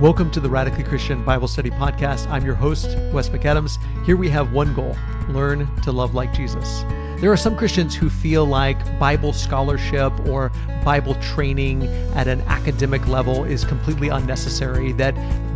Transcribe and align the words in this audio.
Welcome 0.00 0.32
to 0.32 0.40
the 0.40 0.50
Radically 0.50 0.82
Christian 0.82 1.24
Bible 1.24 1.46
Study 1.46 1.70
Podcast. 1.70 2.28
I'm 2.28 2.44
your 2.44 2.56
host, 2.56 2.98
Wes 3.12 3.28
McAdams. 3.28 3.78
Here 4.04 4.16
we 4.16 4.28
have 4.28 4.52
one 4.52 4.74
goal 4.74 4.96
learn 5.28 5.72
to 5.82 5.92
love 5.92 6.16
like 6.16 6.32
Jesus. 6.32 6.82
There 7.20 7.30
are 7.30 7.36
some 7.36 7.56
Christians 7.56 7.94
who 7.94 8.10
feel 8.10 8.44
like 8.44 8.98
Bible 8.98 9.32
scholarship 9.32 10.12
or 10.26 10.50
Bible 10.84 11.14
training 11.22 11.86
at 12.16 12.26
an 12.26 12.40
academic 12.42 13.06
level 13.06 13.44
is 13.44 13.64
completely 13.64 14.08
unnecessary, 14.08 14.90
that 14.94 15.14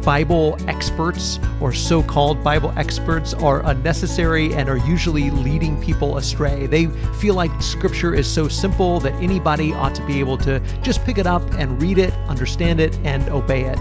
Bible 0.09 0.57
experts 0.69 1.39
or 1.61 1.71
so 1.71 2.03
called 2.03 2.43
Bible 2.43 2.73
experts 2.79 3.35
are 3.35 3.61
unnecessary 3.67 4.55
and 4.55 4.67
are 4.67 4.79
usually 4.79 5.29
leading 5.29 5.79
people 5.83 6.17
astray. 6.17 6.67
They 6.67 6.87
feel 7.21 7.35
like 7.35 7.51
Scripture 7.61 8.15
is 8.15 8.27
so 8.27 8.49
simple 8.49 9.01
that 9.01 9.13
anybody 9.23 9.75
ought 9.75 9.95
to 9.97 10.07
be 10.07 10.19
able 10.19 10.39
to 10.39 10.61
just 10.81 11.05
pick 11.05 11.19
it 11.19 11.27
up 11.27 11.43
and 11.59 11.83
read 11.83 11.99
it, 11.99 12.15
understand 12.27 12.81
it, 12.81 12.97
and 13.05 13.29
obey 13.29 13.65
it. 13.65 13.79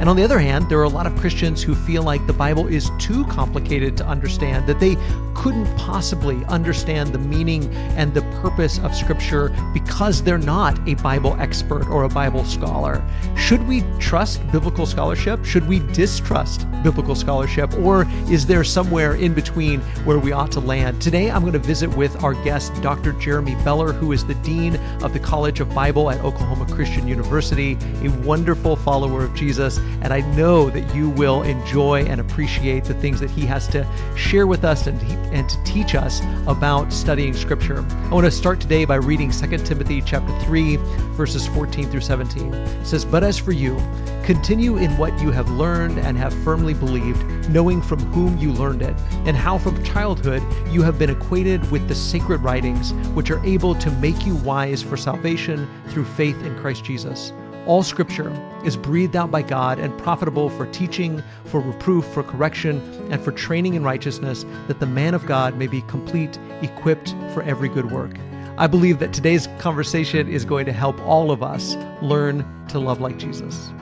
And 0.00 0.08
on 0.08 0.16
the 0.16 0.22
other 0.22 0.38
hand, 0.38 0.68
there 0.70 0.78
are 0.78 0.84
a 0.84 0.88
lot 0.88 1.06
of 1.06 1.14
Christians 1.16 1.62
who 1.62 1.74
feel 1.74 2.02
like 2.02 2.26
the 2.26 2.32
Bible 2.32 2.66
is 2.66 2.90
too 2.98 3.24
complicated 3.26 3.98
to 3.98 4.06
understand, 4.06 4.66
that 4.66 4.80
they 4.80 4.96
couldn't 5.34 5.66
possibly 5.76 6.42
understand 6.46 7.12
the 7.12 7.18
meaning 7.18 7.68
and 7.96 8.14
the 8.14 8.22
purpose 8.40 8.78
of 8.78 8.94
Scripture 8.94 9.54
because 9.74 10.22
they're 10.22 10.38
not 10.38 10.78
a 10.88 10.94
Bible 10.94 11.36
expert 11.38 11.86
or 11.88 12.04
a 12.04 12.08
Bible 12.08 12.46
scholar. 12.46 13.04
Should 13.36 13.66
we 13.68 13.84
trust 13.98 14.40
biblical 14.50 14.86
scholarship? 14.86 15.44
Should 15.44 15.68
we 15.70 15.78
distrust 15.92 16.66
biblical 16.82 17.14
scholarship? 17.14 17.72
Or 17.74 18.04
is 18.28 18.44
there 18.44 18.64
somewhere 18.64 19.14
in 19.14 19.34
between 19.34 19.80
where 20.04 20.18
we 20.18 20.32
ought 20.32 20.50
to 20.52 20.60
land? 20.60 21.00
Today, 21.00 21.30
I'm 21.30 21.42
going 21.42 21.52
to 21.52 21.60
visit 21.60 21.88
with 21.96 22.24
our 22.24 22.34
guest, 22.42 22.74
Dr. 22.82 23.12
Jeremie 23.12 23.54
Beller, 23.62 23.92
who 23.92 24.10
is 24.10 24.26
the 24.26 24.34
Dean 24.36 24.74
of 25.00 25.12
the 25.12 25.20
College 25.20 25.60
of 25.60 25.72
Bible 25.72 26.10
at 26.10 26.24
Oklahoma 26.24 26.66
Christian 26.74 27.06
University, 27.06 27.78
a 28.02 28.08
wonderful 28.24 28.74
follower 28.74 29.22
of 29.22 29.32
Jesus. 29.36 29.78
And 30.02 30.12
I 30.12 30.22
know 30.34 30.70
that 30.70 30.92
you 30.92 31.10
will 31.10 31.42
enjoy 31.42 32.02
and 32.02 32.20
appreciate 32.20 32.82
the 32.82 32.94
things 32.94 33.20
that 33.20 33.30
he 33.30 33.46
has 33.46 33.68
to 33.68 33.86
share 34.16 34.48
with 34.48 34.64
us 34.64 34.88
and, 34.88 35.00
and 35.32 35.48
to 35.48 35.62
teach 35.62 35.94
us 35.94 36.20
about 36.48 36.92
studying 36.92 37.32
Scripture. 37.32 37.86
I 37.88 38.08
want 38.08 38.24
to 38.24 38.32
start 38.32 38.60
today 38.60 38.84
by 38.84 38.96
reading 38.96 39.30
2 39.30 39.58
Timothy 39.58 40.02
chapter 40.02 40.36
3, 40.40 40.78
verses 41.14 41.46
14 41.46 41.88
through 41.90 42.00
17. 42.00 42.54
It 42.54 42.84
says, 42.84 43.04
But 43.04 43.22
as 43.22 43.38
for 43.38 43.52
you, 43.52 43.80
continue 44.24 44.76
in 44.76 44.96
what 44.96 45.18
you 45.20 45.30
have 45.30 45.49
learned 45.50 45.98
and 45.98 46.16
have 46.16 46.32
firmly 46.42 46.74
believed, 46.74 47.22
knowing 47.50 47.82
from 47.82 47.98
whom 48.12 48.38
you 48.38 48.52
learned 48.52 48.82
it, 48.82 48.96
and 49.26 49.36
how 49.36 49.58
from 49.58 49.82
childhood 49.82 50.42
you 50.68 50.82
have 50.82 50.98
been 50.98 51.10
acquainted 51.10 51.70
with 51.70 51.86
the 51.88 51.94
sacred 51.94 52.40
writings, 52.40 52.92
which 53.14 53.30
are 53.30 53.44
able 53.44 53.74
to 53.74 53.90
make 53.92 54.24
you 54.24 54.36
wise 54.36 54.82
for 54.82 54.96
salvation 54.96 55.68
through 55.88 56.04
faith 56.04 56.40
in 56.42 56.58
Christ 56.58 56.84
Jesus. 56.84 57.32
All 57.66 57.82
scripture 57.82 58.32
is 58.64 58.76
breathed 58.76 59.16
out 59.16 59.30
by 59.30 59.42
God 59.42 59.78
and 59.78 59.96
profitable 59.98 60.48
for 60.48 60.66
teaching, 60.66 61.22
for 61.44 61.60
reproof, 61.60 62.06
for 62.06 62.22
correction, 62.22 62.80
and 63.12 63.22
for 63.22 63.32
training 63.32 63.74
in 63.74 63.84
righteousness, 63.84 64.46
that 64.66 64.80
the 64.80 64.86
man 64.86 65.12
of 65.12 65.26
God 65.26 65.56
may 65.56 65.66
be 65.66 65.82
complete, 65.82 66.38
equipped 66.62 67.14
for 67.34 67.42
every 67.42 67.68
good 67.68 67.92
work. 67.92 68.12
I 68.56 68.66
believe 68.66 68.98
that 68.98 69.12
today's 69.12 69.48
conversation 69.58 70.28
is 70.28 70.44
going 70.44 70.66
to 70.66 70.72
help 70.72 71.00
all 71.02 71.30
of 71.30 71.42
us 71.42 71.76
learn 72.02 72.44
to 72.68 72.78
love 72.78 73.00
like 73.00 73.18
Jesus. 73.18 73.72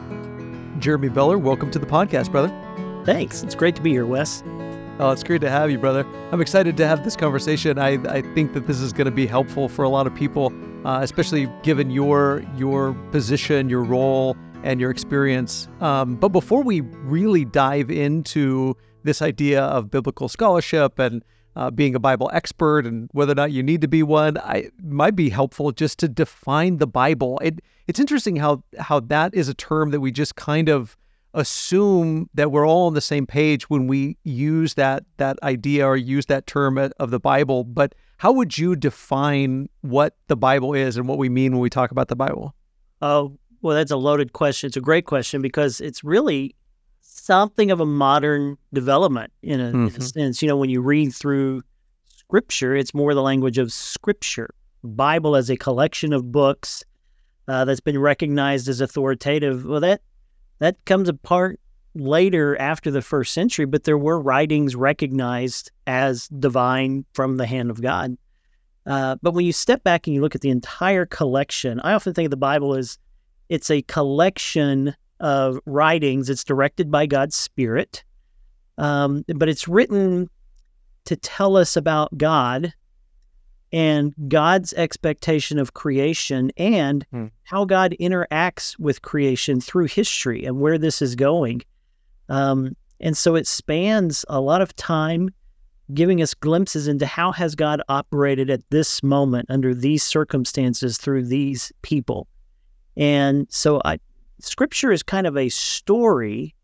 Jeremie 0.79 1.09
Beller, 1.09 1.39
welcome 1.39 1.71
to 1.73 1.79
the 1.79 1.87
podcast, 1.87 2.31
brother. 2.31 2.53
Thanks. 3.05 3.43
It's 3.43 3.55
great 3.55 3.75
to 3.77 3.83
be 3.83 3.91
here, 3.91 4.07
Wes. 4.07 4.43
Oh, 5.01 5.11
it's 5.11 5.23
great 5.23 5.41
to 5.41 5.51
have 5.51 5.71
you, 5.71 5.79
brother. 5.79 6.07
I'm 6.33 6.41
excited 6.41 6.77
to 6.77 6.87
have 6.87 7.05
this 7.05 7.17
conversation. 7.17 7.79
I, 7.79 7.95
I 8.13 8.23
think 8.35 8.53
that 8.55 8.67
this 8.67 8.81
is 8.81 8.93
going 8.93 9.07
to 9.07 9.11
be 9.11 9.27
helpful 9.27 9.69
for 9.69 9.85
a 9.85 9.89
lot 9.89 10.07
of 10.07 10.15
people, 10.15 10.53
uh, 10.85 11.01
especially 11.03 11.49
given 11.63 11.91
your 11.91 12.45
your 12.57 12.95
position, 13.11 13.69
your 13.69 13.83
role, 13.83 14.37
and 14.63 14.81
your 14.81 14.91
experience. 14.91 15.69
Um, 15.81 16.17
but 16.17 16.31
before 16.31 16.63
we 16.63 16.81
really 16.81 17.45
dive 17.45 17.91
into 17.91 18.77
this 19.05 19.23
idea 19.23 19.63
of 19.63 19.91
biblical 19.91 20.29
scholarship 20.29 20.99
and 20.99 21.25
uh, 21.59 21.73
being 21.73 21.97
a 21.97 21.99
Bible 21.99 22.31
expert 22.33 22.87
and 22.87 23.11
whether 23.13 23.33
or 23.33 23.35
not 23.35 23.51
you 23.51 23.65
need 23.65 23.81
to 23.81 23.89
be 23.89 24.05
one, 24.05 24.39
I 24.39 24.71
might 24.81 25.17
be 25.17 25.29
helpful 25.29 25.73
just 25.73 25.99
to 25.99 26.09
define 26.09 26.79
the 26.79 26.87
Bible. 26.87 27.41
It 27.43 27.61
it's 27.89 27.99
interesting 27.99 28.37
how 28.37 28.63
how 28.79 29.01
that 29.01 29.35
is 29.35 29.49
a 29.49 29.55
term 29.55 29.91
that 29.91 30.01
we 30.01 30.13
just 30.13 30.37
kind 30.37 30.69
of 30.69 30.97
assume 31.35 32.31
that 32.35 32.53
we're 32.53 32.67
all 32.67 32.87
on 32.87 32.95
the 32.95 33.01
same 33.01 33.27
page 33.27 33.69
when 33.69 33.89
we 33.89 34.17
use 34.23 34.75
that 34.75 35.05
that 35.17 35.37
idea 35.43 35.85
or 35.85 35.97
use 35.97 36.27
that 36.27 36.47
term 36.47 36.79
of 36.79 37.11
the 37.11 37.21
Bible. 37.21 37.65
But 37.65 37.97
how 38.19 38.31
would 38.31 38.57
you 38.57 38.77
define 38.77 39.69
what 39.81 40.15
the 40.29 40.37
Bible 40.37 40.75
is 40.75 40.97
and 40.97 41.09
what 41.09 41.19
we 41.19 41.29
mean 41.29 41.53
when 41.53 41.61
we 41.61 41.71
talk 41.71 41.91
about 41.91 42.07
the 42.07 42.17
Bible? 42.17 42.55
Oh, 43.03 43.37
well, 43.63 43.75
that's 43.75 43.91
a 43.91 43.97
loaded 43.97 44.33
question. 44.33 44.69
It's 44.69 44.77
a 44.77 44.81
great 44.81 45.07
question 45.07 45.43
because 45.43 45.81
it's 45.81 46.05
really 46.05 46.55
something 47.29 47.71
of 47.71 47.79
a 47.79 47.85
modern 47.85 48.57
development 48.73 49.31
in 49.43 49.61
a, 49.61 49.65
mm-hmm. 49.65 49.77
in 49.77 49.87
a 49.87 49.91
mm-hmm. 49.91 50.01
sense. 50.01 50.41
You 50.41 50.49
know, 50.49 50.57
when 50.57 50.71
you 50.71 50.81
read 50.81 51.15
through 51.15 51.63
Scripture, 52.09 52.75
it's 52.75 52.95
more 52.95 53.13
the 53.13 53.23
language 53.23 53.59
of 53.59 53.71
Scripture. 53.71 54.49
Bible 54.83 55.37
as 55.37 55.51
a 55.51 55.57
collection 55.57 56.15
of 56.15 56.33
books 56.33 56.83
uh, 57.47 57.67
that's 57.67 57.81
been 57.81 57.99
recognized 57.99 58.67
as 58.67 58.81
authoritative. 58.81 59.67
Well, 59.67 59.81
that 59.81 60.01
that 60.61 60.83
comes 60.87 61.07
apart 61.07 61.61
later 61.95 62.59
after 62.59 62.91
the 62.91 63.03
first 63.03 63.35
century, 63.35 63.67
but 63.67 63.85
there 63.85 63.99
were 63.99 64.19
writings 64.19 64.75
recognized 64.75 65.71
as 65.87 66.29
divine 66.29 67.05
from 67.13 67.37
the 67.37 67.47
hand 67.47 67.71
of 67.71 67.83
God. 67.83 68.17
Uh, 68.87 69.17
but 69.21 69.35
when 69.35 69.45
you 69.45 69.53
step 69.53 69.85
back 69.85 70.07
and 70.07 70.15
you 70.15 70.23
look 70.23 70.35
at 70.35 70.41
the 70.41 70.49
entire 70.49 71.05
collection, 71.05 71.79
I 71.81 71.93
often 71.93 72.15
think 72.15 72.27
of 72.27 72.31
the 72.31 72.39
Bible 72.39 72.75
as 72.75 72.99
it's 73.51 73.71
a 73.71 73.83
collection 73.83 74.95
of 75.21 75.59
writings. 75.67 76.31
It's 76.31 76.45
directed 76.45 76.91
by 76.91 77.07
God's 77.07 77.37
Spirit, 77.37 78.05
um, 78.77 79.25
but 79.35 79.49
it's 79.49 79.69
written 79.69 80.29
to 81.05 81.17
tell 81.17 81.57
us 81.57 81.77
about 81.77 82.17
God 82.17 82.73
and 83.73 84.15
God's 84.29 84.73
expectation 84.75 85.59
of 85.59 85.75
creation 85.75 86.51
and 86.57 87.07
hmm. 87.11 87.27
how 87.45 87.65
God 87.65 87.95
interacts 88.01 88.79
with 88.79 89.03
creation 89.03 89.61
through 89.61 89.87
history 89.87 90.45
and 90.45 90.61
where 90.61 90.79
this 90.79 91.03
is 91.03 91.15
going. 91.15 91.63
Um, 92.29 92.77
and 93.01 93.17
so 93.17 93.35
it 93.35 93.47
spans 93.47 94.25
a 94.29 94.41
lot 94.41 94.63
of 94.63 94.75
time, 94.77 95.31
giving 95.95 96.21
us 96.23 96.35
glimpses 96.35 96.89
into 96.89 97.07
how 97.07 97.33
has 97.33 97.55
God 97.55 97.81
operated 97.89 98.51
at 98.51 98.69
this 98.71 99.03
moment 99.03 99.47
under 99.51 99.75
these 99.75 100.03
circumstances 100.03 100.99
through 100.99 101.25
these 101.25 101.73
people. 101.83 102.27
And 102.97 103.47
so 103.51 103.81
I, 103.85 103.99
Scripture 104.41 104.93
is 104.93 105.03
kind 105.03 105.27
of 105.27 105.37
a 105.37 105.49
story. 105.49 106.55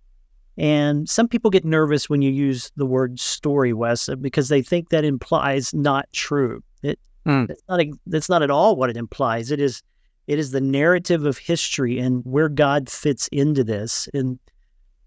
And 0.57 1.09
some 1.09 1.27
people 1.27 1.51
get 1.51 1.65
nervous 1.65 2.09
when 2.09 2.23
you 2.23 2.31
use 2.31 2.71
the 2.77 2.87
word 2.87 3.19
story, 3.19 3.73
Wes, 3.73 4.09
because 4.21 4.49
they 4.49 4.63
think 4.63 4.91
that 4.91 5.05
implies 5.05 5.75
not 5.75 6.07
true. 6.13 6.63
It, 6.83 7.01
mm. 7.27 7.49
that's, 7.49 7.63
not 7.69 7.81
a, 7.81 7.93
that's 8.07 8.29
not 8.29 8.43
at 8.43 8.51
all 8.51 8.77
what 8.77 8.89
it 8.89 8.97
implies. 8.97 9.51
It 9.51 9.61
is 9.61 9.83
it 10.27 10.39
is 10.39 10.53
the 10.53 10.61
narrative 10.61 11.27
of 11.27 11.39
history 11.39 11.99
and 11.99 12.25
where 12.25 12.49
God 12.49 12.89
fits 12.89 13.29
into 13.29 13.63
this. 13.63 14.09
And 14.15 14.39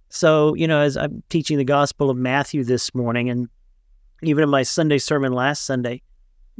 so, 0.09 0.53
you 0.53 0.67
know, 0.67 0.81
as 0.81 0.95
I'm 0.95 1.23
teaching 1.29 1.57
the 1.57 1.63
Gospel 1.63 2.09
of 2.09 2.17
Matthew 2.17 2.63
this 2.63 2.93
morning, 2.93 3.29
and 3.29 3.49
even 4.21 4.43
in 4.43 4.49
my 4.49 4.63
Sunday 4.63 4.99
sermon 4.99 5.33
last 5.33 5.65
Sunday, 5.65 6.01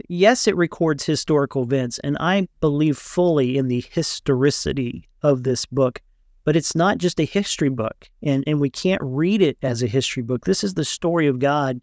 yes, 0.07 0.47
it 0.47 0.55
records 0.55 1.05
historical 1.05 1.63
events, 1.63 1.99
and 1.99 2.17
I 2.19 2.47
believe 2.61 2.97
fully 2.97 3.57
in 3.57 3.67
the 3.67 3.83
historicity 3.91 5.07
of 5.21 5.43
this 5.43 5.65
book. 5.65 6.01
But 6.43 6.55
it's 6.55 6.75
not 6.75 6.97
just 6.97 7.19
a 7.19 7.25
history 7.25 7.69
book, 7.69 8.09
and, 8.23 8.43
and 8.47 8.61
we 8.61 8.69
can't 8.69 9.01
read 9.03 9.41
it 9.41 9.57
as 9.61 9.83
a 9.83 9.87
history 9.87 10.23
book. 10.23 10.45
This 10.45 10.63
is 10.63 10.75
the 10.75 10.85
story 10.85 11.27
of 11.27 11.39
God 11.39 11.81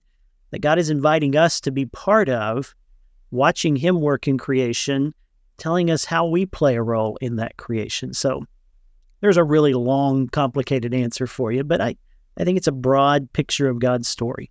that 0.51 0.61
God 0.61 0.79
is 0.79 0.89
inviting 0.89 1.37
us 1.37 1.61
to 1.63 1.71
be 1.71 1.87
part 1.87 2.29
of 2.29 2.75
watching 3.31 3.77
him 3.77 4.01
work 4.01 4.27
in 4.27 4.39
creation, 4.39 5.13
telling 5.59 5.91
us 5.91 6.05
how 6.05 6.27
we 6.27 6.47
play 6.47 6.77
a 6.77 6.83
role 6.83 7.19
in 7.21 7.37
that 7.37 7.57
creation. 7.57 8.15
So 8.15 8.45
there's 9.21 9.37
a 9.37 9.45
really 9.45 9.75
long, 9.75 10.29
complicated 10.29 10.95
answer 10.95 11.27
for 11.27 11.51
you, 11.53 11.65
but 11.65 11.81
I, 11.81 11.97
I 12.39 12.45
think 12.45 12.57
it's 12.57 12.69
a 12.69 12.73
broad 12.73 13.33
picture 13.33 13.69
of 13.69 13.81
God's 13.81 14.09
story. 14.09 14.51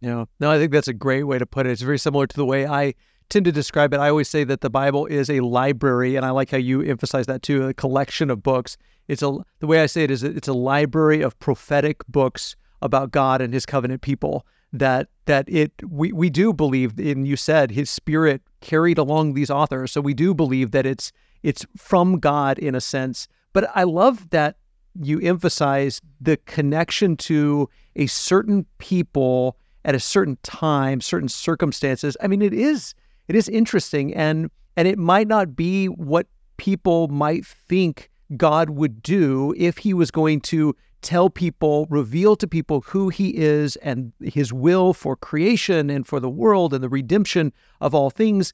Yeah. 0.00 0.24
No, 0.40 0.50
I 0.50 0.58
think 0.58 0.72
that's 0.72 0.88
a 0.88 0.92
great 0.92 1.24
way 1.24 1.38
to 1.38 1.46
put 1.46 1.66
it. 1.66 1.70
It's 1.70 1.82
very 1.82 1.98
similar 1.98 2.26
to 2.26 2.36
the 2.36 2.44
way 2.44 2.66
I 2.66 2.94
tend 3.30 3.46
to 3.46 3.52
describe 3.52 3.94
it. 3.94 4.00
I 4.00 4.10
always 4.10 4.28
say 4.28 4.44
that 4.44 4.60
the 4.60 4.70
Bible 4.70 5.06
is 5.06 5.30
a 5.30 5.40
library, 5.40 6.16
and 6.16 6.26
I 6.26 6.30
like 6.30 6.50
how 6.50 6.58
you 6.58 6.82
emphasize 6.82 7.26
that 7.26 7.42
too, 7.42 7.66
a 7.66 7.74
collection 7.74 8.30
of 8.30 8.42
books. 8.42 8.76
It's 9.08 9.22
a 9.22 9.38
the 9.60 9.66
way 9.66 9.82
I 9.82 9.86
say 9.86 10.04
it 10.04 10.10
is 10.10 10.22
it's 10.22 10.48
a 10.48 10.52
library 10.52 11.22
of 11.22 11.38
prophetic 11.38 12.06
books 12.08 12.56
about 12.82 13.12
God 13.12 13.40
and 13.40 13.52
his 13.52 13.66
covenant 13.66 14.02
people 14.02 14.46
that 14.74 15.08
that 15.26 15.48
it 15.48 15.72
we, 15.88 16.12
we 16.12 16.28
do 16.28 16.52
believe 16.52 16.98
in 16.98 17.24
you 17.24 17.36
said 17.36 17.70
his 17.70 17.88
spirit 17.88 18.42
carried 18.60 18.98
along 18.98 19.32
these 19.32 19.48
authors 19.48 19.92
so 19.92 20.00
we 20.00 20.12
do 20.12 20.34
believe 20.34 20.72
that 20.72 20.84
it's 20.84 21.12
it's 21.44 21.64
from 21.76 22.18
god 22.18 22.58
in 22.58 22.74
a 22.74 22.80
sense 22.80 23.28
but 23.52 23.70
i 23.76 23.84
love 23.84 24.28
that 24.30 24.56
you 25.00 25.20
emphasize 25.20 26.00
the 26.20 26.36
connection 26.38 27.16
to 27.16 27.68
a 27.94 28.06
certain 28.08 28.66
people 28.78 29.56
at 29.84 29.94
a 29.94 30.00
certain 30.00 30.38
time 30.42 31.00
certain 31.00 31.28
circumstances. 31.28 32.16
I 32.20 32.26
mean 32.26 32.42
it 32.42 32.54
is 32.54 32.94
it 33.28 33.36
is 33.36 33.48
interesting 33.48 34.14
and 34.14 34.50
and 34.76 34.88
it 34.88 34.98
might 34.98 35.28
not 35.28 35.54
be 35.54 35.86
what 35.86 36.26
people 36.56 37.08
might 37.08 37.46
think 37.46 38.10
God 38.36 38.70
would 38.70 39.02
do 39.02 39.54
if 39.56 39.78
he 39.78 39.94
was 39.94 40.10
going 40.10 40.40
to 40.42 40.74
tell 41.04 41.28
people, 41.28 41.86
reveal 41.90 42.34
to 42.34 42.48
people 42.48 42.80
who 42.80 43.10
he 43.10 43.36
is 43.36 43.76
and 43.76 44.12
his 44.22 44.52
will 44.52 44.94
for 44.94 45.14
creation 45.14 45.90
and 45.90 46.06
for 46.06 46.18
the 46.18 46.30
world 46.30 46.72
and 46.72 46.82
the 46.82 46.88
redemption 46.88 47.52
of 47.80 47.94
all 47.94 48.10
things, 48.10 48.52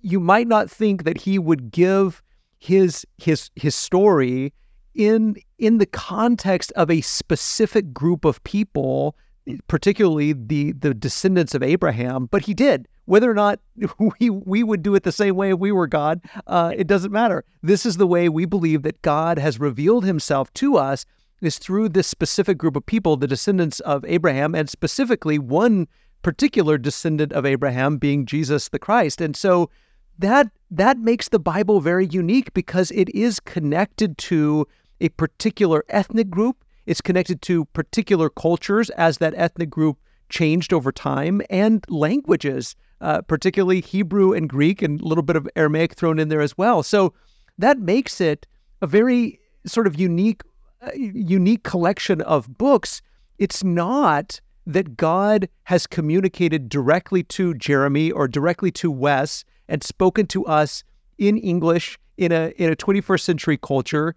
you 0.00 0.18
might 0.18 0.48
not 0.48 0.70
think 0.70 1.04
that 1.04 1.20
he 1.20 1.38
would 1.38 1.70
give 1.70 2.22
his 2.58 3.06
his 3.18 3.50
his 3.54 3.74
story 3.74 4.52
in 4.94 5.36
in 5.58 5.78
the 5.78 5.86
context 5.86 6.72
of 6.72 6.90
a 6.90 7.02
specific 7.02 7.92
group 7.92 8.24
of 8.24 8.42
people 8.44 9.14
particularly 9.68 10.32
the 10.32 10.72
the 10.72 10.94
descendants 10.94 11.54
of 11.54 11.62
Abraham, 11.62 12.26
but 12.26 12.42
he 12.42 12.54
did. 12.54 12.88
Whether 13.06 13.30
or 13.30 13.34
not 13.34 13.60
we 14.20 14.30
we 14.30 14.62
would 14.62 14.82
do 14.82 14.94
it 14.94 15.02
the 15.02 15.12
same 15.12 15.36
way 15.36 15.52
if 15.52 15.58
we 15.58 15.72
were 15.72 15.86
God, 15.86 16.20
uh, 16.46 16.72
it 16.76 16.86
doesn't 16.86 17.12
matter. 17.12 17.44
This 17.62 17.84
is 17.84 17.96
the 17.96 18.06
way 18.06 18.28
we 18.28 18.44
believe 18.44 18.82
that 18.82 19.02
God 19.02 19.38
has 19.38 19.60
revealed 19.60 20.04
Himself 20.04 20.52
to 20.54 20.76
us 20.76 21.04
is 21.40 21.58
through 21.58 21.90
this 21.90 22.06
specific 22.06 22.56
group 22.56 22.76
of 22.76 22.86
people, 22.86 23.16
the 23.16 23.26
descendants 23.26 23.80
of 23.80 24.04
Abraham, 24.06 24.54
and 24.54 24.70
specifically 24.70 25.38
one 25.38 25.86
particular 26.22 26.78
descendant 26.78 27.32
of 27.32 27.44
Abraham 27.44 27.98
being 27.98 28.24
Jesus 28.24 28.70
the 28.70 28.78
Christ. 28.78 29.20
And 29.20 29.36
so 29.36 29.68
that 30.18 30.48
that 30.70 30.98
makes 30.98 31.28
the 31.28 31.38
Bible 31.38 31.80
very 31.80 32.06
unique 32.06 32.54
because 32.54 32.90
it 32.92 33.14
is 33.14 33.40
connected 33.40 34.16
to 34.18 34.66
a 35.00 35.10
particular 35.10 35.84
ethnic 35.88 36.30
group 36.30 36.63
it's 36.86 37.00
connected 37.00 37.42
to 37.42 37.64
particular 37.66 38.28
cultures 38.28 38.90
as 38.90 39.18
that 39.18 39.34
ethnic 39.36 39.70
group 39.70 39.98
changed 40.28 40.72
over 40.72 40.90
time 40.90 41.42
and 41.50 41.84
languages, 41.88 42.76
uh, 43.00 43.22
particularly 43.22 43.80
Hebrew 43.80 44.32
and 44.32 44.48
Greek, 44.48 44.82
and 44.82 45.00
a 45.00 45.04
little 45.04 45.22
bit 45.22 45.36
of 45.36 45.48
Aramaic 45.56 45.94
thrown 45.94 46.18
in 46.18 46.28
there 46.28 46.40
as 46.40 46.56
well. 46.56 46.82
So 46.82 47.14
that 47.58 47.78
makes 47.78 48.20
it 48.20 48.46
a 48.82 48.86
very 48.86 49.40
sort 49.66 49.86
of 49.86 49.98
unique, 49.98 50.42
uh, 50.82 50.90
unique 50.94 51.62
collection 51.62 52.20
of 52.22 52.58
books. 52.58 53.00
It's 53.38 53.62
not 53.62 54.40
that 54.66 54.96
God 54.96 55.48
has 55.64 55.86
communicated 55.86 56.68
directly 56.68 57.22
to 57.24 57.54
Jeremie 57.54 58.10
or 58.10 58.26
directly 58.26 58.70
to 58.72 58.90
Wes 58.90 59.44
and 59.68 59.82
spoken 59.82 60.26
to 60.28 60.44
us 60.46 60.84
in 61.18 61.38
English 61.38 61.98
in 62.16 62.32
a 62.32 62.52
in 62.56 62.70
a 62.72 62.76
21st 62.76 63.20
century 63.20 63.58
culture 63.58 64.14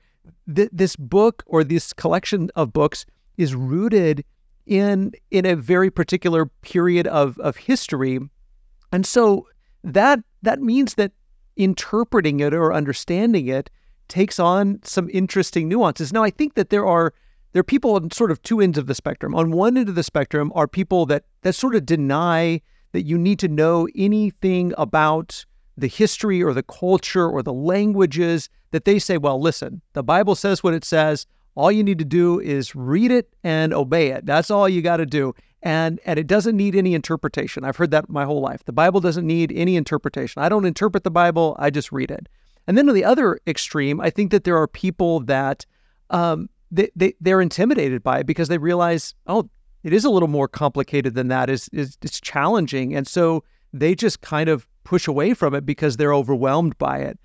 th- 0.54 0.70
this 0.72 0.96
book 0.96 1.44
or 1.48 1.64
this 1.64 1.94
collection 1.94 2.50
of 2.56 2.74
books 2.74 3.06
is 3.38 3.56
rooted 3.56 4.24
in 4.66 5.14
in 5.32 5.46
a 5.46 5.56
very 5.56 5.90
particular 5.90 6.46
period 6.62 7.08
of 7.08 7.38
of 7.40 7.58
history, 7.58 8.20
and 8.92 9.06
so 9.06 9.48
that 9.84 10.20
that 10.42 10.62
means 10.62 10.96
that 10.96 11.12
interpreting 11.56 12.40
it 12.40 12.54
or 12.54 12.74
understanding 12.74 13.48
it 13.48 13.70
takes 14.08 14.40
on 14.40 14.80
some 14.84 15.10
interesting 15.12 15.68
nuances. 15.68 16.14
Now, 16.14 16.24
I 16.24 16.30
think 16.30 16.56
that 16.56 16.70
there 16.70 16.86
are 16.86 17.14
there 17.54 17.62
are 17.62 17.64
people 17.64 17.96
on 17.96 18.12
sort 18.12 18.32
of 18.32 18.42
two 18.42 18.62
ends 18.62 18.78
of 18.78 18.88
the 18.88 18.96
spectrum. 18.96 19.34
On 19.34 19.52
one 19.52 19.78
end 19.78 19.90
of 19.90 19.96
the 19.96 20.04
spectrum 20.04 20.52
are 20.56 20.68
people 20.68 21.06
that 21.08 21.26
that 21.42 21.54
sort 21.54 21.76
of 21.76 21.86
deny 21.86 22.62
that 22.92 23.04
you 23.04 23.18
need 23.18 23.40
to 23.40 23.48
know 23.48 23.88
anything 23.96 24.74
about 24.78 25.46
the 25.78 25.88
history 25.88 26.42
or 26.42 26.54
the 26.54 26.64
culture 26.64 27.28
or 27.28 27.44
the 27.44 27.54
languages 27.54 28.50
that 28.72 28.86
they 28.86 29.00
say, 29.00 29.18
well, 29.18 29.40
listen, 29.40 29.82
the 29.94 30.04
Bible 30.04 30.36
says 30.36 30.64
what 30.64 30.74
it 30.74 30.84
says. 30.84 31.26
All 31.56 31.72
you 31.72 31.84
need 31.84 32.00
to 32.00 32.06
do 32.06 32.40
is 32.40 32.76
read 32.76 33.12
it 33.12 33.34
and 33.44 33.74
obey 33.74 34.10
it. 34.10 34.26
That's 34.26 34.52
all 34.52 34.68
you 34.68 34.82
got 34.82 34.98
to 34.98 35.06
do. 35.06 35.34
And 35.64 36.00
and 36.06 36.20
it 36.20 36.28
doesn't 36.28 36.56
need 36.56 36.76
any 36.76 36.94
interpretation. 36.94 37.64
I've 37.64 37.78
heard 37.78 37.92
that 37.92 38.10
my 38.10 38.26
whole 38.26 38.42
life. 38.42 38.64
The 38.66 38.74
Bible 38.74 39.00
doesn't 39.02 39.26
need 39.26 39.52
any 39.56 39.76
interpretation. 39.76 40.42
I 40.42 40.50
don't 40.50 40.66
interpret 40.66 41.04
the 41.04 41.12
Bible, 41.12 41.56
I 41.60 41.72
just 41.72 41.92
read 41.92 42.12
it. 42.12 42.30
And 42.68 42.78
then 42.78 42.88
on 42.90 42.96
the 42.96 43.06
other 43.06 43.40
extreme, 43.48 44.00
I 44.00 44.10
think 44.10 44.32
that 44.32 44.44
there 44.44 44.58
are 44.58 44.68
people 44.68 45.22
that 45.22 45.66
um, 46.10 46.50
they, 46.70 46.90
they 46.96 47.14
they're 47.22 47.42
intimidated 47.42 48.04
by 48.04 48.20
it 48.20 48.28
because 48.28 48.50
they 48.50 48.58
realize, 48.58 49.16
oh, 49.26 49.50
it 49.84 49.94
is 49.94 50.06
a 50.06 50.10
little 50.10 50.28
more 50.28 50.48
complicated 50.48 51.16
than 51.16 51.30
that. 51.30 51.50
Is 51.50 51.70
is 51.74 51.98
it's 52.04 52.22
challenging. 52.22 52.96
And 52.96 53.08
so 53.08 53.44
they 53.74 53.96
just 53.96 54.22
kind 54.22 54.50
of 54.50 54.68
push 54.88 55.06
away 55.06 55.34
from 55.34 55.54
it 55.54 55.66
because 55.66 55.98
they're 55.98 56.13
overwhelmed 56.13 56.78
by 56.78 57.00
it. 57.00 57.19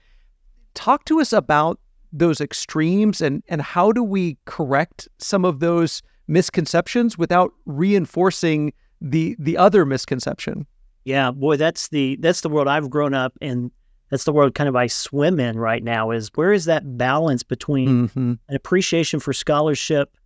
Talk 0.74 1.04
to 1.04 1.20
us 1.20 1.32
about 1.32 1.78
those 2.12 2.40
extremes 2.40 3.20
and, 3.20 3.40
and 3.48 3.62
how 3.62 3.92
do 3.92 4.02
we 4.02 4.36
correct 4.46 5.08
some 5.18 5.44
of 5.44 5.60
those 5.60 6.02
misconceptions 6.26 7.16
without 7.16 7.52
reinforcing 7.64 8.72
the 9.00 9.36
the 9.38 9.56
other 9.56 9.86
misconception? 9.86 10.66
Yeah, 11.04 11.30
boy, 11.30 11.56
that's 11.56 11.88
the 11.88 12.16
that's 12.20 12.40
the 12.40 12.48
world 12.48 12.66
I've 12.66 12.90
grown 12.90 13.14
up 13.14 13.32
in. 13.40 13.70
That's 14.10 14.24
the 14.24 14.32
world 14.32 14.54
kind 14.54 14.68
of 14.68 14.76
I 14.76 14.88
swim 14.88 15.38
in 15.38 15.58
right 15.58 15.84
now. 15.84 16.10
Is 16.10 16.30
where 16.34 16.52
is 16.52 16.64
that 16.64 16.98
balance 16.98 17.44
between 17.44 18.08
mm-hmm. 18.08 18.32
an 18.48 18.56
appreciation 18.56 19.20
for 19.20 19.32
scholarship, 19.32 20.16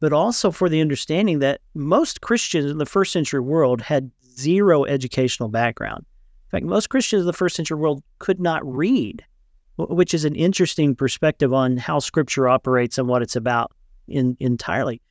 but 0.00 0.12
also 0.12 0.50
for 0.50 0.68
the 0.68 0.82
understanding 0.82 1.38
that 1.38 1.62
most 1.74 2.20
Christians 2.20 2.70
in 2.70 2.76
the 2.76 2.86
first 2.86 3.12
century 3.12 3.40
world 3.40 3.80
had 3.80 4.10
zero 4.36 4.84
educational 4.84 5.48
background. 5.48 6.04
In 6.48 6.50
fact, 6.50 6.66
most 6.66 6.88
Christians 6.88 7.20
of 7.20 7.26
the 7.26 7.34
first 7.34 7.56
century 7.56 7.78
world 7.78 8.02
could 8.18 8.40
not 8.40 8.64
read, 8.64 9.22
which 9.76 10.14
is 10.14 10.24
an 10.24 10.34
interesting 10.34 10.94
perspective 10.94 11.52
on 11.52 11.76
how 11.76 11.98
Scripture 11.98 12.48
operates 12.48 12.96
and 12.96 13.06
what 13.06 13.20
it's 13.20 13.36
about 13.36 13.72
in, 14.06 14.34
entirely. 14.40 15.02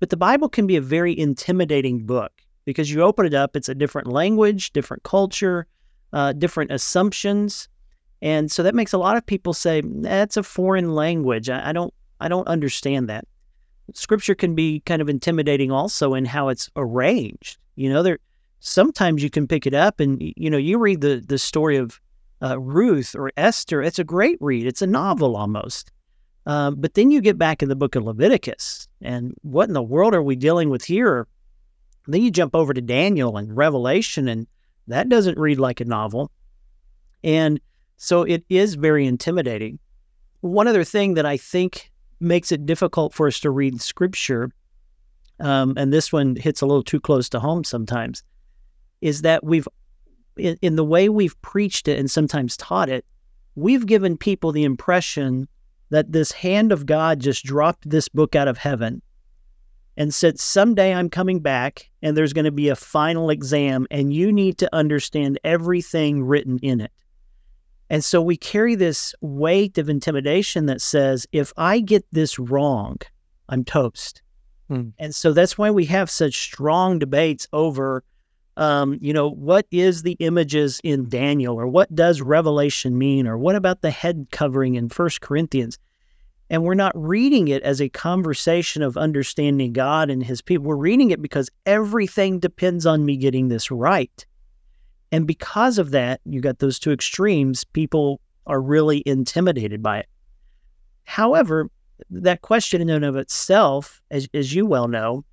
But 0.00 0.10
the 0.10 0.16
Bible 0.16 0.48
can 0.48 0.66
be 0.66 0.74
a 0.74 0.80
very 0.80 1.16
intimidating 1.16 2.04
book 2.04 2.32
because 2.64 2.90
you 2.90 3.02
open 3.02 3.26
it 3.26 3.34
up, 3.34 3.54
it's 3.54 3.68
a 3.68 3.74
different 3.76 4.08
language, 4.08 4.72
different 4.72 5.04
culture, 5.04 5.68
uh, 6.12 6.32
different 6.32 6.72
assumptions, 6.72 7.68
and 8.20 8.50
so 8.50 8.62
that 8.62 8.74
makes 8.74 8.92
a 8.92 8.98
lot 8.98 9.16
of 9.16 9.26
people 9.26 9.52
say 9.52 9.82
that's 9.84 10.36
a 10.36 10.44
foreign 10.44 10.94
language. 10.94 11.50
I, 11.50 11.70
I 11.70 11.72
don't, 11.72 11.92
I 12.20 12.28
don't 12.28 12.46
understand 12.46 13.08
that. 13.08 13.24
Scripture 13.94 14.36
can 14.36 14.54
be 14.54 14.80
kind 14.80 15.02
of 15.02 15.08
intimidating 15.08 15.72
also 15.72 16.14
in 16.14 16.24
how 16.24 16.48
it's 16.48 16.70
arranged. 16.76 17.58
You 17.74 17.90
know, 17.92 18.02
there 18.02 18.18
sometimes 18.62 19.22
you 19.22 19.28
can 19.28 19.48
pick 19.48 19.66
it 19.66 19.74
up 19.74 20.00
and 20.00 20.22
you 20.36 20.48
know 20.48 20.56
you 20.56 20.78
read 20.78 21.00
the 21.00 21.22
the 21.26 21.38
story 21.38 21.76
of 21.76 22.00
uh, 22.42 22.58
Ruth 22.58 23.14
or 23.14 23.30
Esther. 23.36 23.82
It's 23.82 23.98
a 23.98 24.04
great 24.04 24.38
read. 24.40 24.66
It's 24.66 24.82
a 24.82 24.86
novel 24.86 25.36
almost. 25.36 25.92
Um, 26.46 26.76
but 26.76 26.94
then 26.94 27.10
you 27.10 27.20
get 27.20 27.38
back 27.38 27.62
in 27.62 27.68
the 27.68 27.76
book 27.76 27.94
of 27.94 28.02
Leviticus, 28.02 28.88
and 29.00 29.34
what 29.42 29.68
in 29.68 29.74
the 29.74 29.82
world 29.82 30.14
are 30.14 30.22
we 30.22 30.34
dealing 30.34 30.70
with 30.70 30.84
here? 30.84 31.28
Then 32.08 32.22
you 32.22 32.32
jump 32.32 32.56
over 32.56 32.74
to 32.74 32.80
Daniel 32.80 33.36
and 33.36 33.56
Revelation, 33.56 34.26
and 34.26 34.48
that 34.88 35.08
doesn't 35.08 35.38
read 35.38 35.60
like 35.60 35.80
a 35.80 35.84
novel. 35.84 36.32
And 37.22 37.60
so 37.96 38.22
it 38.22 38.44
is 38.48 38.74
very 38.74 39.06
intimidating. 39.06 39.78
One 40.40 40.66
other 40.66 40.82
thing 40.82 41.14
that 41.14 41.26
I 41.26 41.36
think 41.36 41.92
makes 42.18 42.50
it 42.50 42.66
difficult 42.66 43.14
for 43.14 43.28
us 43.28 43.38
to 43.40 43.50
read 43.50 43.80
scripture, 43.80 44.50
um, 45.38 45.74
and 45.76 45.92
this 45.92 46.12
one 46.12 46.34
hits 46.34 46.60
a 46.60 46.66
little 46.66 46.82
too 46.82 46.98
close 46.98 47.28
to 47.28 47.38
home 47.38 47.62
sometimes, 47.62 48.24
is 49.02 49.22
that 49.22 49.44
we've, 49.44 49.68
in, 50.36 50.56
in 50.62 50.76
the 50.76 50.84
way 50.84 51.08
we've 51.08 51.40
preached 51.42 51.88
it 51.88 51.98
and 51.98 52.10
sometimes 52.10 52.56
taught 52.56 52.88
it, 52.88 53.04
we've 53.54 53.84
given 53.84 54.16
people 54.16 54.52
the 54.52 54.64
impression 54.64 55.46
that 55.90 56.12
this 56.12 56.32
hand 56.32 56.72
of 56.72 56.86
God 56.86 57.20
just 57.20 57.44
dropped 57.44 57.88
this 57.88 58.08
book 58.08 58.34
out 58.34 58.48
of 58.48 58.56
heaven 58.56 59.02
and 59.96 60.14
said, 60.14 60.40
Someday 60.40 60.94
I'm 60.94 61.10
coming 61.10 61.40
back 61.40 61.90
and 62.00 62.16
there's 62.16 62.32
going 62.32 62.46
to 62.46 62.50
be 62.50 62.70
a 62.70 62.76
final 62.76 63.28
exam 63.28 63.86
and 63.90 64.12
you 64.12 64.32
need 64.32 64.56
to 64.58 64.74
understand 64.74 65.38
everything 65.44 66.24
written 66.24 66.58
in 66.62 66.80
it. 66.80 66.92
And 67.90 68.02
so 68.02 68.22
we 68.22 68.38
carry 68.38 68.74
this 68.74 69.14
weight 69.20 69.76
of 69.76 69.90
intimidation 69.90 70.64
that 70.64 70.80
says, 70.80 71.26
if 71.30 71.52
I 71.58 71.80
get 71.80 72.06
this 72.10 72.38
wrong, 72.38 72.96
I'm 73.50 73.64
toast. 73.64 74.22
Hmm. 74.68 74.88
And 74.98 75.14
so 75.14 75.34
that's 75.34 75.58
why 75.58 75.70
we 75.70 75.84
have 75.84 76.08
such 76.08 76.38
strong 76.38 76.98
debates 76.98 77.46
over 77.52 78.02
um, 78.56 78.98
you 79.00 79.12
know, 79.12 79.30
what 79.30 79.66
is 79.70 80.02
the 80.02 80.16
images 80.18 80.80
in 80.84 81.08
Daniel 81.08 81.58
or 81.58 81.66
what 81.66 81.94
does 81.94 82.20
Revelation 82.20 82.98
mean 82.98 83.26
or 83.26 83.38
what 83.38 83.56
about 83.56 83.80
the 83.80 83.90
head 83.90 84.28
covering 84.30 84.74
in 84.74 84.88
First 84.88 85.20
Corinthians? 85.20 85.78
And 86.50 86.64
we're 86.64 86.74
not 86.74 86.92
reading 86.94 87.48
it 87.48 87.62
as 87.62 87.80
a 87.80 87.88
conversation 87.88 88.82
of 88.82 88.98
understanding 88.98 89.72
God 89.72 90.10
and 90.10 90.22
his 90.22 90.42
people. 90.42 90.66
We're 90.66 90.76
reading 90.76 91.10
it 91.10 91.22
because 91.22 91.48
everything 91.64 92.40
depends 92.40 92.84
on 92.84 93.06
me 93.06 93.16
getting 93.16 93.48
this 93.48 93.70
right. 93.70 94.26
And 95.10 95.26
because 95.26 95.78
of 95.78 95.92
that, 95.92 96.20
you 96.26 96.42
got 96.42 96.58
those 96.58 96.78
two 96.78 96.92
extremes. 96.92 97.64
People 97.64 98.20
are 98.46 98.60
really 98.60 99.02
intimidated 99.06 99.82
by 99.82 100.00
it. 100.00 100.08
However, 101.04 101.70
that 102.10 102.42
question 102.42 102.82
in 102.82 102.90
and 102.90 103.04
of 103.04 103.16
itself, 103.16 104.02
as, 104.10 104.28
as 104.34 104.54
you 104.54 104.66
well 104.66 104.88
know, 104.88 105.24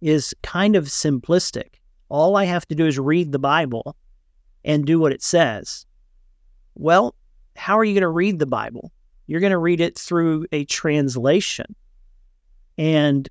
is 0.00 0.34
kind 0.42 0.76
of 0.76 0.84
simplistic 0.84 1.75
all 2.08 2.36
I 2.36 2.44
have 2.44 2.66
to 2.68 2.74
do 2.74 2.86
is 2.86 2.98
read 2.98 3.32
the 3.32 3.38
Bible 3.38 3.96
and 4.64 4.84
do 4.84 4.98
what 4.98 5.12
it 5.12 5.22
says. 5.22 5.86
Well, 6.74 7.14
how 7.56 7.78
are 7.78 7.84
you 7.84 7.94
going 7.94 8.02
to 8.02 8.08
read 8.08 8.38
the 8.38 8.46
Bible? 8.46 8.92
You're 9.26 9.40
going 9.40 9.52
to 9.52 9.58
read 9.58 9.80
it 9.80 9.98
through 9.98 10.46
a 10.52 10.64
translation. 10.66 11.74
And 12.78 13.28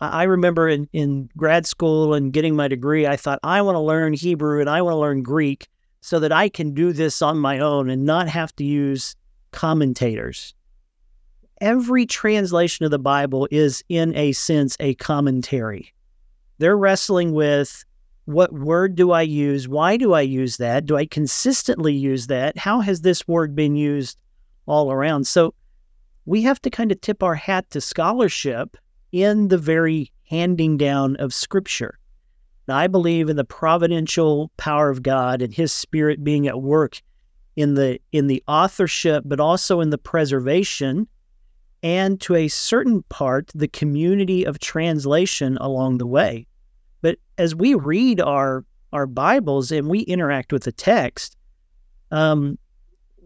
I 0.00 0.24
remember 0.24 0.68
in, 0.68 0.88
in 0.92 1.28
grad 1.36 1.66
school 1.66 2.14
and 2.14 2.32
getting 2.32 2.56
my 2.56 2.68
degree, 2.68 3.06
I 3.06 3.16
thought, 3.16 3.40
I 3.42 3.62
want 3.62 3.76
to 3.76 3.80
learn 3.80 4.12
Hebrew 4.12 4.60
and 4.60 4.70
I 4.70 4.82
want 4.82 4.94
to 4.94 4.98
learn 4.98 5.22
Greek 5.22 5.68
so 6.00 6.18
that 6.20 6.32
I 6.32 6.48
can 6.48 6.74
do 6.74 6.92
this 6.92 7.22
on 7.22 7.38
my 7.38 7.58
own 7.58 7.88
and 7.90 8.04
not 8.04 8.28
have 8.28 8.54
to 8.56 8.64
use 8.64 9.16
commentators. 9.52 10.54
every 11.60 12.04
translation 12.04 12.84
of 12.84 12.90
the 12.90 12.98
Bible 12.98 13.48
is, 13.50 13.82
in 13.88 14.14
a 14.16 14.32
sense, 14.32 14.76
a 14.80 14.94
commentary. 14.96 15.92
They're 16.58 16.76
wrestling 16.76 17.32
with 17.32 17.84
what 18.26 18.52
word 18.52 18.94
do 18.94 19.10
I 19.10 19.22
use? 19.22 19.68
Why 19.68 19.96
do 19.96 20.14
I 20.14 20.22
use 20.22 20.56
that? 20.56 20.86
Do 20.86 20.96
I 20.96 21.06
consistently 21.06 21.92
use 21.92 22.26
that? 22.28 22.56
How 22.56 22.80
has 22.80 23.02
this 23.02 23.28
word 23.28 23.54
been 23.54 23.76
used 23.76 24.18
all 24.66 24.90
around? 24.90 25.26
So 25.26 25.54
we 26.24 26.42
have 26.42 26.60
to 26.62 26.70
kind 26.70 26.90
of 26.90 27.00
tip 27.00 27.22
our 27.22 27.34
hat 27.34 27.70
to 27.70 27.80
scholarship 27.80 28.76
in 29.12 29.48
the 29.48 29.58
very 29.58 30.10
handing 30.28 30.76
down 30.76 31.16
of 31.16 31.34
Scripture. 31.34 31.98
Now, 32.66 32.78
I 32.78 32.86
believe 32.86 33.28
in 33.28 33.36
the 33.36 33.44
providential 33.44 34.50
power 34.56 34.88
of 34.88 35.02
God 35.02 35.42
and 35.42 35.52
His 35.52 35.72
Spirit 35.72 36.24
being 36.24 36.48
at 36.48 36.62
work 36.62 37.02
in 37.56 37.74
the 37.74 38.00
in 38.12 38.26
the 38.26 38.42
authorship, 38.48 39.22
but 39.26 39.38
also 39.38 39.80
in 39.80 39.90
the 39.90 39.98
preservation, 39.98 41.06
and 41.82 42.18
to 42.22 42.34
a 42.34 42.48
certain 42.48 43.02
part, 43.10 43.50
the 43.54 43.68
community 43.68 44.44
of 44.44 44.58
translation 44.58 45.58
along 45.60 45.98
the 45.98 46.06
way. 46.06 46.46
But 47.04 47.18
as 47.36 47.54
we 47.54 47.74
read 47.74 48.18
our 48.18 48.64
our 48.90 49.06
Bibles 49.06 49.70
and 49.70 49.88
we 49.88 50.00
interact 50.00 50.54
with 50.54 50.62
the 50.62 50.72
text, 50.72 51.36
um, 52.10 52.58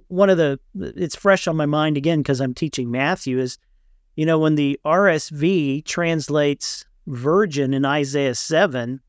one 0.08 0.28
of 0.28 0.36
the 0.36 0.58
it's 0.74 1.14
fresh 1.14 1.46
on 1.46 1.54
my 1.54 1.64
mind 1.64 1.96
again 1.96 2.18
because 2.18 2.40
I'm 2.40 2.54
teaching 2.54 2.90
Matthew 2.90 3.38
is, 3.38 3.56
you 4.16 4.26
know, 4.26 4.36
when 4.40 4.56
the 4.56 4.80
RSV 4.84 5.84
translates 5.84 6.86
virgin 7.06 7.72
in 7.72 7.84
Isaiah 7.84 8.34
seven 8.34 9.00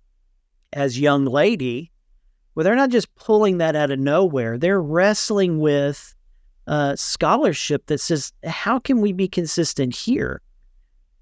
as 0.71 0.99
young 0.99 1.25
lady, 1.25 1.91
well, 2.53 2.63
they're 2.63 2.75
not 2.75 2.91
just 2.91 3.15
pulling 3.15 3.57
that 3.57 3.75
out 3.75 3.89
of 3.89 3.97
nowhere. 3.97 4.59
They're 4.59 4.83
wrestling 4.83 5.57
with 5.57 6.13
uh, 6.67 6.95
scholarship 6.95 7.87
that 7.87 8.01
says, 8.01 8.33
how 8.43 8.77
can 8.77 9.01
we 9.01 9.13
be 9.13 9.27
consistent 9.27 9.95
here? 9.95 10.43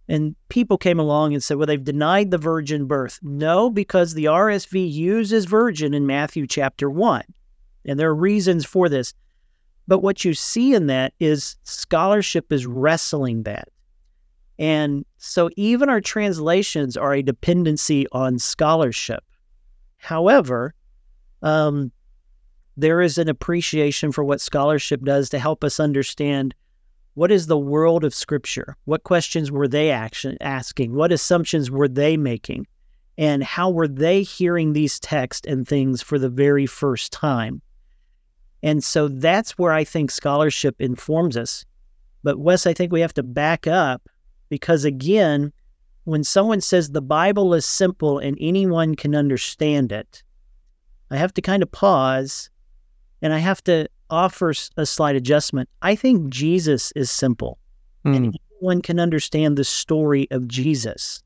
And 0.09 0.35
people 0.49 0.77
came 0.77 0.99
along 0.99 1.33
and 1.33 1.43
said, 1.43 1.57
well, 1.57 1.67
they've 1.67 1.83
denied 1.83 2.31
the 2.31 2.37
virgin 2.37 2.85
birth. 2.85 3.19
No, 3.21 3.69
because 3.69 4.13
the 4.13 4.25
RSV 4.25 4.91
uses 4.91 5.45
virgin 5.45 5.93
in 5.93 6.05
Matthew 6.05 6.47
chapter 6.47 6.89
1. 6.89 7.23
And 7.85 7.99
there 7.99 8.09
are 8.09 8.15
reasons 8.15 8.65
for 8.65 8.87
this. 8.87 9.13
But 9.87 9.99
what 9.99 10.23
you 10.23 10.33
see 10.33 10.73
in 10.73 10.87
that 10.87 11.13
is 11.19 11.55
scholarship 11.63 12.51
is 12.51 12.65
wrestling 12.65 13.43
that. 13.43 13.69
And 14.59 15.05
so 15.17 15.49
even 15.55 15.89
our 15.89 16.01
translations 16.01 16.97
are 16.97 17.13
a 17.13 17.21
dependency 17.21 18.07
on 18.11 18.39
scholarship. 18.39 19.23
However, 19.97 20.73
um, 21.41 21.91
there 22.75 23.01
is 23.01 23.17
an 23.17 23.29
appreciation 23.29 24.11
for 24.11 24.23
what 24.23 24.41
scholarship 24.41 25.03
does 25.03 25.29
to 25.29 25.39
help 25.39 25.63
us 25.63 25.79
understand 25.79 26.53
what 27.17 27.31
is 27.31 27.47
the 27.47 27.57
world 27.57 28.03
of 28.03 28.13
Scripture? 28.13 28.77
What 28.85 29.03
questions 29.03 29.49
were 29.51 29.67
they 29.67 29.89
action, 29.89 30.37
asking? 30.39 30.93
What 30.93 31.11
assumptions 31.11 31.71
were 31.71 31.87
they 31.87 32.15
making? 32.15 32.67
And 33.17 33.43
how 33.43 33.71
were 33.71 33.87
they 33.87 34.21
hearing 34.21 34.73
these 34.73 34.99
texts 34.99 35.47
and 35.47 35.67
things 35.67 36.03
for 36.03 36.19
the 36.19 36.29
very 36.29 36.67
first 36.67 37.11
time? 37.11 37.63
And 38.61 38.83
so 38.83 39.07
that's 39.07 39.57
where 39.57 39.73
I 39.73 39.83
think 39.83 40.11
scholarship 40.11 40.75
informs 40.77 41.35
us. 41.35 41.65
But 42.21 42.37
Wes, 42.37 42.67
I 42.67 42.73
think 42.75 42.91
we 42.91 43.01
have 43.01 43.15
to 43.15 43.23
back 43.23 43.65
up 43.65 44.07
because, 44.49 44.85
again, 44.85 45.51
when 46.03 46.23
someone 46.23 46.61
says 46.61 46.91
the 46.91 47.01
Bible 47.01 47.55
is 47.55 47.65
simple 47.65 48.19
and 48.19 48.37
anyone 48.39 48.93
can 48.93 49.15
understand 49.15 49.91
it, 49.91 50.21
I 51.09 51.17
have 51.17 51.33
to 51.33 51.41
kind 51.41 51.63
of 51.63 51.71
pause 51.71 52.51
and 53.23 53.33
I 53.33 53.39
have 53.39 53.63
to 53.63 53.87
offer 54.09 54.53
a 54.77 54.85
slight 54.85 55.15
adjustment. 55.15 55.69
I 55.81 55.95
think 55.95 56.29
Jesus 56.29 56.91
is 56.95 57.11
simple 57.11 57.57
mm. 58.05 58.15
and 58.15 58.25
hmm. 58.27 58.31
anyone 58.61 58.81
can 58.81 58.99
understand 58.99 59.57
the 59.57 59.63
story 59.63 60.27
of 60.31 60.47
Jesus. 60.47 61.23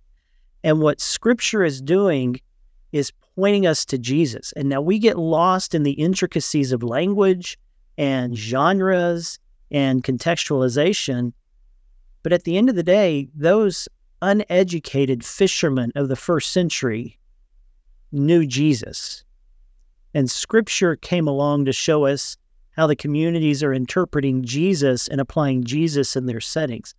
And 0.64 0.80
what 0.80 1.02
scripture 1.02 1.64
is 1.64 1.82
doing 1.82 2.40
is 2.92 3.12
pointing 3.36 3.66
us 3.66 3.86
to 3.86 3.98
Jesus. 3.98 4.52
And 4.54 4.70
now 4.70 4.82
we 4.82 5.00
get 5.00 5.18
lost 5.18 5.74
in 5.74 5.84
the 5.84 5.94
intricacies 5.94 6.72
of 6.72 6.84
language 6.84 7.58
and 7.98 8.38
genres 8.38 9.40
and 9.72 10.04
contextualization. 10.04 11.34
But 12.24 12.34
at 12.34 12.44
the 12.44 12.58
end 12.58 12.70
of 12.70 12.76
the 12.76 12.84
day, 12.84 13.30
those 13.34 13.88
uneducated 14.22 15.26
fishermen 15.26 15.92
of 15.96 16.10
the 16.10 16.16
first 16.16 16.52
century 16.52 17.18
knew 18.12 18.46
Jesus. 18.46 19.24
And 20.14 20.30
scripture 20.30 20.96
came 20.96 21.28
along 21.28 21.66
to 21.66 21.74
show 21.74 22.06
us 22.06 22.38
how 22.82 22.88
the 22.88 22.96
communities 22.96 23.62
are 23.62 23.72
interpreting 23.72 24.44
Jesus 24.44 25.08
and 25.08 25.22
applying 25.22 25.64
Jesus 25.64 26.16
in 26.16 26.26
their 26.26 26.42
settings. 26.42 26.96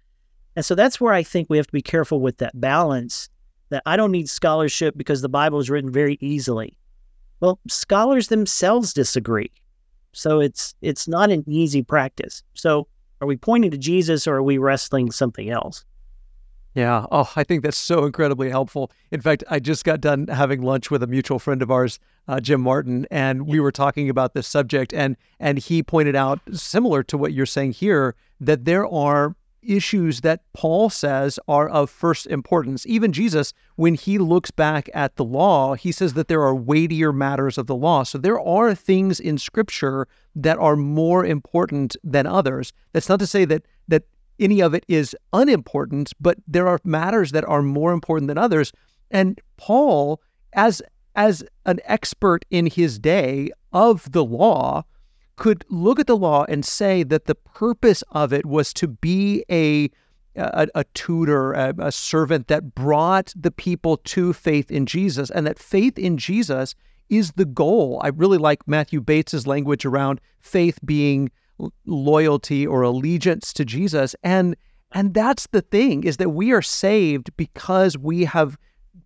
And 0.54 0.64
so 0.64 0.76
that's 0.76 1.00
where 1.00 1.12
I 1.12 1.24
think 1.24 1.50
we 1.50 1.56
have 1.56 1.66
to 1.66 1.72
be 1.72 1.82
careful 1.82 2.20
with 2.20 2.38
that 2.38 2.60
balance 2.60 3.28
that 3.70 3.82
I 3.84 3.96
don't 3.96 4.12
need 4.12 4.30
scholarship 4.30 4.96
because 4.96 5.22
the 5.22 5.28
Bible 5.28 5.58
is 5.58 5.68
written 5.68 5.90
very 5.90 6.18
easily. 6.20 6.78
Well, 7.40 7.58
scholars 7.66 8.28
themselves 8.28 8.94
disagree. 8.94 9.50
So 10.12 10.38
it's 10.38 10.72
it's 10.82 11.08
not 11.08 11.32
an 11.32 11.42
easy 11.48 11.82
practice. 11.82 12.44
So 12.54 12.86
are 13.20 13.26
we 13.26 13.36
pointing 13.36 13.72
to 13.72 13.76
Jesus 13.76 14.28
or 14.28 14.36
are 14.36 14.42
we 14.44 14.58
wrestling 14.58 15.10
something 15.10 15.50
else? 15.50 15.84
Yeah. 16.74 17.04
Oh, 17.12 17.30
I 17.36 17.44
think 17.44 17.62
that's 17.62 17.76
so 17.76 18.06
incredibly 18.06 18.48
helpful. 18.48 18.90
In 19.10 19.20
fact, 19.20 19.44
I 19.50 19.58
just 19.58 19.84
got 19.84 20.00
done 20.00 20.26
having 20.28 20.62
lunch 20.62 20.90
with 20.90 21.02
a 21.02 21.06
mutual 21.06 21.38
friend 21.38 21.60
of 21.60 21.70
ours, 21.70 21.98
uh, 22.28 22.40
Jim 22.40 22.62
Martin, 22.62 23.06
and 23.10 23.46
we 23.46 23.60
were 23.60 23.72
talking 23.72 24.08
about 24.08 24.32
this 24.32 24.48
subject, 24.48 24.94
and 24.94 25.16
and 25.38 25.58
he 25.58 25.82
pointed 25.82 26.16
out, 26.16 26.40
similar 26.52 27.02
to 27.04 27.18
what 27.18 27.34
you're 27.34 27.44
saying 27.44 27.72
here, 27.72 28.14
that 28.40 28.64
there 28.64 28.86
are 28.86 29.36
issues 29.62 30.22
that 30.22 30.40
Paul 30.54 30.90
says 30.90 31.38
are 31.46 31.68
of 31.68 31.90
first 31.90 32.26
importance. 32.26 32.84
Even 32.86 33.12
Jesus, 33.12 33.52
when 33.76 33.94
he 33.94 34.18
looks 34.18 34.50
back 34.50 34.90
at 34.92 35.16
the 35.16 35.24
law, 35.24 35.74
he 35.74 35.92
says 35.92 36.14
that 36.14 36.28
there 36.28 36.42
are 36.42 36.54
weightier 36.54 37.12
matters 37.12 37.58
of 37.58 37.66
the 37.66 37.76
law. 37.76 38.02
So 38.02 38.18
there 38.18 38.40
are 38.40 38.74
things 38.74 39.20
in 39.20 39.38
Scripture 39.38 40.08
that 40.34 40.58
are 40.58 40.76
more 40.76 41.24
important 41.24 41.96
than 42.02 42.26
others. 42.26 42.72
That's 42.92 43.08
not 43.08 43.20
to 43.20 43.26
say 43.26 43.44
that 43.44 43.52
that 43.52 43.66
any 44.42 44.60
of 44.60 44.74
it 44.74 44.84
is 44.88 45.16
unimportant, 45.32 46.12
but 46.20 46.38
there 46.46 46.68
are 46.68 46.80
matters 46.84 47.32
that 47.32 47.48
are 47.48 47.62
more 47.62 47.92
important 47.92 48.28
than 48.28 48.38
others. 48.38 48.72
And 49.10 49.40
Paul, 49.56 50.20
as 50.52 50.82
as 51.14 51.44
an 51.66 51.78
expert 51.84 52.44
in 52.50 52.66
his 52.66 52.98
day 52.98 53.50
of 53.72 54.10
the 54.12 54.24
law, 54.24 54.84
could 55.36 55.64
look 55.68 56.00
at 56.00 56.06
the 56.06 56.16
law 56.16 56.44
and 56.48 56.64
say 56.64 57.02
that 57.02 57.26
the 57.26 57.34
purpose 57.34 58.02
of 58.10 58.32
it 58.32 58.46
was 58.46 58.72
to 58.74 58.88
be 58.88 59.44
a 59.50 59.90
a, 60.34 60.66
a 60.74 60.84
tutor, 60.94 61.52
a, 61.52 61.74
a 61.78 61.92
servant 61.92 62.48
that 62.48 62.74
brought 62.74 63.34
the 63.36 63.50
people 63.50 63.98
to 63.98 64.32
faith 64.32 64.70
in 64.70 64.86
Jesus, 64.86 65.30
and 65.30 65.46
that 65.46 65.58
faith 65.58 65.98
in 65.98 66.16
Jesus 66.16 66.74
is 67.10 67.32
the 67.32 67.44
goal. 67.44 68.00
I 68.02 68.08
really 68.08 68.38
like 68.38 68.66
Matthew 68.66 69.02
Bates's 69.02 69.46
language 69.46 69.84
around 69.84 70.20
faith 70.40 70.78
being 70.84 71.30
loyalty 71.86 72.66
or 72.66 72.82
allegiance 72.82 73.52
to 73.54 73.64
Jesus. 73.64 74.14
And 74.22 74.56
and 74.92 75.14
that's 75.14 75.46
the 75.48 75.62
thing 75.62 76.04
is 76.04 76.18
that 76.18 76.30
we 76.30 76.52
are 76.52 76.62
saved 76.62 77.34
because 77.36 77.96
we 77.96 78.24
have 78.24 78.58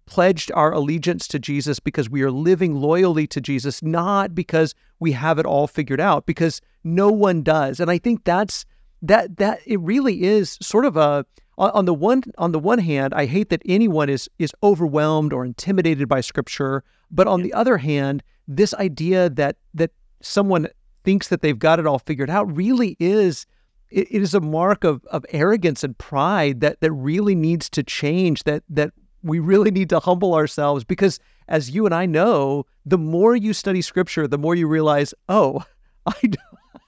pledged 0.06 0.50
our 0.52 0.72
allegiance 0.72 1.28
to 1.28 1.38
Jesus 1.38 1.78
because 1.78 2.10
we 2.10 2.22
are 2.22 2.30
living 2.30 2.74
loyally 2.74 3.26
to 3.28 3.40
Jesus, 3.40 3.82
not 3.82 4.34
because 4.34 4.74
we 5.00 5.12
have 5.12 5.38
it 5.38 5.46
all 5.46 5.66
figured 5.66 6.00
out, 6.00 6.26
because 6.26 6.60
no 6.84 7.10
one 7.10 7.42
does. 7.42 7.80
And 7.80 7.90
I 7.90 7.98
think 7.98 8.24
that's 8.24 8.64
that 9.02 9.36
that 9.36 9.60
it 9.66 9.80
really 9.80 10.24
is 10.24 10.58
sort 10.60 10.84
of 10.84 10.96
a 10.96 11.24
on 11.58 11.86
the 11.86 11.94
one 11.94 12.22
on 12.36 12.52
the 12.52 12.58
one 12.58 12.78
hand, 12.78 13.14
I 13.14 13.26
hate 13.26 13.48
that 13.50 13.62
anyone 13.64 14.08
is 14.08 14.28
is 14.38 14.52
overwhelmed 14.62 15.32
or 15.32 15.44
intimidated 15.44 16.08
by 16.08 16.20
scripture, 16.20 16.84
but 17.10 17.26
on 17.26 17.42
the 17.42 17.52
other 17.52 17.78
hand, 17.78 18.22
this 18.46 18.74
idea 18.74 19.30
that 19.30 19.56
that 19.74 19.90
someone 20.20 20.68
thinks 21.06 21.28
that 21.28 21.40
they've 21.40 21.58
got 21.60 21.78
it 21.78 21.86
all 21.86 22.00
figured 22.00 22.28
out 22.28 22.54
really 22.54 22.96
is 22.98 23.46
it, 23.90 24.08
it 24.10 24.22
is 24.22 24.34
a 24.34 24.40
mark 24.40 24.82
of, 24.82 25.04
of 25.06 25.24
arrogance 25.30 25.84
and 25.84 25.96
pride 25.96 26.60
that 26.60 26.80
that 26.80 26.90
really 26.92 27.36
needs 27.36 27.70
to 27.70 27.82
change 27.84 28.42
that 28.42 28.64
that 28.68 28.90
we 29.22 29.38
really 29.38 29.70
need 29.70 29.88
to 29.88 30.00
humble 30.00 30.34
ourselves. 30.34 30.84
Because 30.84 31.18
as 31.48 31.70
you 31.70 31.86
and 31.86 31.94
I 31.94 32.06
know 32.06 32.66
the 32.84 32.98
more 32.98 33.36
you 33.36 33.52
study 33.52 33.82
scripture 33.82 34.26
the 34.26 34.36
more 34.36 34.56
you 34.56 34.66
realize 34.66 35.14
oh 35.28 35.64
I, 36.06 36.14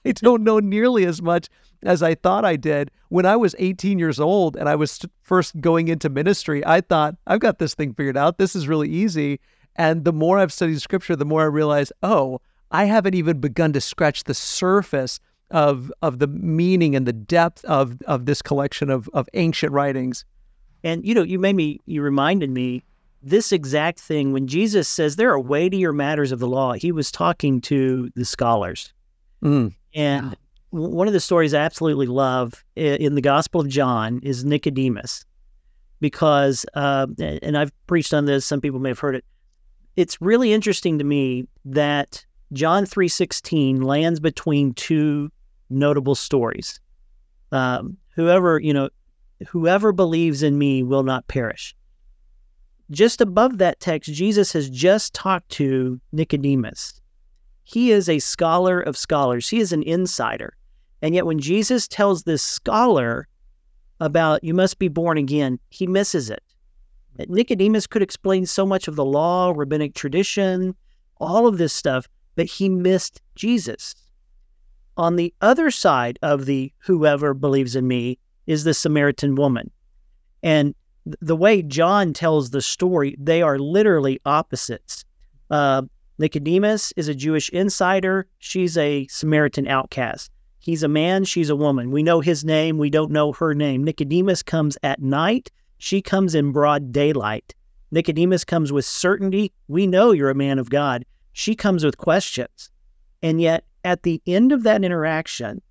I 0.05 0.11
don't 0.11 0.43
know 0.43 0.59
nearly 0.59 1.05
as 1.05 1.21
much 1.21 1.47
as 1.83 2.03
I 2.03 2.13
thought 2.13 2.43
I 2.43 2.57
did. 2.57 2.91
When 3.07 3.25
I 3.25 3.37
was 3.37 3.55
18 3.57 3.99
years 3.99 4.19
old 4.19 4.57
and 4.57 4.67
I 4.67 4.75
was 4.75 4.99
first 5.21 5.59
going 5.61 5.87
into 5.87 6.09
ministry 6.09 6.61
I 6.65 6.81
thought 6.81 7.15
I've 7.25 7.39
got 7.39 7.59
this 7.59 7.73
thing 7.73 7.93
figured 7.93 8.17
out. 8.17 8.37
This 8.37 8.53
is 8.53 8.67
really 8.67 8.89
easy. 8.89 9.39
And 9.77 10.03
the 10.03 10.11
more 10.11 10.37
I've 10.37 10.51
studied 10.51 10.81
scripture 10.81 11.15
the 11.15 11.23
more 11.23 11.43
I 11.43 11.45
realize 11.45 11.93
oh 12.03 12.41
I 12.71 12.85
haven't 12.85 13.15
even 13.15 13.39
begun 13.39 13.73
to 13.73 13.81
scratch 13.81 14.23
the 14.25 14.33
surface 14.33 15.19
of 15.51 15.91
of 16.01 16.19
the 16.19 16.27
meaning 16.27 16.95
and 16.95 17.07
the 17.07 17.13
depth 17.13 17.65
of 17.65 18.01
of 18.03 18.25
this 18.25 18.41
collection 18.41 18.89
of 18.89 19.09
of 19.13 19.27
ancient 19.33 19.71
writings. 19.71 20.25
And 20.83 21.05
you 21.05 21.13
know, 21.13 21.23
you 21.23 21.39
made 21.39 21.55
me 21.55 21.79
you 21.85 22.01
reminded 22.01 22.49
me 22.49 22.83
this 23.21 23.51
exact 23.51 23.99
thing 23.99 24.31
when 24.31 24.47
Jesus 24.47 24.87
says 24.87 25.15
there 25.15 25.31
are 25.31 25.39
weightier 25.39 25.91
matters 25.91 26.31
of 26.31 26.39
the 26.39 26.47
law, 26.47 26.73
he 26.73 26.91
was 26.91 27.11
talking 27.11 27.59
to 27.61 28.09
the 28.15 28.25
scholars. 28.25 28.93
Mm. 29.43 29.73
And 29.93 30.37
one 30.69 31.07
of 31.07 31.13
the 31.13 31.19
stories 31.19 31.53
I 31.53 31.61
absolutely 31.61 32.05
love 32.05 32.63
in 32.75 33.15
the 33.15 33.21
Gospel 33.21 33.61
of 33.61 33.67
John 33.67 34.19
is 34.23 34.45
Nicodemus, 34.45 35.25
because, 35.99 36.65
uh, 36.75 37.07
and 37.19 37.57
I've 37.57 37.71
preached 37.87 38.13
on 38.13 38.25
this. 38.25 38.45
Some 38.45 38.61
people 38.61 38.79
may 38.79 38.89
have 38.89 38.99
heard 38.99 39.15
it. 39.15 39.25
It's 39.95 40.21
really 40.21 40.53
interesting 40.53 40.99
to 40.99 41.03
me 41.03 41.47
that 41.65 42.25
John 42.53 42.85
three 42.85 43.07
sixteen 43.07 43.81
lands 43.81 44.19
between 44.19 44.73
two 44.73 45.31
notable 45.69 46.15
stories. 46.15 46.79
Um, 47.51 47.97
whoever 48.15 48.59
you 48.59 48.73
know, 48.73 48.89
whoever 49.47 49.91
believes 49.91 50.43
in 50.43 50.57
me 50.57 50.83
will 50.83 51.03
not 51.03 51.27
perish. 51.27 51.75
Just 52.91 53.21
above 53.21 53.59
that 53.59 53.79
text, 53.79 54.11
Jesus 54.11 54.51
has 54.53 54.69
just 54.69 55.13
talked 55.13 55.49
to 55.49 56.01
Nicodemus. 56.11 56.99
He 57.63 57.91
is 57.91 58.09
a 58.09 58.17
scholar 58.17 58.81
of 58.81 58.97
scholars. 58.97 59.47
He 59.47 59.59
is 59.59 59.71
an 59.71 59.83
insider. 59.83 60.55
And 61.03 61.13
yet, 61.13 61.27
when 61.27 61.39
Jesus 61.39 61.87
tells 61.87 62.23
this 62.23 62.41
scholar 62.41 63.27
about 63.99 64.43
you 64.43 64.55
must 64.55 64.79
be 64.79 64.87
born 64.87 65.17
again, 65.19 65.59
he 65.69 65.85
misses 65.85 66.31
it. 66.31 66.41
Nicodemus 67.27 67.85
could 67.85 68.01
explain 68.01 68.45
so 68.45 68.65
much 68.65 68.87
of 68.87 68.95
the 68.95 69.05
law, 69.05 69.53
rabbinic 69.55 69.93
tradition, 69.93 70.73
all 71.17 71.45
of 71.45 71.57
this 71.57 71.73
stuff, 71.73 72.07
but 72.39 72.47
he 72.47 72.69
missed 72.69 73.21
Jesus. 73.35 73.95
On 74.95 75.17
the 75.17 75.33
other 75.41 75.69
side 75.69 76.17
of 76.21 76.45
the 76.45 76.71
whoever 76.77 77.33
believes 77.33 77.75
in 77.75 77.85
me 77.85 78.17
is 78.47 78.63
the 78.63 78.73
Samaritan 78.73 79.35
woman. 79.35 79.69
And 80.41 80.73
the 81.19 81.35
way 81.35 81.61
John 81.61 82.13
tells 82.13 82.51
the 82.51 82.61
story, 82.61 83.13
they 83.19 83.41
are 83.41 83.59
literally 83.59 84.21
opposites. 84.25 85.03
Uh, 85.49 85.81
Nicodemus 86.17 86.93
is 86.95 87.09
a 87.09 87.13
Jewish 87.13 87.49
insider, 87.49 88.25
she's 88.37 88.77
a 88.77 89.05
Samaritan 89.07 89.67
outcast. 89.67 90.31
He's 90.59 90.81
a 90.81 90.87
man, 90.87 91.25
she's 91.25 91.49
a 91.49 91.57
woman. 91.57 91.91
We 91.91 92.03
know 92.03 92.21
his 92.21 92.45
name, 92.45 92.77
we 92.77 92.89
don't 92.89 93.11
know 93.11 93.33
her 93.33 93.53
name. 93.53 93.83
Nicodemus 93.83 94.43
comes 94.43 94.77
at 94.81 95.01
night, 95.01 95.51
she 95.77 96.01
comes 96.01 96.35
in 96.35 96.53
broad 96.53 96.93
daylight. 96.93 97.53
Nicodemus 97.91 98.45
comes 98.45 98.71
with 98.71 98.85
certainty. 98.85 99.51
We 99.67 99.87
know 99.87 100.13
you're 100.13 100.29
a 100.29 100.35
man 100.35 100.57
of 100.57 100.69
God. 100.69 101.03
She 101.39 101.55
comes 101.55 101.85
with 101.85 101.97
questions. 101.97 102.69
And 103.23 103.39
yet, 103.39 103.63
at 103.85 104.03
the 104.03 104.21
end 104.27 104.51
of 104.51 104.63
that 104.63 104.83
interaction, 104.83 105.61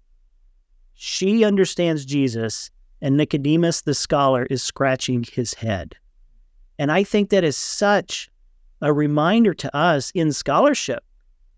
she 0.94 1.44
understands 1.44 2.06
Jesus, 2.06 2.70
and 3.02 3.18
Nicodemus, 3.18 3.82
the 3.82 3.92
scholar, 3.92 4.46
is 4.46 4.62
scratching 4.62 5.24
his 5.30 5.52
head. 5.52 5.94
And 6.78 6.90
I 6.90 7.04
think 7.04 7.28
that 7.28 7.44
is 7.44 7.54
such 7.54 8.30
a 8.80 8.94
reminder 8.94 9.52
to 9.52 9.76
us 9.76 10.10
in 10.14 10.32
scholarship 10.32 11.04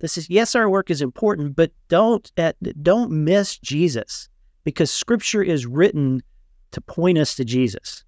this 0.01 0.19
is 0.19 0.29
yes, 0.29 0.57
our 0.57 0.69
work 0.69 0.91
is 0.91 1.03
important, 1.03 1.55
but 1.55 1.71
don't 1.87 2.33
at, 2.37 2.57
don't 2.83 3.13
miss 3.13 3.59
Jesus 3.59 4.29
because 4.65 4.91
Scripture 4.91 5.43
is 5.43 5.67
written 5.67 6.21
to 6.73 6.81
point 6.81 7.17
us 7.17 7.37
to 7.37 7.45
Jesus. 7.45 8.03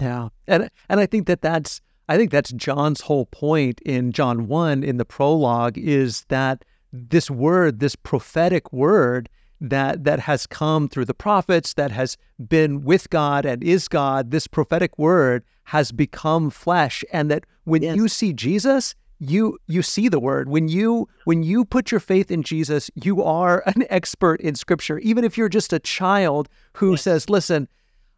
Yeah, 0.00 0.30
and 0.48 0.68
and 0.88 0.98
I 0.98 1.06
think 1.06 1.28
that 1.28 1.40
that's 1.40 1.80
I 2.12 2.18
think 2.18 2.30
that's 2.30 2.52
John's 2.52 3.00
whole 3.00 3.24
point 3.24 3.80
in 3.86 4.12
John 4.12 4.46
one 4.46 4.84
in 4.84 4.98
the 4.98 5.04
prologue 5.06 5.78
is 5.78 6.26
that 6.28 6.62
this 6.92 7.30
word, 7.30 7.80
this 7.80 7.96
prophetic 7.96 8.70
word 8.70 9.30
that 9.62 10.04
that 10.04 10.20
has 10.20 10.46
come 10.46 10.90
through 10.90 11.06
the 11.06 11.14
prophets, 11.14 11.72
that 11.72 11.90
has 11.90 12.18
been 12.48 12.82
with 12.82 13.08
God 13.08 13.46
and 13.46 13.64
is 13.64 13.88
God, 13.88 14.30
this 14.30 14.46
prophetic 14.46 14.98
word 14.98 15.42
has 15.64 15.90
become 15.90 16.50
flesh, 16.50 17.02
and 17.14 17.30
that 17.30 17.46
when 17.64 17.82
yes. 17.82 17.96
you 17.96 18.08
see 18.08 18.34
Jesus, 18.34 18.94
you 19.18 19.56
you 19.66 19.80
see 19.80 20.10
the 20.10 20.20
word 20.20 20.50
when 20.50 20.68
you 20.68 21.08
when 21.24 21.42
you 21.42 21.64
put 21.64 21.90
your 21.90 22.00
faith 22.00 22.30
in 22.30 22.42
Jesus 22.42 22.90
you 22.94 23.22
are 23.22 23.62
an 23.66 23.86
expert 23.88 24.38
in 24.42 24.54
scripture 24.54 24.98
even 24.98 25.24
if 25.24 25.38
you're 25.38 25.48
just 25.48 25.72
a 25.72 25.78
child 25.78 26.48
who 26.74 26.90
yes. 26.90 27.02
says 27.02 27.30
listen 27.30 27.68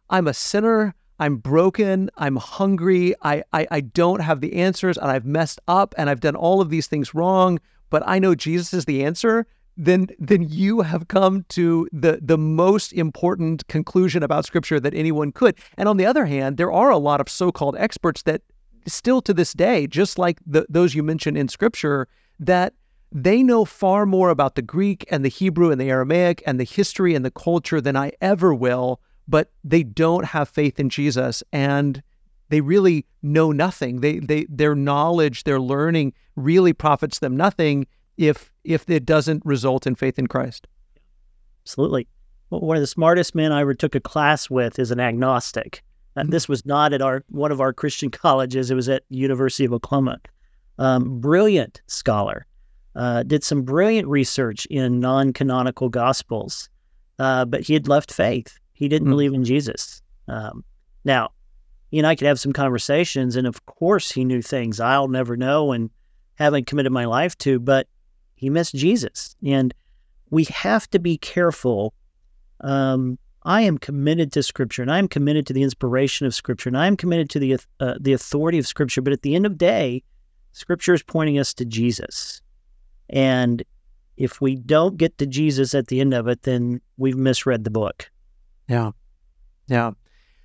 I'm 0.09 0.27
a 0.27 0.33
sinner 0.33 0.95
I'm 1.19 1.37
broken 1.37 2.09
I'm 2.17 2.35
hungry 2.35 3.15
I, 3.21 3.43
I 3.53 3.67
I 3.71 3.81
don't 3.81 4.21
have 4.21 4.41
the 4.41 4.53
answers 4.53 4.97
and 4.97 5.09
I've 5.09 5.25
messed 5.25 5.61
up 5.67 5.95
and 5.97 6.09
I've 6.09 6.19
done 6.19 6.35
all 6.35 6.61
of 6.61 6.69
these 6.69 6.87
things 6.87 7.13
wrong 7.13 7.59
but 7.89 8.03
I 8.05 8.19
know 8.19 8.35
Jesus 8.35 8.73
is 8.73 8.85
the 8.85 9.03
answer 9.03 9.47
then 9.77 10.07
then 10.19 10.43
you 10.49 10.81
have 10.81 11.07
come 11.07 11.45
to 11.49 11.87
the 11.91 12.19
the 12.21 12.37
most 12.37 12.93
important 12.93 13.67
conclusion 13.67 14.23
about 14.23 14.45
scripture 14.45 14.79
that 14.79 14.93
anyone 14.93 15.31
could. 15.31 15.55
And 15.77 15.89
on 15.89 15.97
the 15.97 16.05
other 16.05 16.25
hand 16.25 16.57
there 16.57 16.71
are 16.71 16.89
a 16.89 16.97
lot 16.97 17.21
of 17.21 17.29
so-called 17.29 17.75
experts 17.77 18.21
that 18.23 18.41
still 18.87 19.21
to 19.21 19.33
this 19.33 19.53
day, 19.53 19.87
just 19.87 20.17
like 20.17 20.39
the, 20.45 20.65
those 20.69 20.95
you 20.95 21.03
mentioned 21.03 21.37
in 21.37 21.47
Scripture, 21.47 22.07
that 22.39 22.73
they 23.11 23.43
know 23.43 23.65
far 23.65 24.05
more 24.05 24.29
about 24.29 24.55
the 24.55 24.61
Greek 24.61 25.05
and 25.09 25.23
the 25.23 25.29
Hebrew 25.29 25.71
and 25.71 25.79
the 25.79 25.89
Aramaic 25.89 26.43
and 26.45 26.59
the 26.59 26.65
history 26.65 27.15
and 27.15 27.23
the 27.23 27.31
culture 27.31 27.79
than 27.79 27.95
I 27.95 28.11
ever 28.21 28.53
will, 28.53 28.99
but 29.27 29.51
they 29.63 29.83
don't 29.83 30.25
have 30.25 30.49
faith 30.49 30.79
in 30.79 30.89
Jesus 30.89 31.43
and 31.51 32.01
they 32.49 32.61
really 32.61 33.05
know 33.21 33.51
nothing. 33.51 34.01
They 34.01 34.19
they 34.19 34.45
their 34.49 34.75
knowledge, 34.75 35.43
their 35.43 35.59
learning 35.59 36.13
really 36.35 36.73
profits 36.73 37.19
them 37.19 37.35
nothing 37.35 37.87
if 38.17 38.51
if 38.63 38.89
it 38.89 39.05
doesn't 39.05 39.45
result 39.45 39.87
in 39.87 39.95
faith 39.95 40.19
in 40.19 40.27
Christ. 40.27 40.67
Absolutely. 41.63 42.07
Well, 42.49 42.61
one 42.61 42.77
of 42.77 42.81
the 42.81 42.87
smartest 42.87 43.33
men 43.33 43.51
I 43.51 43.61
ever 43.61 43.73
took 43.73 43.95
a 43.95 43.99
class 43.99 44.49
with 44.49 44.77
is 44.77 44.91
an 44.91 44.99
agnostic. 44.99 45.83
And 46.15 46.31
this 46.31 46.47
was 46.47 46.65
not 46.65 46.93
at 46.93 47.01
our 47.01 47.23
one 47.29 47.51
of 47.51 47.59
our 47.59 47.73
Christian 47.73 48.11
colleges. 48.11 48.69
It 48.69 48.75
was 48.75 48.89
at 48.89 49.03
University 49.09 49.65
of 49.65 49.73
Oklahoma. 49.73 50.19
Um, 50.77 51.19
brilliant 51.19 51.81
scholar, 51.87 52.45
uh, 52.95 53.23
did 53.23 53.43
some 53.43 53.61
brilliant 53.63 54.07
research 54.09 54.65
in 54.65 54.99
non-canonical 54.99 55.87
gospels, 55.87 56.69
uh, 57.17 57.45
but 57.45 57.61
he 57.61 57.73
had 57.73 57.87
left 57.87 58.11
faith. 58.11 58.59
He 58.75 58.87
didn't 58.87 59.07
mm-hmm. 59.07 59.13
believe 59.13 59.33
in 59.33 59.43
Jesus. 59.43 60.01
Um, 60.27 60.63
now, 61.03 61.31
he 61.89 61.97
and 61.97 62.05
I 62.05 62.15
could 62.15 62.27
have 62.27 62.39
some 62.39 62.53
conversations, 62.53 63.35
and 63.35 63.47
of 63.47 63.65
course, 63.65 64.11
he 64.11 64.23
knew 64.23 64.41
things 64.41 64.79
I'll 64.79 65.07
never 65.07 65.35
know 65.35 65.71
and 65.71 65.89
haven't 66.35 66.67
committed 66.67 66.91
my 66.91 67.05
life 67.05 67.37
to. 67.39 67.59
But 67.59 67.87
he 68.35 68.49
missed 68.49 68.75
Jesus, 68.75 69.35
and 69.43 69.73
we 70.29 70.43
have 70.45 70.89
to 70.91 70.99
be 70.99 71.17
careful 71.17 71.93
um, 72.61 73.17
I 73.43 73.61
am 73.61 73.77
committed 73.77 74.31
to 74.33 74.43
Scripture 74.43 74.81
and 74.81 74.91
I 74.91 74.97
am 74.97 75.07
committed 75.07 75.45
to 75.47 75.53
the 75.53 75.61
inspiration 75.61 76.25
of 76.25 76.33
Scripture 76.33 76.67
and 76.67 76.77
I 76.77 76.87
am 76.87 76.97
committed 76.97 77.29
to 77.31 77.39
the 77.39 77.57
uh, 77.79 77.93
the 77.99 78.13
authority 78.13 78.57
of 78.57 78.67
Scripture. 78.67 79.01
But 79.01 79.13
at 79.13 79.21
the 79.21 79.35
end 79.35 79.45
of 79.45 79.53
the 79.53 79.57
day, 79.57 80.03
Scripture 80.51 80.93
is 80.93 81.03
pointing 81.03 81.37
us 81.37 81.53
to 81.55 81.65
Jesus, 81.65 82.41
and 83.09 83.63
if 84.17 84.41
we 84.41 84.55
don't 84.55 84.97
get 84.97 85.17
to 85.19 85.27
Jesus 85.27 85.75
at 85.75 85.87
the 85.87 86.01
end 86.01 86.13
of 86.13 86.27
it, 86.27 86.43
then 86.43 86.81
we've 86.97 87.17
misread 87.17 87.63
the 87.65 87.69
book. 87.69 88.09
Yeah, 88.67 88.91
yeah. 89.67 89.91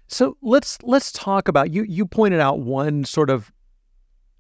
So 0.09 0.37
let's 0.42 0.78
let's 0.83 1.12
talk 1.12 1.48
about 1.48 1.72
you. 1.72 1.85
You 1.85 2.06
pointed 2.06 2.40
out 2.40 2.61
one 2.61 3.04
sort 3.04 3.30
of 3.30 3.52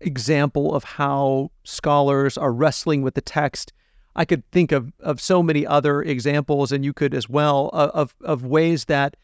example 0.00 0.74
of 0.74 0.84
how 0.84 1.50
scholars 1.64 2.36
are 2.36 2.52
wrestling 2.52 3.02
with 3.02 3.14
the 3.14 3.20
text 3.20 3.72
I 4.16 4.24
could 4.24 4.48
think 4.50 4.72
of 4.72 4.92
of 5.00 5.20
so 5.20 5.42
many 5.42 5.66
other 5.66 6.02
examples, 6.02 6.72
and 6.72 6.84
you 6.84 6.92
could 6.92 7.14
as 7.14 7.28
well 7.28 7.70
uh, 7.72 7.90
of 7.94 8.14
of 8.22 8.44
ways 8.44 8.86
that 8.86 9.16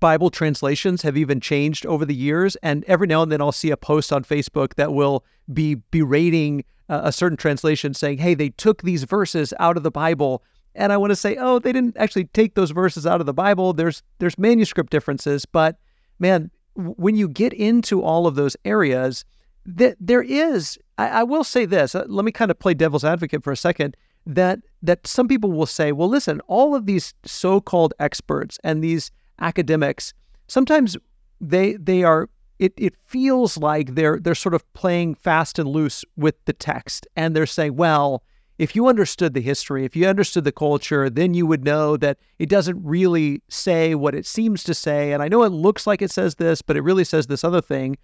Bible 0.00 0.30
translations 0.30 1.02
have 1.02 1.16
even 1.16 1.40
changed 1.40 1.86
over 1.86 2.04
the 2.04 2.14
years. 2.14 2.56
And 2.56 2.84
every 2.84 3.06
now 3.06 3.22
and 3.22 3.32
then 3.32 3.40
I'll 3.40 3.52
see 3.52 3.70
a 3.70 3.76
post 3.76 4.12
on 4.12 4.24
Facebook 4.24 4.74
that 4.74 4.92
will 4.92 5.24
be 5.52 5.76
berating 5.90 6.64
a 6.88 7.10
certain 7.10 7.36
translation, 7.36 7.94
saying, 7.94 8.18
"Hey, 8.18 8.34
they 8.34 8.50
took 8.50 8.82
these 8.82 9.04
verses 9.04 9.52
out 9.58 9.76
of 9.76 9.82
the 9.82 9.90
Bible." 9.90 10.42
And 10.76 10.92
I 10.92 10.96
want 10.96 11.10
to 11.10 11.16
say, 11.16 11.36
"Oh, 11.38 11.58
they 11.58 11.72
didn't 11.72 11.96
actually 11.96 12.24
take 12.26 12.54
those 12.54 12.70
verses 12.70 13.06
out 13.06 13.20
of 13.20 13.26
the 13.26 13.34
Bible. 13.34 13.72
There's 13.72 14.02
there's 14.18 14.38
manuscript 14.38 14.90
differences, 14.90 15.44
but 15.46 15.78
man, 16.18 16.50
when 16.74 17.16
you 17.16 17.28
get 17.28 17.52
into 17.52 18.02
all 18.02 18.26
of 18.26 18.34
those 18.34 18.56
areas." 18.64 19.24
that 19.66 19.96
there 20.00 20.22
is, 20.22 20.78
I, 20.96 21.08
I 21.08 21.22
will 21.24 21.44
say 21.44 21.64
this. 21.64 21.94
Uh, 21.94 22.04
let 22.06 22.24
me 22.24 22.32
kind 22.32 22.50
of 22.50 22.58
play 22.58 22.72
devil's 22.72 23.04
advocate 23.04 23.42
for 23.42 23.52
a 23.52 23.56
second. 23.56 23.96
That 24.24 24.60
that 24.82 25.06
some 25.06 25.28
people 25.28 25.52
will 25.52 25.66
say, 25.66 25.92
well, 25.92 26.08
listen, 26.08 26.40
all 26.48 26.74
of 26.74 26.86
these 26.86 27.14
so-called 27.24 27.94
experts 28.00 28.58
and 28.64 28.82
these 28.82 29.10
academics, 29.40 30.12
sometimes 30.48 30.96
they 31.40 31.74
they 31.74 32.02
are. 32.02 32.28
It, 32.58 32.72
it 32.78 32.94
feels 33.04 33.58
like 33.58 33.94
they're 33.94 34.18
they're 34.18 34.34
sort 34.34 34.54
of 34.54 34.72
playing 34.72 35.16
fast 35.16 35.58
and 35.58 35.68
loose 35.68 36.04
with 36.16 36.42
the 36.46 36.54
text, 36.54 37.06
and 37.14 37.36
they're 37.36 37.46
saying, 37.46 37.76
well, 37.76 38.22
if 38.58 38.74
you 38.74 38.88
understood 38.88 39.34
the 39.34 39.40
history, 39.40 39.84
if 39.84 39.94
you 39.94 40.06
understood 40.06 40.44
the 40.44 40.52
culture, 40.52 41.10
then 41.10 41.34
you 41.34 41.46
would 41.46 41.64
know 41.64 41.96
that 41.98 42.18
it 42.38 42.48
doesn't 42.48 42.82
really 42.82 43.42
say 43.48 43.94
what 43.94 44.14
it 44.14 44.26
seems 44.26 44.64
to 44.64 44.74
say. 44.74 45.12
And 45.12 45.22
I 45.22 45.28
know 45.28 45.42
it 45.42 45.50
looks 45.50 45.86
like 45.86 46.00
it 46.00 46.10
says 46.10 46.36
this, 46.36 46.62
but 46.62 46.76
it 46.76 46.82
really 46.82 47.04
says 47.04 47.26
this 47.26 47.44
other 47.44 47.60
thing. 47.60 47.98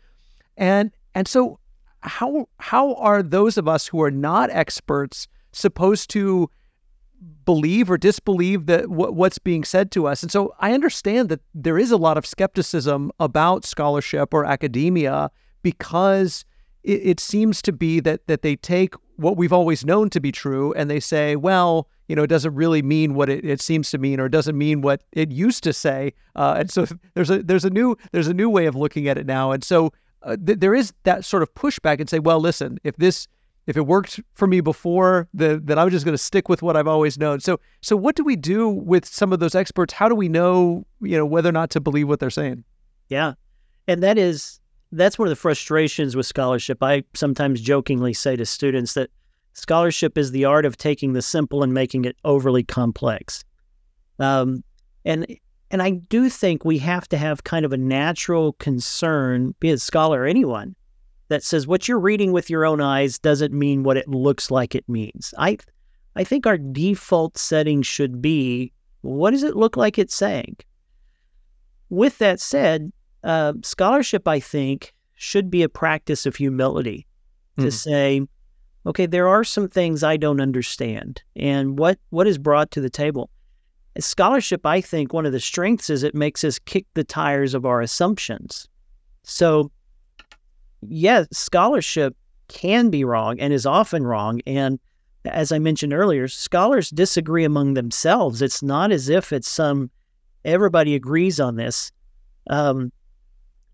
And 0.56 0.90
and 1.14 1.26
so 1.26 1.58
how 2.00 2.48
how 2.58 2.94
are 2.94 3.22
those 3.22 3.56
of 3.56 3.66
us 3.66 3.86
who 3.86 4.02
are 4.02 4.10
not 4.10 4.50
experts 4.50 5.26
supposed 5.52 6.10
to 6.10 6.50
believe 7.44 7.90
or 7.90 7.96
disbelieve 7.96 8.66
that 8.66 8.88
what, 8.88 9.14
what's 9.14 9.38
being 9.38 9.64
said 9.64 9.90
to 9.92 10.06
us? 10.06 10.22
And 10.22 10.30
so 10.30 10.54
I 10.58 10.74
understand 10.74 11.28
that 11.30 11.40
there 11.54 11.78
is 11.78 11.90
a 11.90 11.96
lot 11.96 12.18
of 12.18 12.26
skepticism 12.26 13.10
about 13.20 13.64
scholarship 13.64 14.34
or 14.34 14.44
academia 14.44 15.30
because 15.62 16.44
it, 16.82 17.00
it 17.02 17.20
seems 17.20 17.62
to 17.62 17.72
be 17.72 18.00
that 18.00 18.26
that 18.26 18.42
they 18.42 18.56
take 18.56 18.94
what 19.22 19.36
we've 19.36 19.52
always 19.52 19.84
known 19.84 20.10
to 20.10 20.20
be 20.20 20.32
true, 20.32 20.72
and 20.74 20.90
they 20.90 21.00
say, 21.00 21.36
well, 21.36 21.88
you 22.08 22.16
know, 22.16 22.22
it 22.22 22.28
doesn't 22.28 22.54
really 22.54 22.82
mean 22.82 23.14
what 23.14 23.28
it, 23.28 23.44
it 23.44 23.60
seems 23.60 23.90
to 23.90 23.98
mean, 23.98 24.20
or 24.20 24.26
it 24.26 24.32
doesn't 24.32 24.58
mean 24.58 24.82
what 24.82 25.02
it 25.12 25.30
used 25.30 25.64
to 25.64 25.72
say. 25.72 26.12
Uh, 26.36 26.56
and 26.58 26.70
so 26.70 26.86
there's 27.14 27.30
a 27.30 27.42
there's 27.42 27.64
a 27.64 27.70
new 27.70 27.96
there's 28.12 28.28
a 28.28 28.34
new 28.34 28.50
way 28.50 28.66
of 28.66 28.76
looking 28.76 29.08
at 29.08 29.16
it 29.16 29.26
now, 29.26 29.52
and 29.52 29.64
so 29.64 29.92
uh, 30.22 30.36
th- 30.44 30.58
there 30.58 30.74
is 30.74 30.92
that 31.04 31.24
sort 31.24 31.42
of 31.42 31.52
pushback 31.54 32.00
and 32.00 32.10
say, 32.10 32.18
well, 32.18 32.40
listen, 32.40 32.78
if 32.84 32.96
this 32.96 33.28
if 33.66 33.76
it 33.76 33.86
worked 33.86 34.20
for 34.34 34.46
me 34.46 34.60
before, 34.60 35.28
the, 35.32 35.60
then 35.62 35.78
I'm 35.78 35.88
just 35.90 36.04
going 36.04 36.14
to 36.14 36.22
stick 36.22 36.48
with 36.48 36.62
what 36.62 36.76
I've 36.76 36.88
always 36.88 37.16
known. 37.16 37.38
So, 37.38 37.60
so 37.80 37.94
what 37.96 38.16
do 38.16 38.24
we 38.24 38.34
do 38.34 38.68
with 38.68 39.06
some 39.06 39.32
of 39.32 39.38
those 39.38 39.54
experts? 39.54 39.92
How 39.92 40.08
do 40.08 40.16
we 40.16 40.28
know, 40.28 40.84
you 41.00 41.16
know, 41.16 41.24
whether 41.24 41.48
or 41.48 41.52
not 41.52 41.70
to 41.70 41.80
believe 41.80 42.08
what 42.08 42.18
they're 42.18 42.28
saying? 42.28 42.64
Yeah, 43.08 43.34
and 43.86 44.02
that 44.02 44.18
is 44.18 44.58
that's 44.92 45.18
one 45.18 45.26
of 45.26 45.30
the 45.30 45.36
frustrations 45.36 46.14
with 46.14 46.26
scholarship. 46.26 46.82
I 46.82 47.04
sometimes 47.14 47.60
jokingly 47.60 48.12
say 48.12 48.36
to 48.36 48.46
students 48.46 48.94
that 48.94 49.10
scholarship 49.54 50.18
is 50.18 50.30
the 50.30 50.44
art 50.44 50.64
of 50.64 50.76
taking 50.76 51.14
the 51.14 51.22
simple 51.22 51.62
and 51.62 51.72
making 51.72 52.04
it 52.04 52.16
overly 52.24 52.62
complex. 52.62 53.42
Um, 54.18 54.62
and 55.04 55.26
and 55.70 55.82
I 55.82 55.90
do 55.90 56.28
think 56.28 56.64
we 56.64 56.78
have 56.78 57.08
to 57.08 57.16
have 57.16 57.44
kind 57.44 57.64
of 57.64 57.72
a 57.72 57.78
natural 57.78 58.52
concern, 58.54 59.54
be 59.58 59.70
it 59.70 59.80
scholar 59.80 60.22
or 60.22 60.26
anyone, 60.26 60.76
that 61.28 61.42
says 61.42 61.66
what 61.66 61.88
you're 61.88 61.98
reading 61.98 62.32
with 62.32 62.50
your 62.50 62.66
own 62.66 62.82
eyes 62.82 63.18
doesn't 63.18 63.54
mean 63.54 63.82
what 63.82 63.96
it 63.96 64.06
looks 64.06 64.50
like 64.50 64.74
it 64.74 64.86
means. 64.88 65.32
I 65.38 65.58
I 66.14 66.24
think 66.24 66.46
our 66.46 66.58
default 66.58 67.38
setting 67.38 67.80
should 67.80 68.20
be 68.20 68.72
what 69.00 69.30
does 69.30 69.42
it 69.42 69.56
look 69.56 69.76
like 69.76 69.98
it's 69.98 70.14
saying? 70.14 70.56
With 71.88 72.18
that 72.18 72.38
said, 72.38 72.92
uh, 73.24 73.54
scholarship, 73.62 74.26
I 74.26 74.40
think, 74.40 74.92
should 75.14 75.50
be 75.50 75.62
a 75.62 75.68
practice 75.68 76.26
of 76.26 76.36
humility 76.36 77.06
to 77.58 77.66
mm. 77.66 77.72
say, 77.72 78.22
okay, 78.86 79.06
there 79.06 79.28
are 79.28 79.44
some 79.44 79.68
things 79.68 80.02
I 80.02 80.16
don't 80.16 80.40
understand, 80.40 81.22
and 81.36 81.78
what 81.78 81.98
what 82.10 82.26
is 82.26 82.38
brought 82.38 82.70
to 82.72 82.80
the 82.80 82.90
table. 82.90 83.30
As 83.94 84.06
scholarship, 84.06 84.64
I 84.64 84.80
think 84.80 85.12
one 85.12 85.26
of 85.26 85.32
the 85.32 85.40
strengths 85.40 85.90
is 85.90 86.02
it 86.02 86.14
makes 86.14 86.44
us 86.44 86.58
kick 86.58 86.86
the 86.94 87.04
tires 87.04 87.54
of 87.54 87.66
our 87.66 87.82
assumptions. 87.82 88.68
So 89.22 89.70
yes, 90.80 91.28
scholarship 91.30 92.16
can 92.48 92.90
be 92.90 93.04
wrong 93.04 93.38
and 93.38 93.52
is 93.52 93.66
often 93.66 94.04
wrong. 94.04 94.40
And 94.46 94.80
as 95.24 95.52
I 95.52 95.58
mentioned 95.58 95.92
earlier, 95.92 96.26
scholars 96.26 96.90
disagree 96.90 97.44
among 97.44 97.74
themselves. 97.74 98.42
It's 98.42 98.62
not 98.62 98.90
as 98.92 99.08
if 99.08 99.32
it's 99.32 99.48
some 99.48 99.90
everybody 100.44 100.94
agrees 100.94 101.38
on 101.38 101.56
this. 101.56 101.92
Um, 102.50 102.92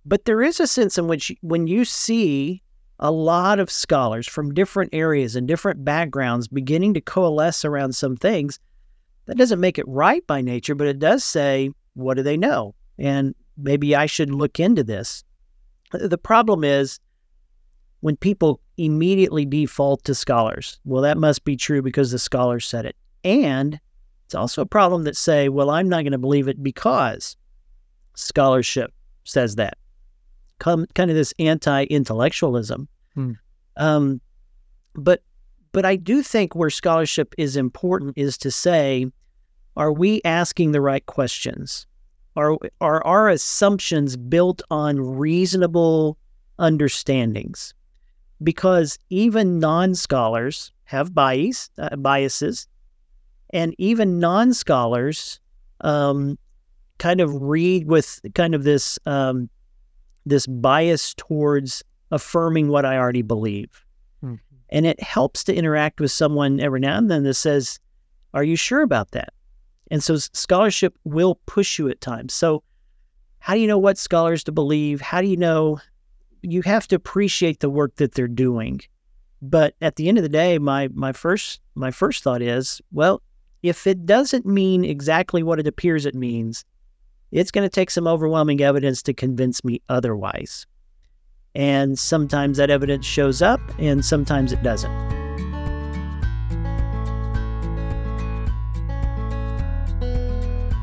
but 0.08 0.24
there 0.24 0.42
is 0.42 0.58
a 0.58 0.66
sense 0.66 0.96
in 0.96 1.06
which 1.06 1.32
when 1.42 1.66
you 1.66 1.84
see 1.84 2.62
a 2.98 3.10
lot 3.10 3.60
of 3.60 3.70
scholars 3.70 4.26
from 4.26 4.54
different 4.54 4.94
areas 4.94 5.36
and 5.36 5.46
different 5.46 5.84
backgrounds 5.84 6.48
beginning 6.48 6.94
to 6.94 7.00
coalesce 7.00 7.64
around 7.64 7.94
some 7.94 8.16
things, 8.16 8.58
that 9.26 9.36
doesn't 9.36 9.60
make 9.60 9.78
it 9.78 9.86
right 9.86 10.26
by 10.26 10.40
nature, 10.40 10.74
but 10.74 10.86
it 10.86 10.98
does 10.98 11.22
say, 11.22 11.70
what 11.94 12.16
do 12.16 12.22
they 12.22 12.36
know? 12.36 12.74
And 12.98 13.34
maybe 13.56 13.94
I 13.94 14.06
should 14.06 14.30
look 14.30 14.58
into 14.58 14.82
this. 14.82 15.22
The 15.92 16.18
problem 16.18 16.64
is 16.64 16.98
when 18.00 18.16
people 18.16 18.60
immediately 18.78 19.44
default 19.44 20.04
to 20.04 20.14
scholars. 20.14 20.80
Well, 20.84 21.02
that 21.02 21.18
must 21.18 21.44
be 21.44 21.56
true 21.56 21.82
because 21.82 22.10
the 22.10 22.18
scholars 22.18 22.66
said 22.66 22.86
it. 22.86 22.96
And 23.24 23.78
it's 24.24 24.34
also 24.34 24.62
a 24.62 24.66
problem 24.66 25.04
that 25.04 25.16
say, 25.16 25.48
well, 25.48 25.70
I'm 25.70 25.88
not 25.88 26.02
going 26.02 26.12
to 26.12 26.18
believe 26.18 26.48
it 26.48 26.62
because 26.62 27.36
scholarship 28.14 28.92
says 29.24 29.56
that. 29.56 29.76
Come, 30.58 30.86
kind 30.94 31.10
of 31.10 31.16
this 31.16 31.32
anti-intellectualism. 31.38 32.88
Hmm. 33.14 33.32
Um, 33.76 34.20
but 34.94 35.22
but 35.72 35.84
I 35.84 35.96
do 35.96 36.22
think 36.22 36.54
where 36.54 36.70
scholarship 36.70 37.34
is 37.38 37.56
important 37.56 38.16
is 38.16 38.38
to 38.38 38.50
say, 38.50 39.06
are 39.76 39.92
we 39.92 40.20
asking 40.24 40.72
the 40.72 40.80
right 40.80 41.04
questions? 41.06 41.86
Are, 42.36 42.56
are 42.80 43.04
our 43.04 43.28
assumptions 43.28 44.16
built 44.16 44.62
on 44.70 45.00
reasonable 45.00 46.16
understandings? 46.58 47.74
Because 48.42 48.98
even 49.10 49.58
non 49.58 49.94
scholars 49.94 50.72
have 50.84 51.14
bias, 51.14 51.70
uh, 51.78 51.96
biases, 51.96 52.66
and 53.50 53.74
even 53.78 54.18
non 54.18 54.54
scholars 54.54 55.40
um, 55.82 56.38
kind 56.98 57.20
of 57.20 57.42
read 57.42 57.86
with 57.86 58.20
kind 58.34 58.54
of 58.54 58.64
this 58.64 58.98
um, 59.06 59.48
this 60.28 60.46
bias 60.46 61.14
towards 61.14 61.82
affirming 62.10 62.68
what 62.68 62.84
I 62.84 62.96
already 62.96 63.22
believe. 63.22 63.84
Mm-hmm. 64.22 64.36
And 64.70 64.86
it 64.86 65.02
helps 65.02 65.44
to 65.44 65.54
interact 65.54 66.00
with 66.00 66.10
someone 66.10 66.60
every 66.60 66.80
now 66.80 66.96
and 66.98 67.10
then 67.10 67.24
that 67.24 67.34
says, 67.34 67.78
Are 68.34 68.44
you 68.44 68.56
sure 68.56 68.82
about 68.82 69.12
that? 69.12 69.32
And 69.90 70.02
so 70.02 70.16
scholarship 70.16 70.96
will 71.04 71.40
push 71.46 71.78
you 71.78 71.88
at 71.88 72.00
times. 72.00 72.34
So, 72.34 72.62
how 73.40 73.54
do 73.54 73.60
you 73.60 73.66
know 73.66 73.78
what 73.78 73.96
scholars 73.96 74.44
to 74.44 74.52
believe? 74.52 75.00
How 75.00 75.20
do 75.20 75.28
you 75.28 75.36
know? 75.36 75.80
You 76.42 76.62
have 76.62 76.86
to 76.88 76.96
appreciate 76.96 77.60
the 77.60 77.70
work 77.70 77.96
that 77.96 78.14
they're 78.14 78.28
doing. 78.28 78.80
But 79.40 79.74
at 79.80 79.96
the 79.96 80.08
end 80.08 80.18
of 80.18 80.22
the 80.22 80.28
day, 80.28 80.58
my 80.58 80.88
my 80.92 81.12
first 81.12 81.60
my 81.74 81.90
first 81.90 82.22
thought 82.22 82.42
is, 82.42 82.80
well, 82.92 83.22
if 83.62 83.86
it 83.86 84.06
doesn't 84.06 84.46
mean 84.46 84.84
exactly 84.84 85.42
what 85.42 85.58
it 85.58 85.66
appears 85.66 86.06
it 86.06 86.14
means, 86.14 86.64
it's 87.32 87.50
going 87.50 87.64
to 87.64 87.68
take 87.68 87.90
some 87.90 88.06
overwhelming 88.06 88.60
evidence 88.60 89.02
to 89.04 89.14
convince 89.14 89.64
me 89.64 89.82
otherwise. 89.88 90.66
And 91.54 91.98
sometimes 91.98 92.58
that 92.58 92.70
evidence 92.70 93.04
shows 93.04 93.42
up 93.42 93.60
and 93.78 94.04
sometimes 94.04 94.52
it 94.52 94.62
doesn't. 94.62 95.17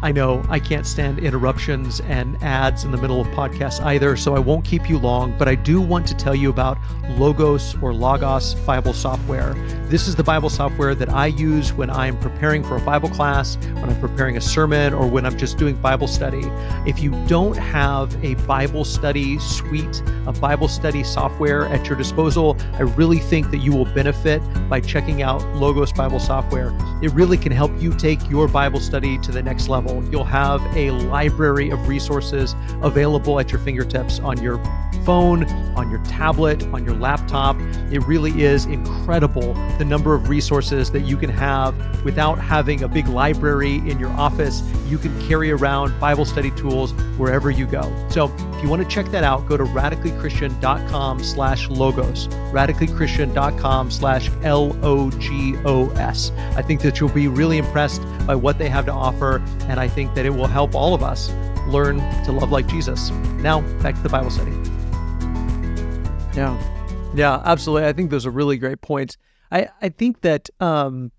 I 0.05 0.11
know 0.11 0.45
I 0.49 0.59
can't 0.59 0.85
stand 0.85 1.17
interruptions 1.17 1.99
and 2.01 2.37
ads 2.43 2.83
in 2.83 2.91
the 2.91 2.97
middle 2.97 3.19
of 3.19 3.25
podcasts 3.29 3.83
either, 3.83 4.15
so 4.15 4.35
I 4.35 4.39
won't 4.39 4.63
keep 4.63 4.87
you 4.87 4.99
long, 4.99 5.35
but 5.35 5.47
I 5.47 5.55
do 5.55 5.81
want 5.81 6.05
to 6.09 6.13
tell 6.13 6.35
you 6.35 6.51
about 6.51 6.77
Logos 7.17 7.75
or 7.81 7.91
Logos 7.91 8.53
Bible 8.53 8.93
software. 8.93 9.55
This 9.89 10.07
is 10.07 10.15
the 10.15 10.23
Bible 10.23 10.51
software 10.51 10.93
that 10.93 11.09
I 11.09 11.25
use 11.25 11.73
when 11.73 11.89
I'm 11.89 12.19
preparing 12.19 12.63
for 12.63 12.77
a 12.77 12.81
Bible 12.81 13.09
class, 13.09 13.55
when 13.55 13.89
I'm 13.89 13.99
preparing 13.99 14.37
a 14.37 14.41
sermon, 14.41 14.93
or 14.93 15.07
when 15.07 15.25
I'm 15.25 15.39
just 15.39 15.57
doing 15.57 15.75
Bible 15.75 16.07
study. 16.07 16.43
If 16.85 17.01
you 17.01 17.09
don't 17.25 17.57
have 17.57 18.23
a 18.23 18.35
Bible 18.45 18.85
study 18.85 19.39
suite, 19.39 20.03
a 20.27 20.33
Bible 20.33 20.67
study 20.67 21.03
software 21.03 21.65
at 21.65 21.87
your 21.87 21.97
disposal, 21.97 22.57
I 22.73 22.81
really 22.81 23.19
think 23.19 23.49
that 23.49 23.57
you 23.57 23.71
will 23.71 23.85
benefit 23.85 24.39
by 24.69 24.81
checking 24.81 25.23
out 25.23 25.43
Logos 25.55 25.91
Bible 25.93 26.19
software. 26.19 26.71
It 27.01 27.11
really 27.13 27.39
can 27.39 27.51
help 27.51 27.71
you 27.81 27.91
take 27.95 28.29
your 28.29 28.47
Bible 28.47 28.79
study 28.79 29.17
to 29.17 29.31
the 29.31 29.41
next 29.41 29.67
level. 29.67 29.94
You'll 30.11 30.23
have 30.23 30.61
a 30.75 30.91
library 30.91 31.69
of 31.69 31.87
resources 31.87 32.55
available 32.81 33.39
at 33.39 33.51
your 33.51 33.59
fingertips 33.59 34.19
on 34.19 34.41
your 34.41 34.57
phone, 35.05 35.45
on 35.75 35.89
your 35.91 36.03
tablet, 36.05 36.63
on 36.67 36.83
your 36.83 36.95
laptop. 36.95 37.55
It 37.91 37.99
really 38.07 38.41
is 38.41 38.65
incredible 38.65 39.53
the 39.77 39.85
number 39.85 40.15
of 40.15 40.29
resources 40.29 40.91
that 40.91 41.01
you 41.01 41.15
can 41.15 41.29
have 41.29 41.75
without 42.03 42.39
having 42.39 42.83
a 42.83 42.87
big 42.87 43.07
library 43.07 43.75
in 43.75 43.99
your 43.99 44.09
office. 44.11 44.61
You 44.87 44.97
can 44.97 45.19
carry 45.27 45.51
around 45.51 45.99
Bible 45.99 46.25
study 46.25 46.51
tools 46.51 46.93
wherever 47.17 47.51
you 47.51 47.67
go. 47.67 47.83
So 48.09 48.33
if 48.55 48.63
you 48.63 48.69
want 48.69 48.81
to 48.81 48.87
check 48.87 49.05
that 49.07 49.23
out, 49.23 49.47
go 49.47 49.57
to 49.57 49.63
radicallychristian.com 49.63 51.23
slash 51.23 51.69
logos, 51.69 52.27
radicallychristian.com 52.51 53.91
slash 53.91 54.31
L-O-G-O-S. 54.43 56.31
I 56.31 56.61
think 56.61 56.81
that 56.81 56.99
you'll 56.99 57.09
be 57.09 57.27
really 57.27 57.57
impressed 57.57 58.01
by 58.25 58.35
what 58.35 58.57
they 58.57 58.69
have 58.69 58.85
to 58.85 58.91
offer, 58.91 59.41
and 59.67 59.79
I 59.79 59.84
think 59.87 60.15
that 60.15 60.25
it 60.25 60.31
will 60.31 60.47
help 60.47 60.75
all 60.75 60.93
of 60.93 61.03
us 61.03 61.29
learn 61.67 61.97
to 62.25 62.31
love 62.31 62.51
like 62.51 62.67
Jesus. 62.67 63.09
Now, 63.39 63.61
back 63.81 63.95
to 63.95 64.01
the 64.01 64.09
Bible 64.09 64.29
study. 64.29 64.51
Yeah. 66.35 66.59
Yeah, 67.15 67.41
absolutely. 67.45 67.87
I 67.87 67.93
think 67.93 68.11
those 68.11 68.25
are 68.25 68.31
really 68.31 68.57
great 68.57 68.81
points. 68.81 69.17
I, 69.51 69.69
I 69.81 69.89
think 69.89 70.21
that 70.21 70.49
um, 70.59 71.11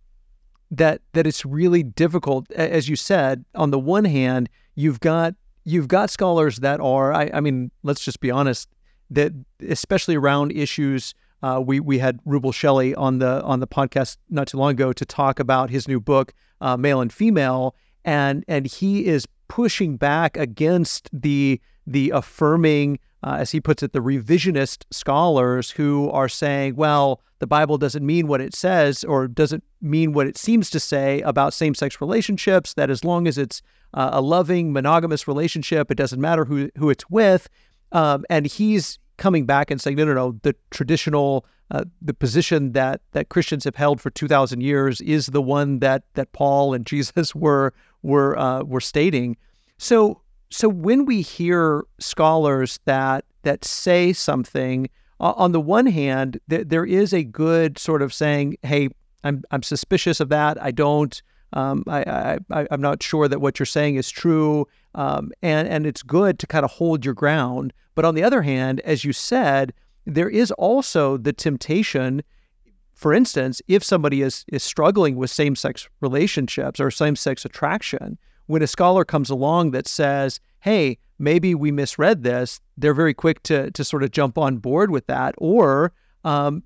that 0.70 1.00
that 1.12 1.26
it's 1.26 1.44
really 1.44 1.82
difficult, 1.82 2.50
as 2.52 2.88
you 2.88 2.96
said. 2.96 3.44
On 3.54 3.70
the 3.70 3.78
one 3.78 4.04
hand, 4.04 4.48
you've 4.74 5.00
got 5.00 5.34
you've 5.64 5.88
got 5.88 6.10
scholars 6.10 6.58
that 6.58 6.80
are. 6.80 7.12
I, 7.12 7.30
I 7.32 7.40
mean, 7.40 7.70
let's 7.82 8.04
just 8.04 8.20
be 8.20 8.30
honest. 8.30 8.68
That 9.10 9.32
especially 9.66 10.16
around 10.16 10.52
issues, 10.52 11.14
uh, 11.42 11.62
we 11.64 11.80
we 11.80 11.98
had 11.98 12.22
Rubel 12.24 12.52
Shelly 12.52 12.94
on 12.94 13.18
the 13.18 13.42
on 13.42 13.60
the 13.60 13.66
podcast 13.66 14.16
not 14.28 14.48
too 14.48 14.58
long 14.58 14.72
ago 14.72 14.92
to 14.92 15.04
talk 15.04 15.38
about 15.38 15.70
his 15.70 15.86
new 15.86 16.00
book, 16.00 16.34
uh, 16.60 16.76
Male 16.76 17.00
and 17.00 17.12
Female, 17.12 17.74
and 18.06 18.44
and 18.48 18.66
he 18.66 19.04
is 19.04 19.26
pushing 19.48 19.96
back 19.96 20.36
against 20.38 21.10
the 21.12 21.60
the 21.86 22.10
affirming 22.10 22.98
uh, 23.22 23.36
as 23.40 23.50
he 23.50 23.60
puts 23.60 23.82
it, 23.82 23.92
the 23.92 24.00
revisionist 24.00 24.84
scholars 24.92 25.70
who 25.70 26.08
are 26.10 26.28
saying, 26.28 26.76
well, 26.76 27.20
the 27.40 27.46
Bible 27.46 27.76
doesn't 27.76 28.06
mean 28.06 28.28
what 28.28 28.40
it 28.40 28.54
says 28.54 29.02
or 29.04 29.26
doesn't 29.26 29.64
mean 29.80 30.12
what 30.12 30.26
it 30.28 30.38
seems 30.38 30.70
to 30.70 30.78
say 30.78 31.20
about 31.22 31.52
same 31.52 31.74
sex 31.74 32.00
relationships, 32.00 32.74
that 32.74 32.88
as 32.88 33.04
long 33.04 33.26
as 33.26 33.36
it's 33.36 33.62
uh, 33.94 34.10
a 34.12 34.20
loving, 34.20 34.72
monogamous 34.72 35.26
relationship, 35.26 35.90
it 35.90 35.96
doesn't 35.96 36.20
matter 36.20 36.44
who, 36.44 36.70
who 36.78 36.88
it's 36.88 37.08
with. 37.10 37.48
Um, 37.92 38.24
and 38.30 38.46
he's 38.46 38.98
coming 39.16 39.46
back 39.46 39.70
and 39.70 39.80
saying, 39.80 39.96
no, 39.96 40.04
no, 40.04 40.14
no, 40.14 40.38
the 40.42 40.54
traditional, 40.70 41.46
uh, 41.70 41.84
the 42.00 42.14
position 42.14 42.72
that 42.72 43.00
that 43.12 43.28
Christians 43.28 43.64
have 43.64 43.76
held 43.76 44.00
for 44.00 44.10
two 44.10 44.28
thousand 44.28 44.62
years 44.62 45.00
is 45.00 45.26
the 45.26 45.42
one 45.42 45.80
that 45.80 46.04
that 46.14 46.32
Paul 46.32 46.74
and 46.74 46.86
Jesus 46.94 47.34
were 47.34 47.72
were 48.02 48.38
uh, 48.38 48.62
were 48.62 48.80
stating. 48.80 49.36
So 49.78 50.20
so 50.50 50.68
when 50.68 51.04
we 51.04 51.22
hear 51.22 51.84
scholars 51.98 52.78
that 52.84 53.24
that 53.42 53.64
say 53.64 54.12
something, 54.12 54.88
uh, 55.20 55.32
on 55.36 55.52
the 55.52 55.60
one 55.60 55.86
hand, 55.86 56.40
th- 56.48 56.68
there 56.68 56.84
is 56.84 57.12
a 57.12 57.24
good 57.24 57.78
sort 57.78 58.02
of 58.02 58.12
saying, 58.12 58.56
hey, 58.62 58.88
I'm 59.24 59.42
I'm 59.50 59.62
suspicious 59.62 60.20
of 60.20 60.28
that. 60.30 60.62
I 60.62 60.70
don't. 60.70 61.20
Um, 61.52 61.84
I, 61.86 62.38
I, 62.50 62.66
I'm 62.70 62.80
not 62.80 63.02
sure 63.02 63.28
that 63.28 63.40
what 63.40 63.58
you're 63.58 63.66
saying 63.66 63.96
is 63.96 64.10
true, 64.10 64.66
um, 64.96 65.30
and 65.42 65.68
and 65.68 65.86
it's 65.86 66.02
good 66.02 66.38
to 66.40 66.46
kind 66.46 66.64
of 66.64 66.72
hold 66.72 67.04
your 67.04 67.14
ground. 67.14 67.72
But 67.94 68.04
on 68.04 68.14
the 68.14 68.24
other 68.24 68.42
hand, 68.42 68.80
as 68.80 69.04
you 69.04 69.12
said, 69.12 69.72
there 70.06 70.28
is 70.28 70.50
also 70.52 71.16
the 71.16 71.32
temptation. 71.32 72.22
For 72.94 73.12
instance, 73.12 73.62
if 73.68 73.84
somebody 73.84 74.22
is 74.22 74.44
is 74.48 74.62
struggling 74.62 75.16
with 75.16 75.30
same 75.30 75.54
sex 75.54 75.88
relationships 76.00 76.80
or 76.80 76.90
same 76.90 77.14
sex 77.14 77.44
attraction, 77.44 78.18
when 78.46 78.62
a 78.62 78.66
scholar 78.66 79.04
comes 79.04 79.30
along 79.30 79.70
that 79.72 79.86
says, 79.86 80.40
"Hey, 80.60 80.98
maybe 81.18 81.54
we 81.54 81.70
misread 81.70 82.22
this," 82.22 82.60
they're 82.78 82.94
very 82.94 83.14
quick 83.14 83.42
to 83.44 83.70
to 83.70 83.84
sort 83.84 84.02
of 84.02 84.10
jump 84.10 84.38
on 84.38 84.56
board 84.56 84.90
with 84.90 85.06
that, 85.08 85.34
or 85.36 85.92
um, 86.24 86.62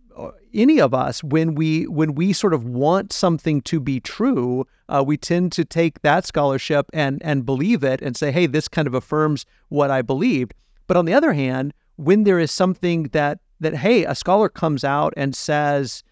any 0.52 0.80
of 0.80 0.92
us 0.92 1.22
when 1.22 1.54
we 1.54 1.86
when 1.86 2.14
we 2.14 2.32
sort 2.32 2.54
of 2.54 2.64
want 2.64 3.12
something 3.12 3.60
to 3.62 3.80
be 3.80 4.00
true 4.00 4.66
uh, 4.88 5.02
we 5.06 5.16
tend 5.16 5.52
to 5.52 5.64
take 5.64 6.02
that 6.02 6.26
scholarship 6.26 6.86
and 6.92 7.22
and 7.22 7.46
believe 7.46 7.84
it 7.84 8.00
and 8.02 8.16
say 8.16 8.30
hey 8.32 8.46
this 8.46 8.68
kind 8.68 8.88
of 8.88 8.94
affirms 8.94 9.46
what 9.68 9.90
i 9.90 10.02
believed. 10.02 10.54
But 10.86 10.96
on 10.96 11.04
the 11.04 11.14
other 11.14 11.32
hand 11.32 11.72
when 11.96 12.24
there 12.24 12.38
is 12.38 12.50
something 12.50 13.04
that 13.12 13.38
that 13.60 13.74
hey 13.76 14.04
a 14.04 14.14
scholar 14.14 14.48
comes 14.48 14.84
out 14.84 15.12
and 15.16 15.34
says 15.34 16.02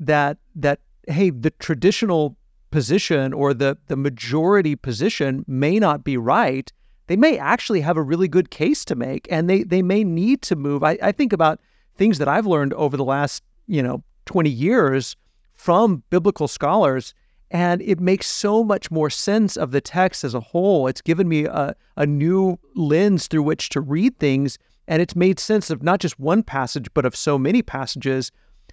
that 0.00 0.38
that 0.54 0.80
hey 1.08 1.30
the 1.30 1.50
traditional 1.50 2.36
position 2.70 3.32
or 3.32 3.54
the 3.54 3.76
the 3.86 3.96
majority 3.96 4.76
position 4.76 5.44
may 5.46 5.78
not 5.78 6.04
be 6.04 6.16
right 6.16 6.72
they 7.06 7.16
may 7.16 7.38
actually 7.38 7.80
have 7.80 7.96
a 7.96 8.02
really 8.02 8.28
good 8.28 8.50
case 8.50 8.84
to 8.84 8.94
make 8.94 9.26
and 9.30 9.48
they 9.48 9.62
they 9.62 9.82
may 9.82 10.04
need 10.04 10.42
to 10.42 10.54
move. 10.54 10.84
I, 10.84 10.98
I 11.02 11.12
think 11.12 11.32
about 11.32 11.58
things 11.96 12.18
that 12.18 12.28
i've 12.28 12.46
learned 12.46 12.72
over 12.74 12.96
the 12.96 13.04
last 13.04 13.42
you 13.68 13.82
know 13.82 14.02
20 14.26 14.50
years 14.50 15.16
from 15.52 16.02
biblical 16.10 16.48
scholars 16.48 17.14
and 17.50 17.80
it 17.82 18.00
makes 18.00 18.26
so 18.26 18.62
much 18.62 18.90
more 18.90 19.08
sense 19.08 19.56
of 19.56 19.70
the 19.70 19.80
text 19.80 20.22
as 20.22 20.34
a 20.34 20.40
whole. 20.40 20.86
It's 20.86 21.00
given 21.00 21.28
me 21.28 21.46
a, 21.46 21.74
a 21.96 22.04
new 22.04 22.58
lens 22.74 23.26
through 23.26 23.42
which 23.42 23.70
to 23.70 23.80
read 23.80 24.18
things 24.18 24.58
and 24.86 25.00
it's 25.00 25.16
made 25.16 25.38
sense 25.38 25.70
of 25.70 25.82
not 25.82 26.00
just 26.00 26.18
one 26.18 26.42
passage 26.42 26.88
but 26.94 27.06
of 27.06 27.16
so 27.16 27.38
many 27.38 27.62
passages. 27.62 28.32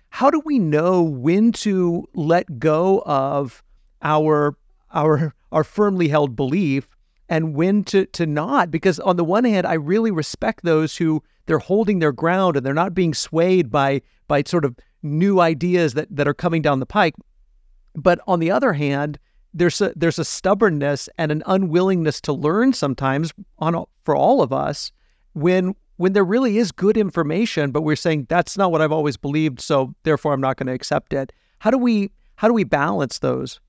How 0.10 0.30
do 0.30 0.42
we 0.46 0.60
know 0.60 1.04
when 1.04 1.52
to 1.54 2.08
let 2.14 2.60
go 2.60 3.02
of 3.06 3.64
our 4.02 4.58
our 4.94 5.34
our 5.52 5.64
firmly 5.64 6.08
held 6.08 6.36
belief 6.36 6.88
and 7.30 7.56
when 7.56 7.84
to 7.86 8.06
to 8.08 8.26
not? 8.26 8.72
Because 8.72 9.00
on 9.00 9.16
the 9.16 9.24
one 9.24 9.46
hand 9.46 9.66
I 9.66 9.74
really 9.74 10.12
respect 10.12 10.64
those 10.64 10.98
who 10.98 11.24
they're 11.46 11.60
holding 11.60 12.00
their 12.00 12.12
ground 12.12 12.56
and 12.56 12.66
they're 12.66 12.74
not 12.74 12.94
being 12.94 13.14
swayed 13.14 13.70
by 13.72 14.02
by 14.28 14.44
sort 14.46 14.66
of 14.66 14.76
new 15.04 15.40
ideas 15.40 15.94
that 15.94 16.08
that 16.16 16.28
are 16.28 16.34
coming 16.34 16.62
down 16.62 16.80
the 16.80 16.86
pike 16.86 17.16
but 17.96 18.20
on 18.28 18.40
the 18.40 18.52
other 18.52 18.74
hand 18.74 19.20
there's 19.54 19.80
a 19.82 19.94
there's 19.96 20.20
a 20.20 20.26
stubbornness 20.26 21.08
and 21.18 21.32
an 21.32 21.44
unwillingness 21.46 22.20
to 22.20 22.34
learn 22.34 22.74
sometimes 22.74 23.32
on 23.60 23.86
for 24.04 24.16
all 24.16 24.42
of 24.42 24.52
us 24.52 24.92
when 25.34 25.76
when 25.98 26.14
there 26.14 26.26
really 26.26 26.58
is 26.58 26.72
good 26.72 26.98
information 26.98 27.72
but 27.72 27.82
we're 27.82 27.96
saying 27.96 28.26
that's 28.30 28.58
not 28.58 28.72
what 28.72 28.82
I've 28.82 28.92
always 28.92 29.18
believed 29.18 29.62
so 29.62 29.94
therefore 30.04 30.34
I'm 30.34 30.42
not 30.42 30.58
going 30.58 30.68
to 30.68 30.74
accept 30.74 31.14
it 31.14 31.32
how 31.60 31.72
do 31.72 31.78
we 31.78 32.12
how 32.36 32.48
do 32.48 32.54
we 32.54 32.64
balance 32.64 33.20
those 33.20 33.60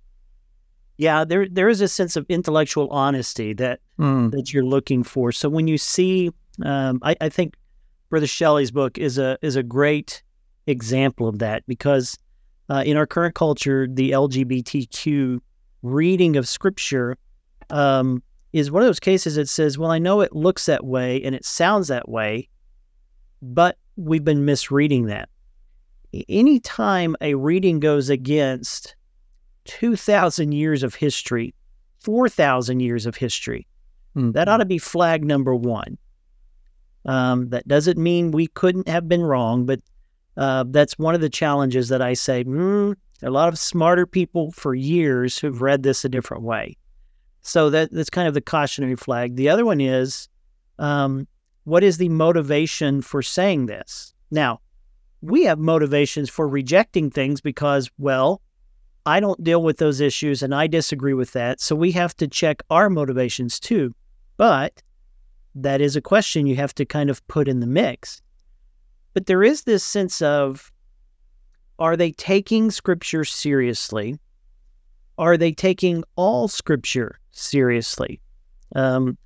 yeah, 0.98 1.24
there 1.24 1.46
there 1.48 1.68
is 1.68 1.80
a 1.80 1.88
sense 1.88 2.16
of 2.16 2.24
intellectual 2.28 2.88
honesty 2.88 3.52
that 3.54 3.80
mm. 3.98 4.30
that 4.30 4.52
you're 4.52 4.64
looking 4.64 5.02
for. 5.02 5.30
So 5.30 5.48
when 5.48 5.68
you 5.68 5.76
see, 5.76 6.30
um, 6.64 7.00
I, 7.02 7.14
I, 7.20 7.28
think 7.28 7.54
Brother 8.08 8.26
Shelly's 8.26 8.70
book 8.70 8.98
is 8.98 9.18
a 9.18 9.38
is 9.42 9.56
a 9.56 9.62
great 9.62 10.22
example 10.66 11.28
of 11.28 11.38
that 11.38 11.64
because 11.66 12.16
uh, 12.68 12.82
in 12.84 12.96
our 12.96 13.06
current 13.06 13.34
culture, 13.34 13.86
the 13.88 14.10
LGBTQ 14.10 15.40
reading 15.82 16.36
of 16.36 16.48
Scripture 16.48 17.16
um, 17.70 18.22
is 18.52 18.70
one 18.70 18.82
of 18.82 18.88
those 18.88 19.00
cases 19.00 19.36
that 19.36 19.48
says, 19.48 19.78
"Well, 19.78 19.90
I 19.90 19.98
know 19.98 20.20
it 20.20 20.34
looks 20.34 20.66
that 20.66 20.84
way 20.84 21.22
and 21.22 21.34
it 21.34 21.44
sounds 21.44 21.88
that 21.88 22.08
way, 22.08 22.48
but 23.42 23.78
we've 23.96 24.24
been 24.24 24.44
misreading 24.44 25.06
that." 25.06 25.28
Anytime 26.28 27.16
a 27.20 27.34
reading 27.34 27.80
goes 27.80 28.08
against 28.08 28.94
2,000 29.66 30.52
years 30.52 30.82
of 30.82 30.94
history, 30.94 31.54
4,000 32.00 32.80
years 32.80 33.04
of 33.06 33.16
history. 33.16 33.66
Mm-hmm. 34.16 34.32
That 34.32 34.48
ought 34.48 34.58
to 34.58 34.64
be 34.64 34.78
flag 34.78 35.24
number 35.24 35.54
one. 35.54 35.98
Um, 37.06 37.48
that 37.50 37.66
doesn't 37.68 37.98
mean 37.98 38.30
we 38.30 38.48
couldn't 38.48 38.88
have 38.88 39.08
been 39.08 39.22
wrong, 39.22 39.64
but 39.64 39.80
uh, 40.36 40.64
that's 40.68 40.98
one 40.98 41.14
of 41.14 41.20
the 41.20 41.30
challenges 41.30 41.88
that 41.88 42.02
I 42.02 42.14
say. 42.14 42.44
Mm, 42.44 42.96
a 43.22 43.30
lot 43.30 43.48
of 43.48 43.58
smarter 43.58 44.06
people 44.06 44.52
for 44.52 44.74
years 44.74 45.38
who've 45.38 45.62
read 45.62 45.82
this 45.82 46.04
a 46.04 46.08
different 46.08 46.42
way. 46.42 46.76
So 47.42 47.70
that 47.70 47.92
that's 47.92 48.10
kind 48.10 48.26
of 48.26 48.34
the 48.34 48.40
cautionary 48.40 48.96
flag. 48.96 49.36
The 49.36 49.48
other 49.48 49.64
one 49.64 49.80
is, 49.80 50.28
um, 50.78 51.28
what 51.64 51.84
is 51.84 51.98
the 51.98 52.08
motivation 52.08 53.02
for 53.02 53.22
saying 53.22 53.66
this? 53.66 54.12
Now, 54.30 54.60
we 55.22 55.44
have 55.44 55.58
motivations 55.58 56.28
for 56.28 56.48
rejecting 56.48 57.10
things 57.10 57.40
because, 57.40 57.88
well, 57.98 58.42
I 59.06 59.20
don't 59.20 59.42
deal 59.42 59.62
with 59.62 59.78
those 59.78 60.00
issues 60.00 60.42
and 60.42 60.54
I 60.54 60.66
disagree 60.66 61.14
with 61.14 61.32
that. 61.32 61.60
So 61.60 61.76
we 61.76 61.92
have 61.92 62.16
to 62.16 62.26
check 62.26 62.62
our 62.70 62.90
motivations 62.90 63.60
too. 63.60 63.94
But 64.36 64.82
that 65.56 65.80
is 65.80 65.96
a 65.96 66.00
question 66.00 66.46
you 66.46 66.56
have 66.56 66.74
to 66.74 66.84
kind 66.84 67.10
of 67.10 67.26
put 67.28 67.48
in 67.48 67.60
the 67.60 67.66
mix. 67.66 68.22
But 69.14 69.26
there 69.26 69.42
is 69.42 69.62
this 69.62 69.82
sense 69.82 70.20
of 70.22 70.70
are 71.78 71.96
they 71.96 72.12
taking 72.12 72.70
scripture 72.70 73.24
seriously? 73.24 74.18
Are 75.18 75.36
they 75.36 75.52
taking 75.52 76.04
all 76.16 76.48
scripture 76.48 77.18
seriously? 77.30 78.20
Um, 78.74 79.16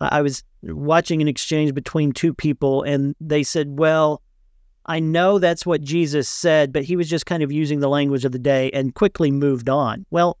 I 0.00 0.22
was 0.22 0.44
watching 0.62 1.20
an 1.20 1.28
exchange 1.28 1.74
between 1.74 2.12
two 2.12 2.34
people, 2.34 2.82
and 2.82 3.14
they 3.20 3.42
said, 3.42 3.78
Well, 3.78 4.22
I 4.86 5.00
know 5.00 5.38
that's 5.38 5.64
what 5.64 5.80
Jesus 5.80 6.28
said, 6.28 6.72
but 6.72 6.84
he 6.84 6.96
was 6.96 7.08
just 7.08 7.26
kind 7.26 7.42
of 7.42 7.52
using 7.52 7.80
the 7.80 7.88
language 7.88 8.24
of 8.24 8.32
the 8.32 8.38
day 8.38 8.70
and 8.72 8.94
quickly 8.94 9.30
moved 9.30 9.68
on. 9.68 10.06
Well, 10.10 10.38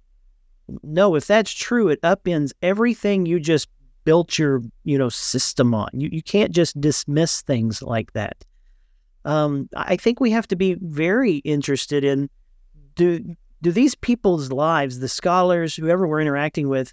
no, 0.82 1.14
if 1.14 1.26
that's 1.26 1.52
true, 1.52 1.88
it 1.88 2.00
upends 2.02 2.52
everything 2.62 3.26
you 3.26 3.38
just 3.38 3.68
built 4.04 4.38
your, 4.38 4.62
you 4.84 4.98
know, 4.98 5.08
system 5.08 5.74
on. 5.74 5.88
You 5.92 6.08
you 6.12 6.22
can't 6.22 6.52
just 6.52 6.80
dismiss 6.80 7.42
things 7.42 7.82
like 7.82 8.12
that. 8.12 8.44
Um, 9.24 9.68
I 9.76 9.96
think 9.96 10.20
we 10.20 10.30
have 10.32 10.48
to 10.48 10.56
be 10.56 10.74
very 10.80 11.36
interested 11.38 12.04
in 12.04 12.28
do 12.94 13.36
do 13.62 13.70
these 13.70 13.94
people's 13.94 14.50
lives, 14.50 14.98
the 14.98 15.08
scholars, 15.08 15.76
whoever 15.76 16.06
we're 16.06 16.20
interacting 16.20 16.68
with, 16.68 16.92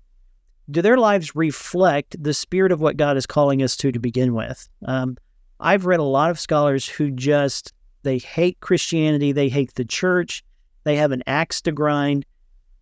do 0.70 0.82
their 0.82 0.98
lives 0.98 1.36
reflect 1.36 2.22
the 2.22 2.34
spirit 2.34 2.72
of 2.72 2.80
what 2.80 2.98
God 2.98 3.18
is 3.18 3.26
calling 3.26 3.64
us 3.64 3.76
to 3.78 3.92
to 3.92 4.00
begin 4.00 4.36
with? 4.36 4.70
Um, 4.86 5.18
I've 5.60 5.86
read 5.86 6.00
a 6.00 6.04
lot 6.04 6.30
of 6.30 6.40
scholars 6.40 6.88
who 6.88 7.12
just 7.12 7.74
they 8.04 8.20
hate 8.20 8.60
Christianity, 8.62 9.32
they 9.32 9.50
hate 9.50 9.74
the 9.74 9.84
church, 9.84 10.44
they 10.84 10.96
have 10.96 11.12
an 11.12 11.24
axe 11.28 11.62
to 11.62 11.72
grind. 11.72 12.26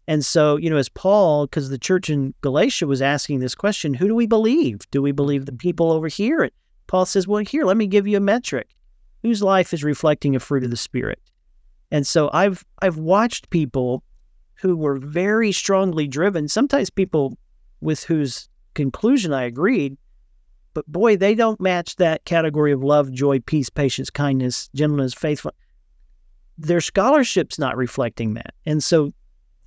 And 0.08 0.26
so, 0.26 0.56
you 0.56 0.70
know, 0.70 0.78
as 0.78 0.90
Paul, 0.90 1.46
because 1.46 1.70
the 1.70 1.78
church 1.78 2.10
in 2.10 2.34
Galatia 2.42 2.88
was 2.88 3.02
asking 3.02 3.40
this 3.40 3.56
question, 3.56 3.94
who 3.94 4.08
do 4.08 4.16
we 4.16 4.26
believe? 4.26 4.80
Do 4.92 5.02
we 5.02 5.12
believe 5.12 5.46
the 5.46 5.52
mm-hmm. 5.52 5.58
people 5.58 5.92
over 5.92 6.08
here? 6.08 6.50
Paul 6.88 7.06
says, 7.06 7.28
well, 7.28 7.44
here, 7.44 7.66
let 7.66 7.78
me 7.78 7.88
give 7.88 8.08
you 8.08 8.18
a 8.18 8.22
metric. 8.22 8.70
Whose 9.22 9.44
life 9.44 9.74
is 9.74 9.84
reflecting 9.84 10.36
a 10.36 10.40
fruit 10.40 10.64
of 10.64 10.70
the 10.70 10.78
Spirit? 10.78 11.20
And 11.92 12.06
so 12.06 12.30
I've 12.34 12.66
I've 12.82 12.98
watched 12.98 13.50
people 13.50 14.04
who 14.56 14.76
were 14.76 14.98
very 14.98 15.52
strongly 15.52 16.08
driven, 16.08 16.48
sometimes 16.48 16.90
people 16.90 17.38
with 17.82 18.04
whose 18.04 18.50
conclusion 18.74 19.34
I 19.34 19.44
agreed, 19.44 19.98
but 20.74 20.86
boy, 20.88 21.18
they 21.18 21.36
don't 21.36 21.60
match 21.60 21.96
that 21.96 22.26
category 22.26 22.72
of 22.72 22.84
love, 22.84 23.12
joy, 23.12 23.40
peace, 23.40 23.70
patience, 23.70 24.10
kindness, 24.10 24.70
gentleness, 24.76 25.14
faithful. 25.14 25.52
Their 26.58 26.82
scholarship's 26.82 27.60
not 27.60 27.78
reflecting 27.78 28.34
that. 28.36 28.54
And 28.66 28.84
so 28.84 29.12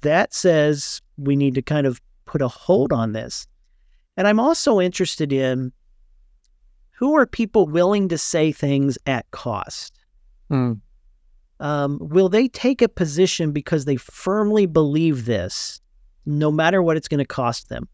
that 0.02 0.34
says 0.34 1.00
we 1.16 1.36
need 1.36 1.54
to 1.54 1.62
kind 1.62 1.86
of 1.86 2.00
put 2.24 2.42
a 2.42 2.48
hold 2.48 2.92
on 2.92 3.12
this. 3.12 3.46
And 4.16 4.26
I'm 4.26 4.40
also 4.40 4.80
interested 4.80 5.32
in 5.32 5.72
who 6.90 7.16
are 7.16 7.26
people 7.26 7.66
willing 7.66 8.08
to 8.08 8.18
say 8.18 8.52
things 8.52 8.98
at 9.06 9.30
cost? 9.30 9.98
Mm. 10.50 10.80
Um, 11.58 11.98
will 12.00 12.28
they 12.28 12.48
take 12.48 12.82
a 12.82 12.88
position 12.88 13.52
because 13.52 13.84
they 13.84 13.96
firmly 13.96 14.66
believe 14.66 15.24
this, 15.24 15.80
no 16.26 16.50
matter 16.50 16.82
what 16.82 16.96
it's 16.96 17.08
going 17.08 17.18
to 17.18 17.24
cost 17.24 17.68
them? 17.68 17.88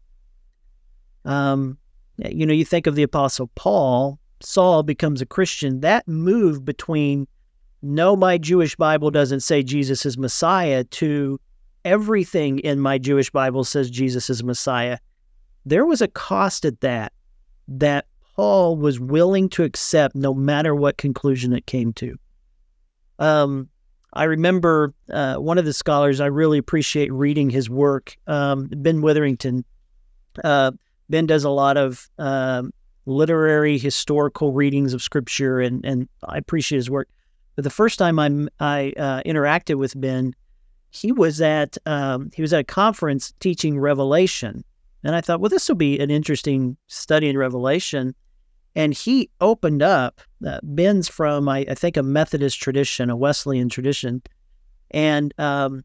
Um, 1.25 1.77
you 2.17 2.45
know, 2.45 2.53
you 2.53 2.65
think 2.65 2.87
of 2.87 2.95
the 2.95 3.03
Apostle 3.03 3.49
Paul, 3.55 4.19
Saul 4.41 4.83
becomes 4.83 5.21
a 5.21 5.25
Christian, 5.25 5.81
that 5.81 6.07
move 6.07 6.65
between 6.65 7.27
no, 7.81 8.15
my 8.15 8.37
Jewish 8.37 8.75
Bible 8.75 9.11
doesn't 9.11 9.41
say 9.41 9.61
Jesus 9.63 10.05
is 10.05 10.17
Messiah 10.17 10.83
to 10.83 11.39
everything 11.87 12.59
in 12.59 12.79
my 12.79 12.97
Jewish 12.97 13.29
Bible 13.31 13.63
says 13.63 13.89
Jesus 13.89 14.29
is 14.29 14.43
Messiah. 14.43 14.97
There 15.65 15.85
was 15.85 16.01
a 16.01 16.07
cost 16.07 16.65
at 16.65 16.81
that 16.81 17.13
that 17.67 18.05
Paul 18.35 18.77
was 18.77 18.99
willing 18.99 19.49
to 19.49 19.63
accept 19.63 20.15
no 20.15 20.33
matter 20.33 20.75
what 20.75 20.97
conclusion 20.97 21.53
it 21.53 21.65
came 21.65 21.93
to. 21.93 22.15
Um, 23.19 23.69
I 24.13 24.25
remember 24.25 24.93
uh, 25.11 25.35
one 25.35 25.57
of 25.57 25.65
the 25.65 25.73
scholars 25.73 26.19
I 26.19 26.27
really 26.27 26.57
appreciate 26.57 27.11
reading 27.11 27.49
his 27.49 27.69
work, 27.69 28.15
um, 28.27 28.67
Ben 28.67 29.01
Witherington. 29.01 29.65
Uh, 30.43 30.71
ben 31.09 31.25
does 31.25 31.43
a 31.43 31.49
lot 31.49 31.77
of 31.77 32.09
um, 32.19 32.71
literary, 33.05 33.77
historical 33.77 34.53
readings 34.53 34.93
of 34.93 35.01
scripture, 35.01 35.59
and, 35.59 35.85
and 35.85 36.07
I 36.27 36.37
appreciate 36.37 36.77
his 36.77 36.89
work. 36.89 37.07
But 37.55 37.63
the 37.63 37.69
first 37.69 37.97
time 37.97 38.19
I, 38.19 38.29
I 38.59 38.93
uh, 38.97 39.21
interacted 39.23 39.75
with 39.75 39.99
Ben, 39.99 40.35
he 40.97 41.11
was 41.11 41.41
at 41.41 41.77
um, 41.85 42.31
he 42.33 42.41
was 42.41 42.53
at 42.53 42.61
a 42.61 42.63
conference 42.63 43.33
teaching 43.39 43.79
Revelation, 43.79 44.63
and 45.03 45.15
I 45.15 45.21
thought, 45.21 45.39
well, 45.39 45.49
this 45.49 45.67
will 45.67 45.75
be 45.75 45.99
an 45.99 46.09
interesting 46.09 46.77
study 46.87 47.29
in 47.29 47.37
Revelation. 47.37 48.15
And 48.75 48.93
he 48.93 49.31
opened 49.41 49.81
up. 49.81 50.21
Uh, 50.45 50.59
Ben's 50.61 51.09
from, 51.09 51.49
I, 51.49 51.65
I, 51.67 51.73
think, 51.73 51.97
a 51.97 52.03
Methodist 52.03 52.61
tradition, 52.61 53.09
a 53.09 53.15
Wesleyan 53.15 53.69
tradition, 53.69 54.21
and 54.91 55.33
um, 55.39 55.83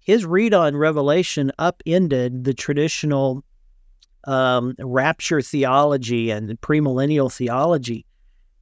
his 0.00 0.26
read 0.26 0.52
on 0.52 0.76
Revelation 0.76 1.50
upended 1.58 2.44
the 2.44 2.52
traditional 2.52 3.42
um, 4.24 4.74
rapture 4.78 5.40
theology 5.40 6.30
and 6.30 6.60
premillennial 6.60 7.32
theology. 7.32 8.04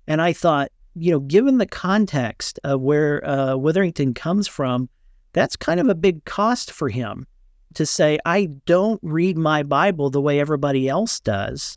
And 0.07 0.23
I 0.23 0.33
thought, 0.33 0.71
you 0.95 1.11
know, 1.11 1.21
given 1.21 1.59
the 1.59 1.67
context 1.67 2.61
of 2.63 2.81
where 2.81 3.27
uh, 3.29 3.57
Witherington 3.57 4.15
comes 4.15 4.47
from, 4.47 4.89
that's 5.35 5.57
kind 5.57 5.81
of 5.81 5.89
a 5.89 5.95
big 5.95 6.25
cost 6.25 6.71
for 6.71 6.89
him 6.89 7.27
to 7.75 7.85
say, 7.85 8.19
I 8.25 8.47
don't 8.67 9.01
read 9.03 9.37
my 9.37 9.63
Bible 9.63 10.09
the 10.09 10.21
way 10.21 10.41
everybody 10.41 10.89
else 10.89 11.21
does. 11.21 11.77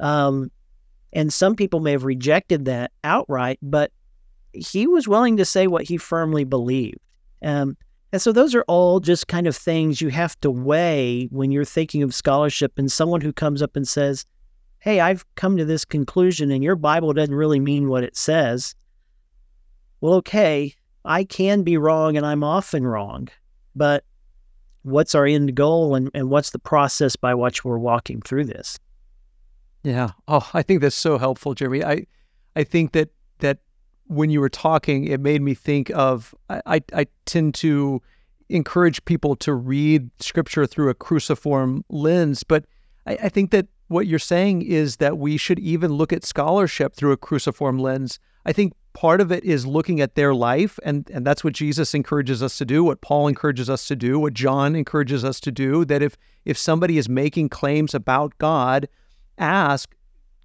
Um, 0.00 0.50
and 1.12 1.32
some 1.32 1.54
people 1.54 1.80
may 1.80 1.92
have 1.92 2.04
rejected 2.04 2.64
that 2.64 2.92
outright, 3.04 3.58
but 3.62 3.92
he 4.52 4.86
was 4.86 5.06
willing 5.06 5.36
to 5.36 5.44
say 5.44 5.66
what 5.66 5.84
he 5.84 5.96
firmly 5.96 6.44
believed. 6.44 6.98
Um, 7.42 7.76
and 8.12 8.22
so 8.22 8.32
those 8.32 8.54
are 8.54 8.64
all 8.68 9.00
just 9.00 9.28
kind 9.28 9.46
of 9.46 9.54
things 9.54 10.00
you 10.00 10.08
have 10.08 10.38
to 10.40 10.50
weigh 10.50 11.26
when 11.30 11.50
you're 11.50 11.64
thinking 11.64 12.02
of 12.02 12.14
scholarship 12.14 12.72
and 12.78 12.90
someone 12.90 13.20
who 13.20 13.32
comes 13.32 13.62
up 13.62 13.76
and 13.76 13.86
says, 13.86 14.24
Hey, 14.80 15.00
I've 15.00 15.26
come 15.34 15.56
to 15.56 15.64
this 15.64 15.84
conclusion 15.84 16.50
and 16.50 16.64
your 16.64 16.76
Bible 16.76 17.12
doesn't 17.12 17.34
really 17.34 17.60
mean 17.60 17.88
what 17.88 18.04
it 18.04 18.16
says. 18.16 18.74
Well, 20.00 20.14
okay, 20.14 20.74
I 21.08 21.24
can 21.24 21.62
be 21.62 21.78
wrong 21.78 22.16
and 22.16 22.24
I'm 22.24 22.44
often 22.44 22.86
wrong, 22.86 23.28
but 23.74 24.04
what's 24.82 25.14
our 25.14 25.26
end 25.26 25.54
goal 25.54 25.94
and, 25.94 26.10
and 26.14 26.28
what's 26.28 26.50
the 26.50 26.58
process 26.58 27.16
by 27.16 27.34
which 27.34 27.64
we're 27.64 27.78
walking 27.78 28.20
through 28.20 28.44
this? 28.44 28.78
Yeah. 29.82 30.10
Oh, 30.28 30.48
I 30.52 30.62
think 30.62 30.82
that's 30.82 30.94
so 30.94 31.16
helpful, 31.16 31.54
Jeremie. 31.54 31.82
I 31.82 32.06
I 32.54 32.64
think 32.64 32.92
that 32.92 33.08
that 33.38 33.58
when 34.06 34.30
you 34.30 34.40
were 34.40 34.50
talking, 34.50 35.04
it 35.04 35.20
made 35.20 35.40
me 35.40 35.54
think 35.54 35.90
of 35.94 36.34
I, 36.50 36.82
I 36.92 37.06
tend 37.24 37.54
to 37.56 38.02
encourage 38.50 39.04
people 39.06 39.34
to 39.36 39.54
read 39.54 40.10
scripture 40.20 40.66
through 40.66 40.90
a 40.90 40.94
cruciform 40.94 41.84
lens, 41.88 42.42
but 42.42 42.66
I, 43.06 43.12
I 43.24 43.28
think 43.30 43.50
that 43.52 43.66
what 43.88 44.06
you're 44.06 44.18
saying 44.18 44.62
is 44.62 44.96
that 44.96 45.16
we 45.16 45.38
should 45.38 45.58
even 45.58 45.92
look 45.92 46.12
at 46.12 46.24
scholarship 46.24 46.94
through 46.94 47.12
a 47.12 47.16
cruciform 47.16 47.78
lens. 47.78 48.20
I 48.44 48.52
think 48.52 48.74
part 48.98 49.20
of 49.20 49.30
it 49.30 49.44
is 49.44 49.64
looking 49.64 50.00
at 50.00 50.16
their 50.16 50.34
life, 50.34 50.76
and, 50.82 51.08
and 51.10 51.24
that's 51.24 51.44
what 51.44 51.52
Jesus 51.52 51.94
encourages 51.94 52.42
us 52.42 52.58
to 52.58 52.64
do, 52.64 52.82
what 52.82 53.00
Paul 53.00 53.28
encourages 53.28 53.70
us 53.70 53.86
to 53.86 53.94
do, 53.94 54.18
what 54.18 54.34
John 54.34 54.74
encourages 54.74 55.24
us 55.24 55.38
to 55.40 55.52
do. 55.52 55.84
That 55.84 56.02
if 56.02 56.16
if 56.44 56.58
somebody 56.58 56.98
is 56.98 57.08
making 57.08 57.50
claims 57.50 57.94
about 57.94 58.36
God, 58.38 58.88
ask, 59.38 59.94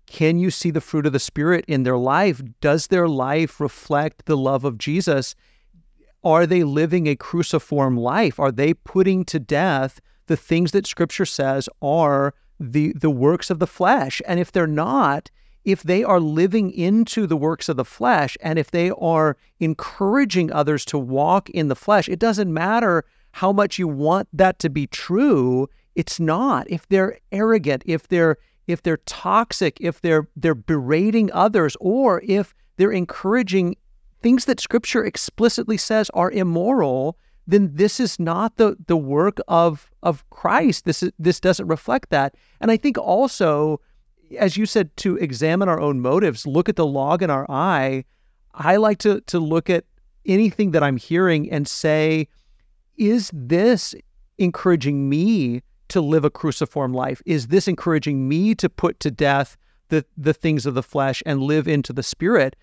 can 0.05 0.37
you 0.37 0.51
see 0.51 0.69
the 0.69 0.81
fruit 0.81 1.07
of 1.07 1.13
the 1.13 1.19
Spirit 1.19 1.65
in 1.67 1.81
their 1.81 1.97
life? 1.97 2.43
Does 2.61 2.87
their 2.87 3.07
life 3.07 3.59
reflect 3.59 4.25
the 4.25 4.37
love 4.37 4.65
of 4.65 4.77
Jesus? 4.77 5.33
Are 6.23 6.45
they 6.45 6.63
living 6.63 7.07
a 7.07 7.15
cruciform 7.15 7.97
life? 7.97 8.39
Are 8.39 8.51
they 8.51 8.75
putting 8.75 9.25
to 9.25 9.39
death 9.39 9.99
the 10.27 10.37
things 10.37 10.73
that 10.73 10.85
Scripture 10.85 11.25
says 11.25 11.67
are 11.81 12.35
the, 12.59 12.93
the 12.93 13.09
works 13.09 13.49
of 13.49 13.57
the 13.57 13.65
flesh? 13.65 14.21
And 14.27 14.39
if 14.39 14.51
they're 14.51 14.67
not, 14.67 15.31
if 15.65 15.83
they 15.83 16.03
are 16.03 16.19
living 16.19 16.71
into 16.71 17.25
the 17.25 17.37
works 17.37 17.69
of 17.69 17.77
the 17.77 17.85
flesh 17.85 18.37
and 18.41 18.59
if 18.59 18.71
they 18.71 18.91
are 18.91 19.37
encouraging 19.59 20.51
others 20.51 20.83
to 20.85 20.97
walk 20.97 21.49
in 21.51 21.67
the 21.67 21.75
flesh, 21.75 22.09
it 22.09 22.19
doesn't 22.19 22.53
matter 22.53 23.05
how 23.31 23.51
much 23.51 23.79
you 23.79 23.87
want 23.87 24.27
that 24.33 24.59
to 24.59 24.69
be 24.69 24.87
true. 24.87 25.67
It's 25.95 26.19
not. 26.19 26.69
If 26.69 26.87
they're 26.87 27.19
arrogant, 27.31 27.83
if 27.85 28.07
they're 28.07 28.37
if 28.67 28.81
they're 28.81 28.97
toxic, 28.97 29.77
if 29.81 30.01
they're 30.01 30.27
they're 30.35 30.55
berating 30.55 31.31
others, 31.33 31.75
or 31.79 32.21
if 32.25 32.53
they're 32.77 32.91
encouraging 32.91 33.75
things 34.21 34.45
that 34.45 34.59
scripture 34.59 35.03
explicitly 35.03 35.77
says 35.77 36.09
are 36.13 36.31
immoral, 36.31 37.17
then 37.45 37.71
this 37.73 37.99
is 37.99 38.19
not 38.19 38.57
the 38.57 38.75
the 38.87 38.97
work 38.97 39.37
of 39.47 39.91
of 40.01 40.27
Christ. 40.29 40.85
This 40.85 41.03
is 41.03 41.11
this 41.19 41.39
doesn't 41.39 41.67
reflect 41.67 42.09
that. 42.09 42.35
And 42.61 42.71
I 42.71 42.77
think 42.77 42.97
also, 42.97 43.79
as 44.37 44.57
you 44.57 44.65
said, 44.65 44.95
to 44.97 45.17
examine 45.17 45.69
our 45.69 45.79
own 45.79 45.99
motives, 46.01 46.45
look 46.45 46.69
at 46.69 46.75
the 46.75 46.85
log 46.85 47.21
in 47.21 47.29
our 47.29 47.49
eye. 47.49 48.05
I 48.53 48.77
like 48.77 48.99
to 48.99 49.21
to 49.21 49.39
look 49.39 49.69
at 49.69 49.85
anything 50.25 50.71
that 50.71 50.83
I'm 50.83 50.97
hearing 50.97 51.51
and 51.51 51.67
say, 51.67 52.27
is 52.97 53.29
this 53.33 53.95
encouraging 54.37 55.09
me 55.09 55.61
to 55.89 56.01
live 56.01 56.25
a 56.25 56.29
cruciform 56.29 56.93
life? 56.93 57.21
Is 57.25 57.47
this 57.47 57.67
encouraging 57.67 58.27
me 58.27 58.55
to 58.55 58.69
put 58.69 58.99
to 59.01 59.11
death 59.11 59.57
the, 59.89 60.05
the 60.17 60.33
things 60.33 60.65
of 60.65 60.73
the 60.73 60.83
flesh 60.83 61.21
and 61.25 61.41
live 61.41 61.67
into 61.67 61.93
the 61.93 62.03
spirit? 62.03 62.55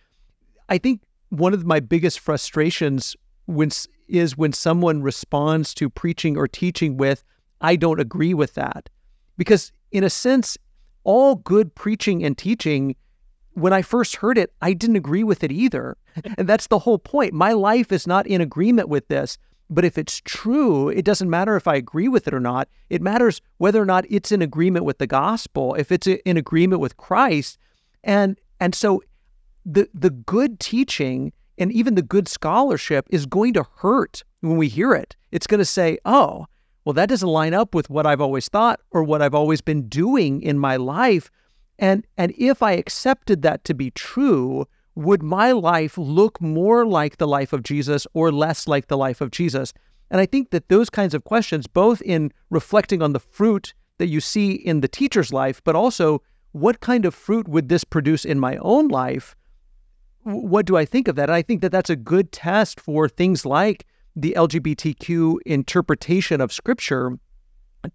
I 0.69 0.79
think 0.79 1.03
one 1.29 1.55
of 1.55 1.67
my 1.67 1.81
biggest 1.81 2.19
frustrations 2.21 3.17
when, 3.47 3.71
is 4.09 4.37
when 4.37 4.53
someone 4.53 5.03
responds 5.03 5.75
to 5.75 5.91
preaching 5.91 6.37
or 6.37 6.49
teaching 6.49 6.97
with, 6.97 7.25
I 7.61 7.77
don't 7.77 8.01
agree 8.01 8.35
with 8.35 8.55
that. 8.55 8.89
Because 9.37 9.73
in 9.93 10.05
a 10.05 10.11
sense, 10.11 10.57
all 11.05 11.37
good 11.37 11.75
preaching 11.75 12.25
and 12.25 12.37
teaching, 12.37 12.97
when 13.55 13.73
I 13.73 13.83
first 13.83 14.17
heard 14.17 14.39
it, 14.39 14.53
I 14.63 14.73
didn't 14.73 14.97
agree 14.97 15.25
with 15.25 15.43
it 15.45 15.53
either. 15.53 15.97
and 16.39 16.49
that's 16.49 16.69
the 16.69 16.79
whole 16.79 16.99
point. 16.99 17.33
My 17.33 17.53
life 17.53 17.93
is 17.93 18.07
not 18.07 18.27
in 18.27 18.41
agreement 18.41 18.89
with 18.89 19.09
this. 19.09 19.39
But 19.73 19.85
if 19.85 19.97
it's 19.97 20.21
true, 20.25 20.89
it 20.89 21.05
doesn't 21.05 21.31
matter 21.31 21.55
if 21.55 21.69
I 21.69 21.77
agree 21.77 22.09
with 22.09 22.27
it 22.27 22.35
or 22.35 22.41
not. 22.41 22.69
It 22.91 23.01
matters 23.01 23.41
whether 23.59 23.81
or 23.81 23.87
not 23.87 24.05
it's 24.11 24.33
in 24.33 24.43
agreement 24.43 24.85
with 24.85 24.99
the 24.99 25.07
gospel, 25.07 25.75
if 25.75 25.93
it's 25.93 26.09
in 26.09 26.37
agreement 26.37 26.81
with 26.81 26.97
Christ. 26.97 27.57
And 28.03 28.37
and 28.59 28.75
so 28.75 29.01
the 29.65 29.89
the 29.95 30.11
good 30.11 30.59
teaching 30.59 31.33
and 31.57 31.71
even 31.71 31.95
the 31.95 32.03
good 32.03 32.27
scholarship 32.27 33.07
is 33.11 33.27
going 33.27 33.53
to 33.55 33.65
hurt 33.77 34.25
when 34.41 34.57
we 34.57 34.67
hear 34.67 34.93
it. 34.93 35.15
It's 35.31 35.47
going 35.47 35.61
to 35.61 35.65
say, 35.65 35.99
"Oh, 36.05 36.47
well 36.85 36.93
that 36.95 37.09
doesn't 37.09 37.29
line 37.29 37.55
up 37.55 37.75
with 37.75 37.91
what 37.91 38.07
I've 38.07 38.21
always 38.21 38.49
thought 38.49 38.81
or 38.91 39.03
what 39.03 39.23
I've 39.23 39.35
always 39.35 39.61
been 39.61 39.89
doing 39.89 40.43
in 40.43 40.59
my 40.59 40.77
life." 40.77 41.31
And 41.79 42.07
and 42.17 42.33
if 42.37 42.63
I 42.63 42.73
accepted 42.73 43.43
that 43.43 43.65
to 43.65 43.75
be 43.75 43.91
true, 43.91 44.67
would 44.95 45.23
my 45.23 45.53
life 45.53 45.97
look 45.97 46.41
more 46.41 46.87
like 46.87 47.17
the 47.17 47.29
life 47.29 47.53
of 47.53 47.63
Jesus 47.63 48.07
or 48.13 48.31
less 48.31 48.67
like 48.67 48.89
the 48.89 48.99
life 48.99 49.21
of 49.21 49.31
Jesus? 49.31 49.73
And 50.11 50.21
I 50.21 50.27
think 50.27 50.51
that 50.51 50.69
those 50.69 50.91
kinds 50.91 51.15
of 51.15 51.25
questions, 51.25 51.67
both 51.67 52.03
in 52.03 52.33
reflecting 52.51 53.01
on 53.01 53.13
the 53.13 53.21
fruit 53.21 53.73
that 53.99 54.09
you 54.09 54.21
see 54.21 54.53
in 54.53 54.81
the 54.81 54.89
teacher's 54.89 55.33
life, 55.33 55.63
but 55.65 55.77
also 55.77 56.23
what 56.53 56.81
kind 56.81 57.05
of 57.05 57.15
fruit 57.15 57.47
would 57.49 57.69
this 57.69 57.85
produce 57.85 58.25
in 58.25 58.41
my 58.41 58.57
own 58.57 58.89
life? 58.89 59.37
What 60.25 60.67
do 60.67 60.77
I 60.77 60.85
think 60.85 61.07
of 61.09 61.17
that? 61.17 61.31
I 61.31 61.43
think 61.43 61.61
that 61.63 61.73
that's 61.73 61.91
a 61.91 61.97
good 61.97 62.33
test 62.33 62.81
for 62.81 63.09
things 63.09 63.47
like 63.47 63.87
the 64.17 64.35
LGBTQ 64.37 65.39
interpretation 65.47 66.41
of 66.41 66.53
Scripture. 66.53 67.19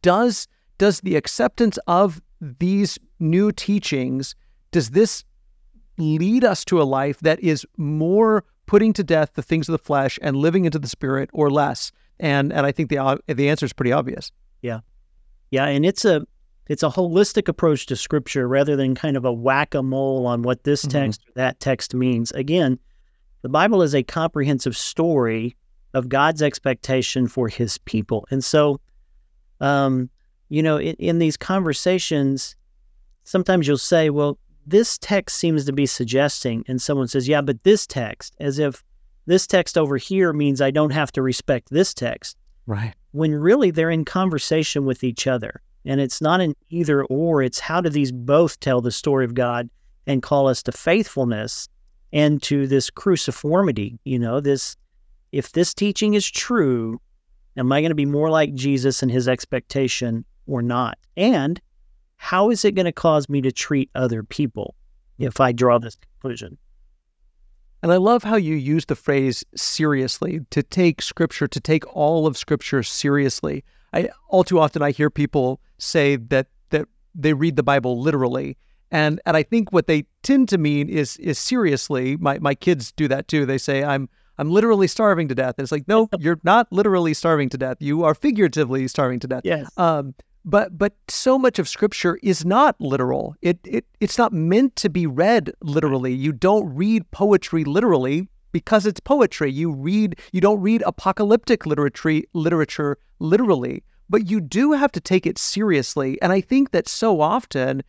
Does 0.02 0.48
does 0.78 1.02
the 1.02 1.16
acceptance 1.16 1.78
of 1.88 2.22
these 2.42 2.98
new 3.20 3.52
teachings 3.52 4.36
does 4.72 4.90
this 4.90 5.24
lead 5.98 6.44
us 6.44 6.66
to 6.66 6.82
a 6.82 6.84
life 6.84 7.20
that 7.22 7.40
is 7.40 7.66
more 7.78 8.44
putting 8.66 8.92
to 8.92 9.04
death 9.04 9.32
the 9.36 9.42
things 9.42 9.70
of 9.70 9.74
the 9.74 9.78
flesh 9.78 10.20
and 10.22 10.36
living 10.36 10.66
into 10.66 10.80
the 10.80 10.88
spirit 10.88 11.30
or 11.34 11.50
less? 11.50 11.92
And 12.20 12.52
and 12.52 12.66
I 12.66 12.72
think 12.72 12.90
the 12.90 13.20
the 13.28 13.50
answer 13.50 13.66
is 13.66 13.74
pretty 13.74 13.92
obvious. 13.92 14.32
Yeah. 14.62 14.80
Yeah, 15.52 15.66
and 15.68 15.86
it's 15.86 16.06
a 16.06 16.26
it's 16.68 16.84
a 16.84 16.90
holistic 16.90 17.48
approach 17.48 17.86
to 17.86 17.96
scripture 17.96 18.48
rather 18.48 18.76
than 18.76 18.96
kind 18.96 19.16
of 19.16 19.24
a 19.24 19.32
whack-a-mole 19.32 20.26
on 20.26 20.42
what 20.42 20.64
this 20.64 20.82
mm-hmm. 20.82 21.00
text 21.00 21.22
mm-hmm. 21.22 21.30
or 21.30 21.34
that 21.36 21.60
text 21.60 21.94
means. 21.94 22.32
Again, 22.32 22.80
the 23.44 23.50
Bible 23.50 23.82
is 23.84 23.94
a 23.94 24.04
comprehensive 24.04 24.76
story 24.76 25.56
of 25.96 26.10
God's 26.10 26.44
expectation 26.44 27.28
for 27.28 27.48
his 27.48 27.80
people. 27.80 28.28
And 28.30 28.44
so 28.44 28.80
um, 29.60 30.10
you 30.50 30.62
know, 30.62 30.78
in, 30.78 30.96
in 30.96 31.20
these 31.20 31.38
conversations, 31.38 32.56
sometimes 33.24 33.68
you'll 33.68 33.78
say, 33.78 34.10
well, 34.10 34.38
this 34.68 34.98
text 34.98 35.38
seems 35.38 35.66
to 35.66 35.74
be 35.74 35.86
suggesting, 35.86 36.64
and 36.68 36.82
someone 36.82 37.08
says, 37.08 37.28
yeah, 37.28 37.42
but 37.42 37.64
this 37.64 37.86
text, 37.86 38.36
as 38.40 38.60
if 38.60 38.84
this 39.26 39.48
text 39.48 39.78
over 39.78 39.98
here 39.98 40.34
means 40.34 40.62
I 40.62 40.72
don't 40.72 40.92
have 40.92 41.12
to 41.14 41.22
respect 41.22 41.70
this 41.70 41.94
text. 41.94 42.38
Right. 42.68 42.94
When 43.12 43.34
really 43.34 43.72
they're 43.72 43.92
in 43.92 44.06
conversation 44.06 44.86
with 44.86 45.04
each 45.04 45.28
other. 45.28 45.62
And 45.88 46.02
it's 46.02 46.20
not 46.20 46.42
an 46.42 46.56
either 46.70 47.06
or, 47.06 47.44
it's 47.44 47.60
how 47.60 47.80
do 47.80 47.90
these 47.90 48.12
both 48.12 48.60
tell 48.60 48.82
the 48.82 48.92
story 48.92 49.24
of 49.24 49.36
God 49.36 49.70
and 50.08 50.24
call 50.24 50.48
us 50.48 50.64
to 50.64 50.72
faithfulness 50.72 51.68
and 52.12 52.42
to 52.44 52.66
this 52.66 52.90
cruciformity, 52.90 54.00
you 54.04 54.18
know, 54.18 54.40
this 54.40 54.76
if 55.36 55.52
this 55.52 55.74
teaching 55.74 56.14
is 56.14 56.32
true, 56.32 57.02
am 57.58 57.70
I 57.70 57.82
going 57.82 57.90
to 57.90 57.96
be 57.96 58.06
more 58.06 58.30
like 58.30 58.54
Jesus 58.54 59.04
and 59.04 59.12
his 59.12 59.28
expectation 59.28 60.24
or 60.48 60.62
not? 60.62 60.98
And 61.18 61.60
how 62.16 62.50
is 62.52 62.64
it 62.64 62.72
going 62.72 62.86
to 62.86 62.94
cause 62.94 63.28
me 63.28 63.42
to 63.42 63.52
treat 63.52 63.90
other 63.96 64.24
people 64.24 64.76
if 65.20 65.42
I 65.42 65.52
draw 65.52 65.78
this 65.78 65.98
conclusion? 65.98 66.58
And 67.84 67.92
I 67.92 67.98
love 67.98 68.24
how 68.24 68.38
you 68.38 68.56
use 68.56 68.86
the 68.86 68.96
phrase 68.96 69.44
seriously, 69.58 70.40
to 70.52 70.64
take 70.64 71.02
scripture, 71.02 71.50
to 71.50 71.60
take 71.60 71.86
all 71.94 72.28
of 72.28 72.38
scripture 72.38 72.82
seriously. 72.82 73.66
I 73.92 74.12
all 74.30 74.46
too 74.46 74.62
often 74.62 74.82
I 74.82 74.92
hear 74.92 75.10
people 75.10 75.60
say 75.80 76.16
that 76.16 76.48
that 76.70 76.88
they 77.14 77.34
read 77.34 77.58
the 77.58 77.64
Bible 77.64 78.00
literally. 78.00 78.58
And 78.90 79.20
and 79.26 79.36
I 79.36 79.44
think 79.44 79.74
what 79.74 79.88
they 79.88 80.06
tend 80.24 80.48
to 80.50 80.58
mean 80.58 80.88
is 80.88 81.18
is 81.18 81.38
seriously. 81.38 82.16
My 82.16 82.40
my 82.40 82.56
kids 82.56 82.94
do 82.94 83.10
that 83.10 83.28
too. 83.28 83.46
They 83.46 83.58
say 83.58 83.84
I'm 83.84 84.08
I'm 84.38 84.50
literally 84.52 84.88
starving 84.88 85.28
to 85.30 85.36
death. 85.36 85.56
And 85.58 85.64
it's 85.64 85.72
like, 85.72 85.88
no, 85.88 86.10
you're 86.20 86.40
not 86.44 86.68
literally 86.72 87.14
starving 87.14 87.50
to 87.50 87.58
death. 87.58 87.78
You 87.80 88.04
are 88.04 88.16
figuratively 88.16 88.88
starving 88.88 89.20
to 89.22 89.28
death. 89.28 89.42
Yes. 89.44 89.70
Um, 89.78 90.14
but 90.46 90.78
but 90.78 90.94
so 91.08 91.40
much 91.40 91.58
of 91.58 91.68
scripture 91.68 92.20
is 92.22 92.46
not 92.46 92.80
literal. 92.80 93.36
It 93.42 93.60
it 93.66 93.86
it's 94.00 94.18
not 94.18 94.32
meant 94.32 94.76
to 94.78 94.90
be 94.90 95.08
read 95.08 95.52
literally. 95.62 96.14
You 96.14 96.32
don't 96.32 96.74
read 96.74 97.10
poetry 97.12 97.64
literally 97.64 98.30
because 98.52 98.86
it's 98.86 99.00
poetry. 99.00 99.52
You 99.52 99.72
read 99.72 100.20
you 100.32 100.42
don't 100.42 100.62
read 100.62 100.84
apocalyptic 100.86 101.66
literature 101.66 102.22
literature 102.34 102.98
literally, 103.20 103.84
but 104.08 104.30
you 104.30 104.40
do 104.40 104.74
have 104.74 104.92
to 104.92 105.02
take 105.02 105.26
it 105.26 105.40
seriously. 105.40 106.22
And 106.22 106.32
I 106.32 106.42
think 106.42 106.72
that 106.72 106.88
so 106.88 107.22
often 107.22 107.82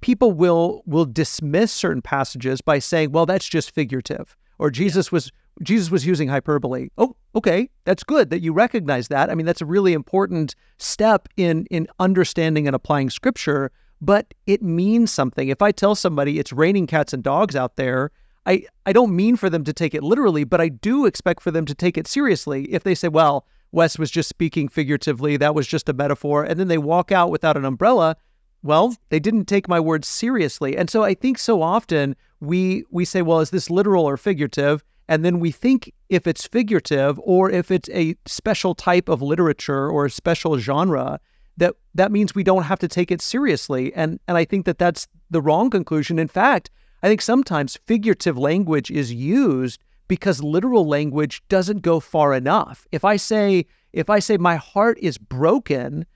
people 0.00 0.30
will 0.30 0.82
will 0.86 1.06
dismiss 1.06 1.72
certain 1.72 2.02
passages 2.02 2.60
by 2.60 2.78
saying, 2.78 3.10
"Well, 3.10 3.26
that's 3.26 3.48
just 3.48 3.72
figurative," 3.72 4.36
or 4.58 4.70
Jesus 4.70 5.10
was 5.12 5.30
Jesus 5.62 5.90
was 5.90 6.04
using 6.04 6.28
hyperbole. 6.28 6.88
Oh, 6.98 7.14
okay, 7.34 7.70
that's 7.84 8.02
good 8.02 8.30
that 8.30 8.40
you 8.40 8.52
recognize 8.52 9.08
that. 9.08 9.30
I 9.30 9.34
mean, 9.34 9.46
that's 9.46 9.60
a 9.60 9.66
really 9.66 9.92
important 9.92 10.54
step 10.78 11.28
in 11.36 11.66
in 11.66 11.86
understanding 11.98 12.66
and 12.66 12.74
applying 12.74 13.10
scripture, 13.10 13.70
but 14.00 14.34
it 14.46 14.62
means 14.62 15.12
something. 15.12 15.48
If 15.48 15.62
I 15.62 15.72
tell 15.72 15.94
somebody 15.94 16.38
it's 16.38 16.52
raining 16.52 16.86
cats 16.86 17.12
and 17.12 17.22
dogs 17.22 17.54
out 17.54 17.76
there, 17.76 18.10
I 18.46 18.64
I 18.86 18.92
don't 18.92 19.14
mean 19.14 19.36
for 19.36 19.48
them 19.48 19.64
to 19.64 19.72
take 19.72 19.94
it 19.94 20.02
literally, 20.02 20.44
but 20.44 20.60
I 20.60 20.68
do 20.68 21.06
expect 21.06 21.42
for 21.42 21.50
them 21.50 21.66
to 21.66 21.74
take 21.74 21.96
it 21.96 22.06
seriously. 22.06 22.64
If 22.64 22.82
they 22.82 22.94
say, 22.94 23.08
"Well, 23.08 23.46
Wes 23.72 23.98
was 23.98 24.10
just 24.10 24.28
speaking 24.28 24.68
figuratively, 24.68 25.36
that 25.36 25.54
was 25.54 25.66
just 25.66 25.88
a 25.88 25.92
metaphor," 25.92 26.44
and 26.44 26.58
then 26.58 26.68
they 26.68 26.78
walk 26.78 27.12
out 27.12 27.30
without 27.30 27.56
an 27.56 27.64
umbrella, 27.64 28.16
well, 28.64 28.96
they 29.10 29.20
didn't 29.20 29.44
take 29.44 29.68
my 29.68 29.78
words 29.78 30.08
seriously. 30.08 30.74
And 30.76 30.88
so 30.88 31.04
I 31.04 31.12
think 31.12 31.38
so 31.38 31.60
often 31.60 32.16
we 32.40 32.84
we 32.90 33.04
say, 33.04 33.20
"Well, 33.22 33.40
is 33.40 33.50
this 33.50 33.70
literal 33.70 34.04
or 34.08 34.16
figurative?" 34.16 34.82
And 35.06 35.22
then 35.22 35.38
we 35.38 35.50
think 35.50 35.92
if 36.08 36.26
it's 36.26 36.46
figurative 36.46 37.20
or 37.22 37.50
if 37.50 37.70
it's 37.70 37.90
a 37.90 38.16
special 38.24 38.74
type 38.74 39.10
of 39.10 39.20
literature 39.20 39.90
or 39.90 40.06
a 40.06 40.10
special 40.10 40.56
genre, 40.56 41.20
that 41.58 41.74
that 41.94 42.10
means 42.10 42.34
we 42.34 42.42
don't 42.42 42.62
have 42.62 42.78
to 42.78 42.88
take 42.88 43.12
it 43.12 43.20
seriously. 43.20 43.92
And 43.94 44.18
and 44.26 44.38
I 44.38 44.46
think 44.46 44.64
that 44.64 44.78
that's 44.78 45.06
the 45.30 45.42
wrong 45.42 45.68
conclusion. 45.68 46.18
In 46.18 46.28
fact, 46.28 46.70
I 47.02 47.08
think 47.08 47.20
sometimes 47.20 47.78
figurative 47.84 48.38
language 48.38 48.90
is 48.90 49.12
used 49.12 49.78
because 50.08 50.42
literal 50.42 50.86
language 50.88 51.42
doesn't 51.50 51.82
go 51.82 52.00
far 52.00 52.32
enough. 52.32 52.86
If 52.92 53.04
I 53.04 53.16
say 53.16 53.66
if 53.92 54.08
I 54.08 54.20
say 54.20 54.38
my 54.38 54.56
heart 54.56 54.98
is 55.00 55.18
broken, 55.18 56.06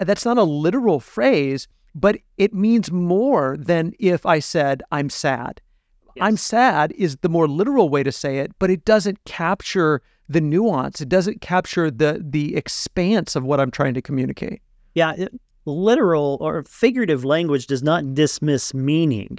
that's 0.00 0.24
not 0.24 0.36
a 0.36 0.42
literal 0.42 0.98
phrase, 0.98 1.68
but 1.96 2.18
it 2.36 2.52
means 2.52 2.92
more 2.92 3.56
than 3.58 3.94
if 3.98 4.26
I 4.26 4.38
said 4.38 4.82
I'm 4.92 5.08
sad. 5.08 5.60
Yes. 6.14 6.22
I'm 6.26 6.36
sad 6.36 6.92
is 6.92 7.16
the 7.16 7.28
more 7.28 7.48
literal 7.48 7.88
way 7.88 8.02
to 8.02 8.12
say 8.12 8.38
it, 8.38 8.52
but 8.58 8.70
it 8.70 8.84
doesn't 8.84 9.24
capture 9.24 10.02
the 10.28 10.40
nuance. 10.40 11.00
It 11.00 11.08
doesn't 11.08 11.40
capture 11.40 11.90
the 11.90 12.22
the 12.22 12.54
expanse 12.54 13.34
of 13.34 13.44
what 13.44 13.60
I'm 13.60 13.70
trying 13.70 13.94
to 13.94 14.02
communicate. 14.02 14.60
Yeah, 14.94 15.12
it, 15.12 15.40
literal 15.64 16.36
or 16.40 16.64
figurative 16.64 17.24
language 17.24 17.66
does 17.66 17.82
not 17.82 18.14
dismiss 18.14 18.74
meaning. 18.74 19.38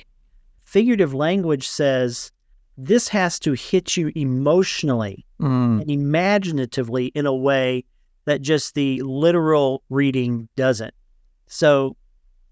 Figurative 0.64 1.14
language 1.14 1.68
says 1.68 2.32
this 2.78 3.08
has 3.08 3.39
to 3.39 3.53
hit 3.53 3.97
you 3.97 4.12
emotionally 4.16 5.26
mm. 5.39 5.82
and 5.82 5.89
imaginatively 5.89 7.08
in 7.08 7.26
a 7.26 7.36
way 7.36 7.84
that 8.26 8.41
just 8.41 8.76
the 8.76 9.01
literal 9.03 9.84
reading 9.89 10.47
doesn't. 10.55 10.93
So 11.47 11.97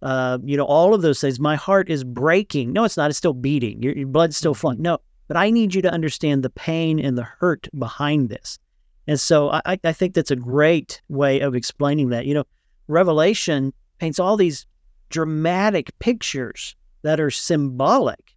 uh, 0.05 0.37
you 0.43 0.55
know, 0.55 0.65
all 0.65 0.93
of 0.93 1.01
those 1.01 1.19
things. 1.19 1.39
My 1.39 1.55
heart 1.55 1.89
is 1.89 2.03
breaking. 2.03 2.71
No, 2.71 2.83
it's 2.83 2.95
not. 2.95 3.09
It's 3.09 3.17
still 3.17 3.33
beating. 3.33 3.81
Your, 3.81 3.97
your 3.97 4.07
blood's 4.07 4.37
still 4.37 4.53
flowing. 4.53 4.79
No, 4.79 4.99
but 5.27 5.35
I 5.35 5.49
need 5.49 5.73
you 5.73 5.81
to 5.81 5.91
understand 5.91 6.43
the 6.43 6.51
pain 6.51 6.99
and 6.99 7.17
the 7.17 7.23
hurt 7.23 7.67
behind 7.77 8.29
this. 8.29 8.59
And 9.07 9.19
so 9.19 9.49
I, 9.65 9.79
I 9.83 9.91
think 9.91 10.13
that's 10.13 10.29
a 10.29 10.35
great 10.35 11.01
way 11.09 11.39
of 11.39 11.55
explaining 11.55 12.09
that. 12.09 12.27
You 12.27 12.35
know, 12.35 12.43
Revelation 12.87 13.73
paints 13.97 14.19
all 14.19 14.37
these 14.37 14.67
dramatic 15.09 15.97
pictures 15.97 16.75
that 17.01 17.19
are 17.19 17.31
symbolic, 17.31 18.35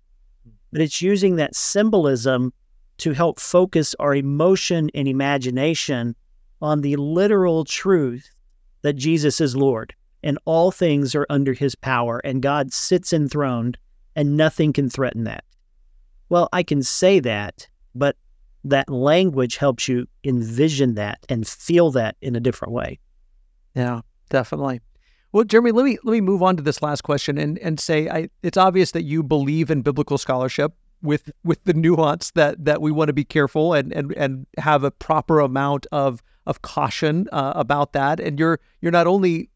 but 0.73 0.81
it's 0.81 1.03
using 1.03 1.37
that 1.37 1.55
symbolism 1.55 2.51
to 2.99 3.13
help 3.13 3.39
focus 3.39 3.95
our 3.99 4.15
emotion 4.15 4.91
and 4.95 5.07
imagination 5.07 6.17
on 6.63 6.81
the 6.81 6.97
literal 6.97 7.67
truth 7.67 8.31
that 8.81 8.95
Jesus 8.95 9.39
is 9.39 9.55
Lord 9.55 9.95
and 10.23 10.39
all 10.45 10.71
things 10.71 11.15
are 11.15 11.27
under 11.31 11.53
his 11.53 11.75
power, 11.75 12.21
and 12.25 12.43
God 12.43 12.73
sits 12.73 13.13
enthroned, 13.13 13.79
and 14.17 14.37
nothing 14.37 14.73
can 14.73 14.91
threaten 14.91 15.25
that. 15.25 15.45
Well, 16.29 16.49
I 16.53 16.63
can 16.63 16.83
say 16.83 17.21
that, 17.21 17.69
but 17.95 18.17
that 18.65 18.91
language 18.91 19.57
helps 19.57 19.89
you 19.89 20.07
envision 20.25 20.95
that 20.95 21.25
and 21.29 21.47
feel 21.47 21.91
that 21.93 22.17
in 22.21 22.37
a 22.37 22.41
different 22.41 22.75
way. 22.75 22.99
Yeah, 23.75 24.01
definitely. 24.29 24.81
Well, 25.33 25.45
Jeremie, 25.45 25.73
let 25.73 25.85
me 25.85 25.99
let 26.05 26.13
me 26.13 26.21
move 26.21 26.43
on 26.43 26.57
to 26.57 26.63
this 26.63 26.83
last 26.83 27.03
question 27.03 27.39
and 27.39 27.59
and 27.59 27.79
say 27.79 28.09
I, 28.09 28.29
it's 28.43 28.57
obvious 28.57 28.93
that 28.93 29.03
you 29.03 29.23
believe 29.23 29.71
in 29.71 29.83
biblical 29.83 30.19
scholarship 30.19 30.73
with 31.03 31.31
with 31.45 31.63
the 31.65 31.75
nuance 31.75 32.31
that 32.33 32.65
that 32.65 32.81
we 32.81 32.91
want 32.91 33.09
to 33.09 33.13
be 33.13 33.25
careful 33.25 33.75
and 33.75 33.93
and 33.93 34.13
and 34.17 34.47
have 34.57 34.85
a 34.85 34.91
proper 34.91 35.41
amount 35.41 35.87
of 35.93 36.23
of 36.47 36.63
caution 36.63 37.29
uh, 37.31 37.53
about 37.55 37.93
that. 37.93 38.21
And 38.21 38.39
you're 38.39 38.59
you're 38.81 38.93
not 38.93 39.07
only 39.07 39.51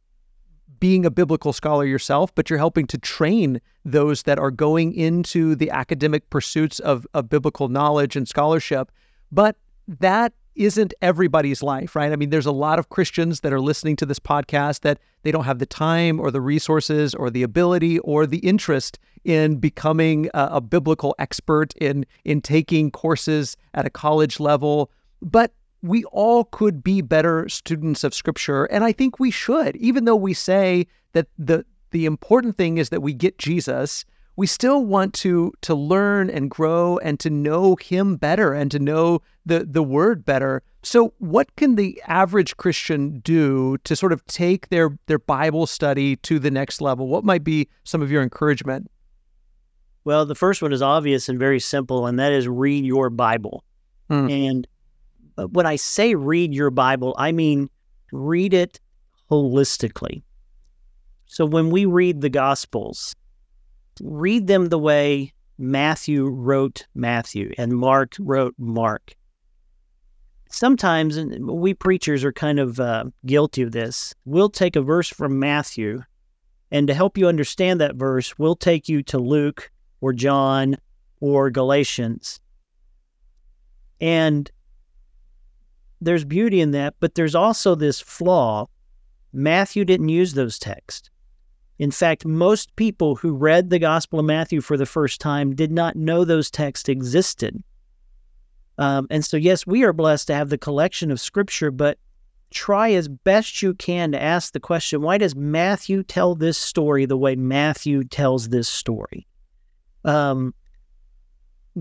being 0.80 1.04
a 1.04 1.10
biblical 1.10 1.52
scholar 1.52 1.84
yourself, 1.84 2.34
but 2.34 2.50
you're 2.50 2.58
helping 2.58 2.86
to 2.88 2.98
train 2.98 3.60
those 3.84 4.22
that 4.24 4.38
are 4.38 4.50
going 4.50 4.94
into 4.94 5.54
the 5.54 5.70
academic 5.70 6.28
pursuits 6.30 6.78
of, 6.80 7.06
of 7.14 7.28
biblical 7.28 7.68
knowledge 7.68 8.16
and 8.16 8.28
scholarship. 8.28 8.90
But 9.30 9.56
that 9.86 10.32
isn't 10.54 10.92
everybody's 11.00 11.62
life, 11.62 11.96
right? 11.96 12.12
I 12.12 12.16
mean, 12.16 12.30
there's 12.30 12.46
a 12.46 12.52
lot 12.52 12.78
of 12.78 12.90
Christians 12.90 13.40
that 13.40 13.52
are 13.52 13.60
listening 13.60 13.96
to 13.96 14.06
this 14.06 14.18
podcast 14.18 14.80
that 14.80 14.98
they 15.22 15.32
don't 15.32 15.44
have 15.44 15.58
the 15.58 15.66
time 15.66 16.20
or 16.20 16.30
the 16.30 16.40
resources 16.40 17.14
or 17.14 17.30
the 17.30 17.42
ability 17.42 17.98
or 18.00 18.26
the 18.26 18.38
interest 18.38 18.98
in 19.24 19.56
becoming 19.56 20.28
a, 20.34 20.48
a 20.52 20.60
biblical 20.60 21.14
expert 21.18 21.72
in 21.76 22.04
in 22.24 22.40
taking 22.40 22.90
courses 22.90 23.56
at 23.74 23.86
a 23.86 23.90
college 23.90 24.40
level. 24.40 24.90
But 25.22 25.52
we 25.82 26.04
all 26.04 26.44
could 26.44 26.82
be 26.82 27.00
better 27.00 27.48
students 27.48 28.04
of 28.04 28.14
scripture 28.14 28.64
and 28.66 28.84
i 28.84 28.92
think 28.92 29.18
we 29.18 29.30
should. 29.30 29.76
Even 29.76 30.04
though 30.04 30.16
we 30.16 30.34
say 30.34 30.86
that 31.12 31.26
the 31.38 31.64
the 31.90 32.06
important 32.06 32.56
thing 32.56 32.78
is 32.78 32.88
that 32.88 33.02
we 33.02 33.12
get 33.12 33.38
jesus 33.38 34.04
we 34.36 34.46
still 34.46 34.84
want 34.84 35.12
to 35.14 35.52
to 35.62 35.74
learn 35.74 36.30
and 36.30 36.50
grow 36.50 36.98
and 36.98 37.20
to 37.20 37.30
know 37.30 37.76
him 37.76 38.16
better 38.16 38.52
and 38.52 38.70
to 38.70 38.78
know 38.78 39.20
the 39.44 39.64
the 39.64 39.82
word 39.82 40.24
better. 40.24 40.62
So 40.82 41.12
what 41.18 41.54
can 41.56 41.76
the 41.76 42.00
average 42.06 42.56
christian 42.56 43.20
do 43.20 43.78
to 43.84 43.94
sort 43.94 44.12
of 44.12 44.24
take 44.26 44.68
their 44.68 44.96
their 45.06 45.18
bible 45.18 45.66
study 45.66 46.16
to 46.16 46.38
the 46.38 46.50
next 46.50 46.80
level? 46.80 47.08
What 47.08 47.24
might 47.24 47.44
be 47.44 47.68
some 47.84 48.02
of 48.02 48.10
your 48.10 48.22
encouragement? 48.22 48.90
Well 50.04 50.24
the 50.24 50.34
first 50.34 50.62
one 50.62 50.72
is 50.72 50.82
obvious 50.82 51.28
and 51.28 51.38
very 51.38 51.60
simple 51.60 52.06
and 52.06 52.18
that 52.18 52.32
is 52.32 52.48
read 52.48 52.84
your 52.84 53.10
bible. 53.10 53.64
Hmm. 54.08 54.28
and 54.28 54.68
when 55.36 55.66
I 55.66 55.76
say 55.76 56.14
read 56.14 56.54
your 56.54 56.70
Bible, 56.70 57.14
I 57.18 57.32
mean 57.32 57.68
read 58.12 58.54
it 58.54 58.80
holistically. 59.30 60.22
So 61.26 61.46
when 61.46 61.70
we 61.70 61.86
read 61.86 62.20
the 62.20 62.28
Gospels, 62.28 63.14
read 64.00 64.46
them 64.46 64.66
the 64.66 64.78
way 64.78 65.32
Matthew 65.58 66.26
wrote 66.26 66.86
Matthew 66.94 67.52
and 67.56 67.72
Mark 67.72 68.14
wrote 68.18 68.54
Mark. 68.58 69.14
Sometimes, 70.50 71.18
we 71.40 71.72
preachers 71.72 72.24
are 72.24 72.32
kind 72.32 72.58
of 72.58 72.78
uh, 72.78 73.04
guilty 73.24 73.62
of 73.62 73.72
this, 73.72 74.14
we'll 74.26 74.50
take 74.50 74.76
a 74.76 74.82
verse 74.82 75.08
from 75.08 75.38
Matthew 75.38 76.02
And 76.72 76.86
to 76.88 76.94
help 76.94 77.18
you 77.18 77.28
understand 77.28 77.80
that 77.80 77.96
verse, 77.96 78.38
we'll 78.38 78.56
take 78.56 78.88
you 78.88 79.02
to 79.04 79.18
Luke 79.18 79.70
or 80.00 80.14
John 80.14 80.76
or 81.20 81.50
Galatians. 81.50 82.40
And 84.00 84.50
there's 86.04 86.24
beauty 86.24 86.60
in 86.60 86.72
that, 86.72 86.94
but 87.00 87.14
there's 87.14 87.34
also 87.34 87.74
this 87.74 88.00
flaw. 88.00 88.66
Matthew 89.32 89.84
didn't 89.84 90.08
use 90.08 90.34
those 90.34 90.58
texts. 90.58 91.10
In 91.78 91.90
fact, 91.90 92.24
most 92.24 92.74
people 92.76 93.16
who 93.16 93.34
read 93.34 93.70
the 93.70 93.78
Gospel 93.78 94.20
of 94.20 94.26
Matthew 94.26 94.60
for 94.60 94.76
the 94.76 94.86
first 94.86 95.20
time 95.20 95.54
did 95.54 95.72
not 95.72 95.96
know 95.96 96.24
those 96.24 96.50
texts 96.50 96.88
existed. 96.88 97.62
Um, 98.78 99.06
and 99.10 99.24
so, 99.24 99.36
yes, 99.36 99.66
we 99.66 99.82
are 99.82 99.92
blessed 99.92 100.26
to 100.28 100.34
have 100.34 100.48
the 100.48 100.58
collection 100.58 101.10
of 101.10 101.20
Scripture, 101.20 101.70
but 101.70 101.98
try 102.50 102.92
as 102.92 103.08
best 103.08 103.62
you 103.62 103.74
can 103.74 104.12
to 104.12 104.22
ask 104.22 104.52
the 104.52 104.60
question 104.60 105.00
why 105.00 105.18
does 105.18 105.34
Matthew 105.34 106.02
tell 106.02 106.34
this 106.34 106.58
story 106.58 107.06
the 107.06 107.16
way 107.16 107.34
Matthew 107.34 108.04
tells 108.04 108.50
this 108.50 108.68
story? 108.68 109.26
Um, 110.04 110.54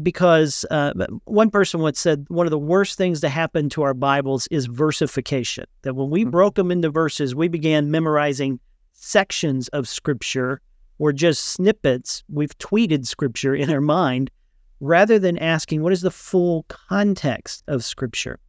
because 0.02 0.66
uh, 0.72 0.94
one 1.26 1.50
person 1.50 1.82
once 1.82 2.00
said 2.00 2.26
one 2.30 2.46
of 2.46 2.52
the 2.52 2.60
worst 2.60 2.98
things 2.98 3.20
to 3.22 3.30
happen 3.30 3.70
to 3.70 3.82
our 3.82 3.94
Bibles 3.94 4.48
is 4.48 4.66
versification. 4.68 5.66
That 5.82 5.96
when 5.96 6.10
we 6.10 6.22
mm-hmm. 6.22 6.30
broke 6.30 6.56
them 6.56 6.72
into 6.72 6.90
verses, 6.90 7.36
we 7.36 7.48
began 7.48 7.92
memorizing 7.92 8.60
sections 8.94 9.68
of 9.70 9.88
Scripture 9.88 10.62
or 11.00 11.12
just 11.12 11.44
snippets. 11.44 12.24
We've 12.30 12.58
tweeted 12.60 13.06
Scripture 13.06 13.56
in 13.56 13.70
our 13.70 13.82
mind 13.82 14.32
rather 14.80 15.20
than 15.20 15.38
asking 15.38 15.82
what 15.82 15.94
is 15.94 16.02
the 16.02 16.12
full 16.12 16.66
context 16.68 17.64
of 17.68 17.84
Scripture. 17.84 18.40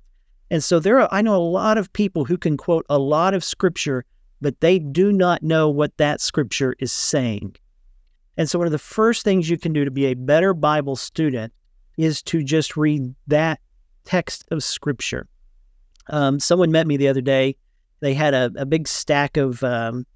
And 0.50 0.62
so 0.62 0.78
there 0.78 1.00
are, 1.00 1.08
I 1.10 1.22
know 1.22 1.34
a 1.34 1.38
lot 1.38 1.78
of 1.78 1.92
people 1.92 2.24
who 2.24 2.36
can 2.36 2.56
quote 2.56 2.84
a 2.88 2.98
lot 2.98 3.34
of 3.34 3.42
Scripture, 3.42 4.04
but 4.40 4.60
they 4.60 4.78
do 4.78 5.12
not 5.12 5.42
know 5.42 5.68
what 5.68 5.96
that 5.96 6.20
Scripture 6.20 6.74
is 6.78 6.92
saying. 6.92 7.56
And 8.36 8.48
so, 8.48 8.58
one 8.58 8.66
of 8.66 8.72
the 8.72 8.78
first 8.78 9.24
things 9.24 9.50
you 9.50 9.58
can 9.58 9.72
do 9.72 9.84
to 9.84 9.90
be 9.90 10.06
a 10.06 10.14
better 10.14 10.54
Bible 10.54 10.96
student 10.96 11.52
is 11.98 12.22
to 12.22 12.42
just 12.42 12.76
read 12.76 13.14
that 13.26 13.60
text 14.04 14.44
of 14.50 14.64
Scripture. 14.64 15.28
Um, 16.08 16.40
someone 16.40 16.72
met 16.72 16.86
me 16.86 16.96
the 16.96 17.08
other 17.08 17.20
day. 17.20 17.56
They 18.00 18.14
had 18.14 18.34
a, 18.34 18.50
a 18.56 18.66
big 18.66 18.88
stack 18.88 19.36
of 19.36 19.62
um, 19.62 20.06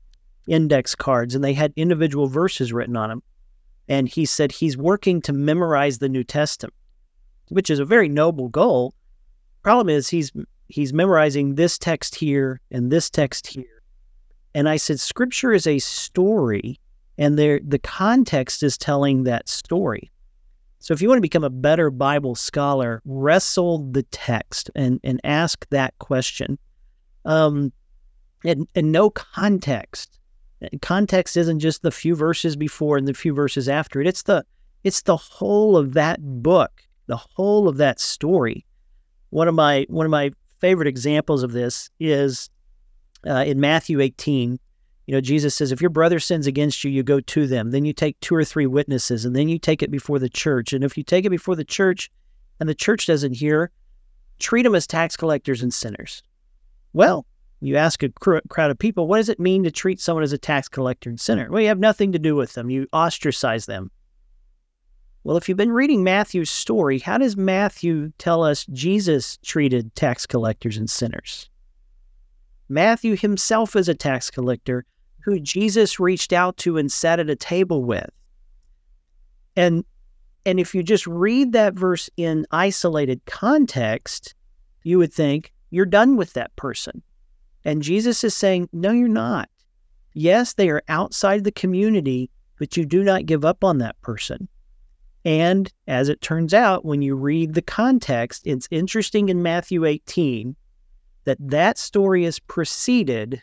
index 0.49 0.95
cards 0.95 1.35
and 1.35 1.45
they 1.45 1.53
had 1.53 1.73
individual 1.77 2.27
verses 2.27 2.73
written 2.73 2.97
on 2.97 3.09
them. 3.09 3.23
And 3.89 4.09
he 4.09 4.25
said 4.25 4.51
he's 4.51 4.77
working 4.77 5.21
to 5.23 5.33
memorize 5.33 5.99
the 5.99 6.09
New 6.09 6.25
Testament, 6.25 6.75
which 7.51 7.71
is 7.71 7.79
a 7.79 7.85
very 7.85 8.09
noble 8.09 8.49
goal. 8.49 8.95
Problem 9.63 9.89
is, 9.89 10.09
he's 10.09 10.33
he's 10.69 10.93
memorizing 10.93 11.55
this 11.55 11.79
text 11.79 12.17
here 12.17 12.61
and 12.71 12.91
this 12.91 13.09
text 13.09 13.47
here. 13.47 13.83
And 14.55 14.69
I 14.69 14.77
said, 14.77 14.99
Scripture 14.99 15.53
is 15.53 15.67
a 15.67 15.79
story 15.79 16.81
and 17.19 17.39
the 17.39 17.81
context 17.83 18.63
is 18.63 18.77
telling 18.77 19.25
that 19.25 19.49
story. 19.49 20.11
So 20.79 20.95
if 20.95 21.03
you 21.03 21.09
want 21.09 21.19
to 21.19 21.23
become 21.23 21.45
a 21.45 21.51
better 21.51 21.91
Bible 21.91 22.35
scholar, 22.35 23.03
wrestle 23.05 23.91
the 23.91 24.05
text 24.05 24.71
and, 24.75 25.01
and 25.03 25.21
ask 25.25 25.67
that 25.71 25.99
question. 25.99 26.59
Um, 27.25 27.73
and, 28.45 28.69
and 28.75 28.93
no 28.93 29.11
context. 29.11 30.19
Context 30.83 31.37
isn't 31.37 31.59
just 31.59 31.83
the 31.83 31.91
few 31.91 32.15
verses 32.15 32.57
before 32.57 32.97
and 32.97 33.09
the 33.09 33.15
few 33.15 33.35
verses 33.35 33.69
after 33.69 34.01
it. 34.01 34.07
It's 34.07 34.23
the 34.23 34.45
it's 34.85 35.03
the 35.03 35.17
whole 35.17 35.77
of 35.77 35.95
that 35.95 36.21
book, 36.23 36.71
the 37.09 37.17
whole 37.17 37.67
of 37.67 37.79
that 37.79 37.99
story. 37.99 38.65
One 39.31 39.49
of 39.49 39.55
my 39.55 39.87
one 39.89 40.07
of 40.07 40.11
my 40.11 40.31
favorite 40.61 40.89
examples 40.89 41.43
of 41.43 41.53
this 41.53 41.91
is 41.99 42.49
uh, 43.27 43.45
in 43.47 43.59
Matthew 43.59 44.01
18 44.01 44.59
you 45.07 45.15
know, 45.15 45.21
Jesus 45.21 45.55
says, 45.55 45.71
if 45.71 45.81
your 45.81 45.91
brother 45.91 46.19
sins 46.19 46.49
against 46.49 46.83
you, 46.83 46.91
you 46.91 47.05
go 47.05 47.21
to 47.21 47.47
them. 47.47 47.71
Then 47.71 47.85
you 47.85 47.93
take 47.93 48.19
two 48.21 48.35
or 48.35 48.45
three 48.45 48.67
witnesses, 48.67 49.25
and 49.25 49.37
then 49.37 49.49
you 49.49 49.59
take 49.59 49.83
it 49.83 49.91
before 49.91 50.19
the 50.19 50.29
church. 50.29 50.73
And 50.73 50.83
if 50.83 50.99
you 50.99 51.05
take 51.05 51.25
it 51.25 51.31
before 51.31 51.55
the 51.55 51.65
church 51.65 52.11
and 52.59 52.69
the 52.69 52.75
church 52.75 53.07
doesn't 53.07 53.37
hear, 53.37 53.71
treat 54.41 54.65
them 54.65 54.75
as 54.75 54.87
tax 54.87 55.17
collectors 55.17 55.63
and 55.63 55.73
sinners. 55.73 56.25
Well, 56.93 57.25
you 57.61 57.77
ask 57.77 58.03
a 58.03 58.09
cr- 58.09 58.39
crowd 58.49 58.73
of 58.73 58.79
people, 58.79 59.07
what 59.07 59.19
does 59.19 59.29
it 59.29 59.39
mean 59.39 59.63
to 59.63 59.71
treat 59.71 60.01
someone 60.01 60.25
as 60.25 60.33
a 60.33 60.39
tax 60.39 60.69
collector 60.69 61.09
and 61.09 61.21
sinner? 61.21 61.49
Well, 61.51 61.63
you 61.63 61.69
have 61.69 61.79
nothing 61.79 62.13
to 62.13 62.19
do 62.19 62.35
with 62.35 62.55
them, 62.55 62.69
you 62.69 62.89
ostracize 62.93 63.67
them. 63.67 63.91
Well, 65.23 65.37
if 65.37 65.49
you've 65.49 65.57
been 65.57 65.73
reading 65.73 66.05
Matthew's 66.05 66.51
story, 66.51 66.99
how 66.99 67.19
does 67.19 67.37
Matthew 67.37 68.13
tell 68.19 68.45
us 68.45 68.65
Jesus 68.67 69.39
treated 69.39 69.95
tax 69.95 70.27
collectors 70.27 70.77
and 70.77 70.89
sinners? 70.89 71.49
Matthew 72.69 73.17
himself 73.17 73.75
is 73.77 73.89
a 73.89 73.95
tax 73.95 74.31
collector 74.31 74.85
who 75.27 75.41
Jesus 75.41 75.99
reached 75.99 76.33
out 76.33 76.57
to 76.59 76.79
and 76.79 76.91
sat 76.91 77.19
at 77.19 77.29
a 77.29 77.35
table 77.35 77.83
with. 77.83 78.09
And 79.57 79.85
and 80.47 80.61
if 80.61 80.73
you 80.73 80.85
just 80.85 81.05
read 81.09 81.51
that 81.53 81.75
verse 81.75 82.09
in 82.17 82.47
isolated 82.53 83.21
context, 83.27 84.37
you 84.85 84.99
would 84.99 85.13
think 85.13 85.53
you're 85.71 85.85
done 85.85 86.15
with 86.17 86.35
that 86.35 86.55
person. 86.55 87.03
And 87.65 87.83
Jesus 87.83 88.23
is 88.23 88.37
saying, 88.37 88.69
no, 88.73 88.93
you're 88.93 89.09
not. 89.09 89.49
Yes, 90.13 90.55
they 90.55 90.69
are 90.69 90.85
outside 90.87 91.43
the 91.43 91.51
community, 91.51 92.31
but 92.61 92.77
you 92.77 92.87
do 92.87 93.03
not 93.03 93.27
give 93.27 93.45
up 93.45 93.65
on 93.65 93.79
that 93.79 94.01
person. 94.03 94.47
And 95.25 95.73
as 95.89 96.09
it 96.09 96.21
turns 96.21 96.55
out, 96.55 96.85
when 96.85 97.03
you 97.03 97.17
read 97.17 97.55
the 97.55 97.63
context, 97.63 98.43
it's 98.45 98.69
interesting 98.71 99.29
in 99.29 99.43
Matthew 99.43 99.85
18 99.85 100.55
that 101.25 101.39
that 101.41 101.79
story 101.79 102.25
is 102.25 102.39
preceded 102.39 103.43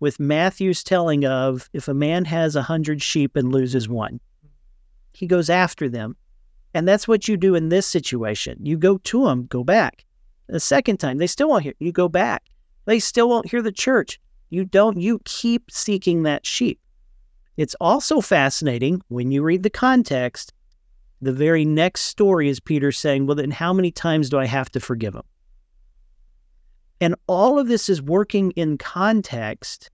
with 0.00 0.20
Matthew's 0.20 0.84
telling 0.84 1.24
of 1.24 1.68
if 1.72 1.88
a 1.88 1.94
man 1.94 2.24
has 2.26 2.56
a 2.56 2.62
hundred 2.62 3.02
sheep 3.02 3.36
and 3.36 3.52
loses 3.52 3.88
one, 3.88 4.20
he 5.12 5.26
goes 5.26 5.48
after 5.48 5.88
them. 5.88 6.16
And 6.74 6.88
that's 6.88 7.06
what 7.06 7.28
you 7.28 7.36
do 7.36 7.54
in 7.54 7.68
this 7.68 7.86
situation. 7.86 8.58
You 8.62 8.76
go 8.76 8.98
to 8.98 9.24
them, 9.24 9.46
go 9.46 9.62
back. 9.62 10.04
The 10.48 10.60
second 10.60 10.98
time, 10.98 11.18
they 11.18 11.26
still 11.26 11.48
won't 11.48 11.62
hear. 11.62 11.74
You 11.78 11.92
go 11.92 12.08
back. 12.08 12.44
They 12.84 12.98
still 12.98 13.28
won't 13.28 13.48
hear 13.48 13.62
the 13.62 13.72
church. 13.72 14.20
You 14.50 14.64
don't, 14.64 14.98
you 14.98 15.20
keep 15.24 15.70
seeking 15.70 16.24
that 16.24 16.44
sheep. 16.44 16.80
It's 17.56 17.76
also 17.80 18.20
fascinating 18.20 19.00
when 19.08 19.30
you 19.30 19.42
read 19.42 19.62
the 19.62 19.70
context. 19.70 20.52
The 21.22 21.32
very 21.32 21.64
next 21.64 22.02
story 22.02 22.48
is 22.48 22.60
Peter 22.60 22.92
saying, 22.92 23.26
Well, 23.26 23.36
then 23.36 23.52
how 23.52 23.72
many 23.72 23.90
times 23.90 24.28
do 24.28 24.38
I 24.38 24.46
have 24.46 24.70
to 24.72 24.80
forgive 24.80 25.14
them? 25.14 25.24
And 27.00 27.14
all 27.26 27.58
of 27.58 27.68
this 27.68 27.88
is 27.88 28.00
working 28.00 28.52
in 28.52 28.78
context 28.78 29.90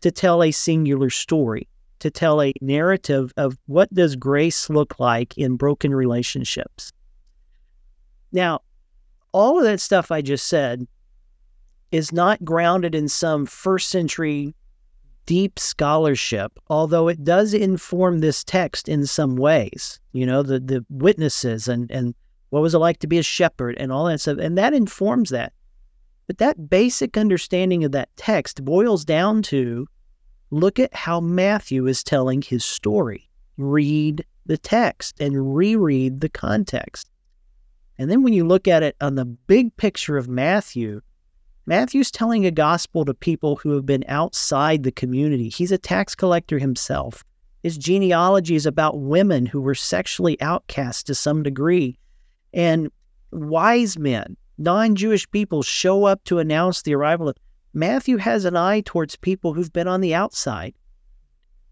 to 0.00 0.10
tell 0.10 0.42
a 0.42 0.50
singular 0.50 1.10
story, 1.10 1.68
to 1.98 2.10
tell 2.10 2.40
a 2.42 2.52
narrative 2.60 3.32
of 3.36 3.58
what 3.66 3.92
does 3.92 4.14
grace 4.14 4.70
look 4.70 5.00
like 5.00 5.36
in 5.36 5.56
broken 5.56 5.94
relationships. 5.94 6.92
Now, 8.32 8.60
all 9.32 9.58
of 9.58 9.64
that 9.64 9.80
stuff 9.80 10.10
I 10.10 10.22
just 10.22 10.46
said 10.46 10.86
is 11.90 12.12
not 12.12 12.44
grounded 12.44 12.94
in 12.94 13.08
some 13.08 13.46
first 13.46 13.88
century 13.88 14.54
deep 15.26 15.58
scholarship, 15.58 16.58
although 16.68 17.08
it 17.08 17.22
does 17.22 17.52
inform 17.52 18.20
this 18.20 18.42
text 18.44 18.88
in 18.88 19.04
some 19.04 19.36
ways. 19.36 20.00
You 20.12 20.24
know, 20.24 20.42
the 20.42 20.58
the 20.58 20.84
witnesses 20.88 21.68
and 21.68 21.90
and 21.90 22.14
what 22.50 22.62
was 22.62 22.74
it 22.74 22.78
like 22.78 22.98
to 23.00 23.06
be 23.06 23.18
a 23.18 23.22
shepherd 23.22 23.76
and 23.78 23.92
all 23.92 24.06
that 24.06 24.20
stuff, 24.20 24.38
and 24.38 24.56
that 24.56 24.72
informs 24.72 25.30
that. 25.30 25.52
But 26.28 26.38
that 26.38 26.68
basic 26.68 27.16
understanding 27.16 27.82
of 27.84 27.92
that 27.92 28.10
text 28.16 28.64
boils 28.64 29.04
down 29.04 29.42
to 29.44 29.88
look 30.50 30.78
at 30.78 30.94
how 30.94 31.20
Matthew 31.20 31.86
is 31.86 32.04
telling 32.04 32.42
his 32.42 32.64
story. 32.64 33.28
Read 33.56 34.24
the 34.46 34.58
text 34.58 35.20
and 35.20 35.56
reread 35.56 36.20
the 36.20 36.28
context. 36.28 37.10
And 37.98 38.10
then 38.10 38.22
when 38.22 38.34
you 38.34 38.46
look 38.46 38.68
at 38.68 38.82
it 38.82 38.94
on 39.00 39.14
the 39.14 39.24
big 39.24 39.74
picture 39.78 40.16
of 40.18 40.28
Matthew, 40.28 41.00
Matthew's 41.66 42.10
telling 42.10 42.46
a 42.46 42.50
gospel 42.50 43.04
to 43.06 43.14
people 43.14 43.56
who 43.56 43.70
have 43.72 43.84
been 43.84 44.04
outside 44.06 44.82
the 44.82 44.92
community. 44.92 45.48
He's 45.48 45.72
a 45.72 45.78
tax 45.78 46.14
collector 46.14 46.58
himself. 46.58 47.24
His 47.62 47.76
genealogy 47.76 48.54
is 48.54 48.66
about 48.66 49.00
women 49.00 49.46
who 49.46 49.60
were 49.60 49.74
sexually 49.74 50.40
outcast 50.40 51.06
to 51.06 51.14
some 51.14 51.42
degree. 51.42 51.98
And 52.52 52.90
wise 53.32 53.98
men 53.98 54.36
non 54.58 54.94
Jewish 54.96 55.30
people 55.30 55.62
show 55.62 56.04
up 56.04 56.22
to 56.24 56.38
announce 56.38 56.82
the 56.82 56.94
arrival 56.94 57.28
of 57.28 57.36
Matthew 57.74 58.16
has 58.16 58.44
an 58.44 58.56
eye 58.56 58.80
towards 58.80 59.16
people 59.16 59.54
who've 59.54 59.72
been 59.72 59.88
on 59.88 60.00
the 60.00 60.14
outside. 60.14 60.74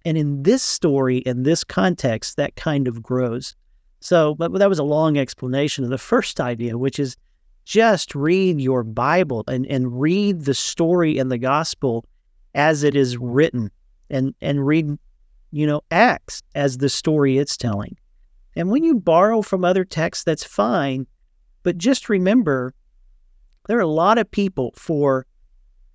And 0.04 0.16
in 0.16 0.44
this 0.44 0.62
story, 0.62 1.18
in 1.18 1.42
this 1.42 1.64
context, 1.64 2.36
that 2.36 2.54
kind 2.54 2.86
of 2.86 3.02
grows. 3.02 3.56
So, 4.00 4.34
but 4.36 4.52
that 4.52 4.68
was 4.68 4.78
a 4.78 4.84
long 4.84 5.18
explanation 5.18 5.82
of 5.82 5.90
the 5.90 5.98
first 5.98 6.40
idea, 6.40 6.78
which 6.78 7.00
is 7.00 7.16
just 7.64 8.14
read 8.14 8.60
your 8.60 8.84
Bible 8.84 9.42
and, 9.48 9.66
and 9.66 10.00
read 10.00 10.44
the 10.44 10.54
story 10.54 11.18
in 11.18 11.28
the 11.28 11.38
gospel 11.38 12.04
as 12.54 12.84
it 12.84 12.94
is 12.94 13.18
written 13.18 13.70
and, 14.08 14.32
and 14.40 14.64
read, 14.64 14.96
you 15.50 15.66
know, 15.66 15.80
Acts 15.90 16.42
as 16.54 16.78
the 16.78 16.88
story 16.88 17.38
it's 17.38 17.56
telling. 17.56 17.96
And 18.54 18.70
when 18.70 18.84
you 18.84 18.94
borrow 18.94 19.42
from 19.42 19.64
other 19.64 19.84
texts, 19.84 20.24
that's 20.24 20.44
fine. 20.44 21.06
But 21.66 21.78
just 21.78 22.08
remember, 22.08 22.72
there 23.66 23.76
are 23.76 23.80
a 23.80 23.88
lot 23.88 24.18
of 24.18 24.30
people 24.30 24.72
for 24.76 25.26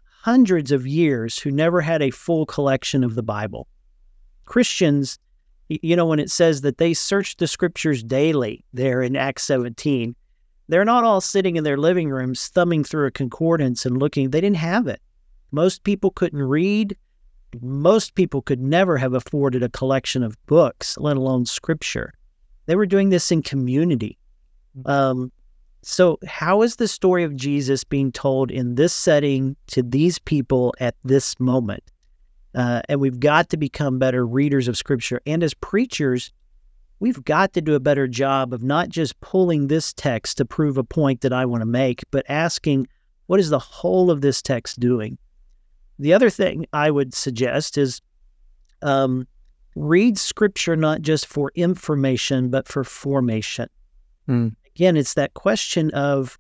hundreds 0.04 0.74
of 0.74 0.86
years 0.86 1.40
who 1.40 1.50
never 1.50 1.80
had 1.80 2.02
a 2.02 2.12
full 2.12 2.46
collection 2.46 3.06
of 3.06 3.16
the 3.16 3.24
Bible. 3.24 3.70
Christians, 4.44 5.18
you 5.70 5.96
know, 5.96 6.06
when 6.06 6.20
it 6.20 6.30
says 6.30 6.60
that 6.60 6.78
they 6.78 6.94
searched 6.94 7.40
the 7.40 7.48
scriptures 7.48 8.04
daily 8.04 8.66
there 8.74 9.02
in 9.02 9.16
Acts 9.16 9.44
17, 9.44 10.14
they're 10.68 10.84
not 10.84 11.06
all 11.06 11.22
sitting 11.22 11.56
in 11.56 11.64
their 11.64 11.78
living 11.78 12.10
rooms 12.10 12.50
thumbing 12.50 12.84
through 12.84 13.08
a 13.08 13.12
concordance 13.12 13.86
and 13.86 13.98
looking. 13.98 14.32
They 14.32 14.42
didn't 14.42 14.58
have 14.58 14.88
it. 14.88 15.00
Most 15.52 15.86
people 15.86 16.12
couldn't 16.12 16.44
read. 16.44 16.98
Most 17.62 18.16
people 18.16 18.42
could 18.42 18.60
never 18.60 18.98
have 18.98 19.14
afforded 19.14 19.64
a 19.64 19.70
collection 19.70 20.22
of 20.22 20.36
books, 20.48 20.98
let 20.98 21.16
alone 21.16 21.46
scripture. 21.46 22.14
They 22.66 22.76
were 22.76 22.86
doing 22.86 23.08
this 23.08 23.32
in 23.32 23.42
community. 23.42 24.18
Mm. 24.78 24.90
Um, 24.90 25.32
so, 25.84 26.20
how 26.28 26.62
is 26.62 26.76
the 26.76 26.88
story 26.88 27.24
of 27.24 27.36
Jesus 27.36 27.84
being 27.84 28.12
told 28.12 28.52
in 28.52 28.76
this 28.76 28.94
setting 28.94 29.56
to 29.68 29.82
these 29.82 30.20
people 30.20 30.76
at 30.80 30.96
this 31.04 31.40
moment? 31.40 31.84
Uh, 32.54 32.82
and 32.88 33.00
we've 33.00 33.20
got 33.20 33.50
to 33.50 33.58
become 33.58 33.98
better 33.98 34.26
readers 34.26 34.68
of 34.68 34.78
Scripture. 34.78 35.22
And 35.26 35.42
as 35.42 35.56
preachers, 35.56 36.32
we've 37.00 37.24
got 37.24 37.54
to 37.54 37.62
do 37.62 37.74
a 37.74 37.80
better 37.80 38.08
job 38.08 38.54
of 38.54 38.62
not 38.62 38.90
just 38.90 39.20
pulling 39.22 39.68
this 39.68 39.92
text 39.94 40.38
to 40.38 40.46
prove 40.46 40.78
a 40.78 40.84
point 40.84 41.22
that 41.22 41.34
I 41.34 41.46
want 41.46 41.62
to 41.62 41.68
make, 41.68 42.04
but 42.12 42.26
asking, 42.30 42.88
what 43.26 43.40
is 43.40 43.50
the 43.50 43.60
whole 43.60 44.12
of 44.12 44.22
this 44.22 44.42
text 44.42 44.80
doing? 44.80 45.18
The 45.98 46.14
other 46.14 46.30
thing 46.30 46.68
I 46.74 46.92
would 46.92 47.16
suggest 47.16 47.78
is 47.78 48.02
um, 48.84 49.28
read 49.76 50.20
Scripture 50.20 50.76
not 50.76 51.02
just 51.02 51.26
for 51.26 51.52
information, 51.56 52.50
but 52.50 52.68
for 52.68 52.84
formation. 52.84 53.68
Mm 54.30 54.56
again, 54.76 54.98
it's 54.98 55.14
that 55.16 55.34
question 55.34 55.92
of 55.92 56.38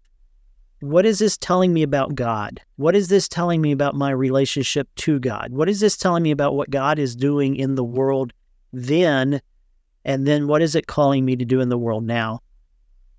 what 0.81 1.05
is 1.05 1.19
this 1.19 1.37
telling 1.37 1.73
me 1.73 1.83
about 1.83 2.15
God? 2.15 2.59
What 2.77 2.95
is 2.95 3.07
this 3.07 3.27
telling 3.27 3.61
me 3.61 3.71
about 3.71 3.95
my 3.95 4.09
relationship 4.09 4.89
to 4.97 5.19
God? 5.19 5.51
What 5.51 5.69
is 5.69 5.79
this 5.79 5.95
telling 5.95 6.23
me 6.23 6.31
about 6.31 6.55
what 6.55 6.71
God 6.71 6.97
is 6.97 7.15
doing 7.15 7.55
in 7.55 7.75
the 7.75 7.83
world 7.83 8.33
then? 8.73 9.41
And 10.03 10.27
then 10.27 10.47
what 10.47 10.63
is 10.63 10.75
it 10.75 10.87
calling 10.87 11.23
me 11.23 11.35
to 11.35 11.45
do 11.45 11.61
in 11.61 11.69
the 11.69 11.77
world 11.77 12.03
now? 12.03 12.39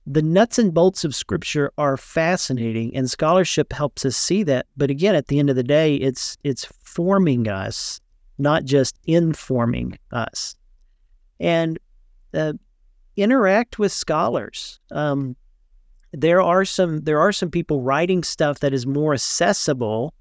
The 0.04 0.22
nuts 0.22 0.58
and 0.58 0.74
bolts 0.74 1.04
of 1.04 1.14
scripture 1.14 1.72
are 1.78 1.96
fascinating 1.96 2.96
and 2.96 3.08
scholarship 3.08 3.72
helps 3.72 4.04
us 4.04 4.16
see 4.16 4.42
that. 4.42 4.66
But 4.76 4.90
again, 4.90 5.14
at 5.14 5.28
the 5.28 5.38
end 5.38 5.48
of 5.48 5.54
the 5.54 5.62
day, 5.62 5.94
it's 5.94 6.36
it's 6.42 6.64
forming 6.82 7.46
us, 7.46 8.00
not 8.38 8.64
just 8.64 8.98
informing 9.06 9.96
us. 10.10 10.56
And 11.38 11.78
uh, 12.34 12.54
interact 13.16 13.78
with 13.78 13.92
scholars. 13.92 14.80
Um, 14.90 15.36
there 16.12 16.42
are 16.42 16.64
some 16.64 17.00
there 17.00 17.20
are 17.20 17.32
some 17.32 17.50
people 17.50 17.80
writing 17.80 18.22
stuff 18.22 18.60
that 18.60 18.74
is 18.74 18.86
more 18.86 19.14
accessible. 19.14 20.14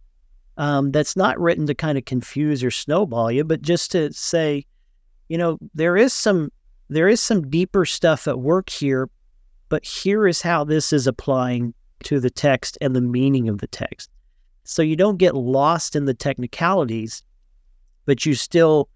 Um, 0.58 0.92
that's 0.92 1.16
not 1.16 1.40
written 1.40 1.66
to 1.68 1.76
kind 1.76 1.98
of 1.98 2.06
confuse 2.06 2.64
or 2.64 2.72
snowball 2.72 3.32
you, 3.32 3.44
but 3.44 3.62
just 3.62 3.92
to 3.94 4.12
say, 4.14 4.66
you 5.28 5.38
know, 5.38 5.58
there 5.74 5.98
is 5.98 6.14
some 6.14 6.52
there 6.90 7.08
is 7.08 7.22
some 7.22 7.50
deeper 7.50 7.86
stuff 7.86 8.28
at 8.28 8.40
work 8.40 8.70
here, 8.70 9.10
but 9.70 9.86
here 9.86 10.28
is 10.28 10.42
how 10.42 10.64
this 10.64 10.92
is 10.92 11.08
applying 11.08 11.74
to 12.04 12.20
the 12.20 12.30
text 12.30 12.78
and 12.82 12.96
the 12.96 13.02
meaning 13.02 13.48
of 13.48 13.60
the 13.60 13.68
text. 13.68 14.10
So 14.64 14.82
you 14.82 14.96
don't 14.96 15.18
get 15.18 15.36
lost 15.36 15.96
in 15.96 16.06
the 16.06 16.14
technicalities, 16.14 17.24
but 18.06 18.26
you 18.26 18.36
still 18.36 18.90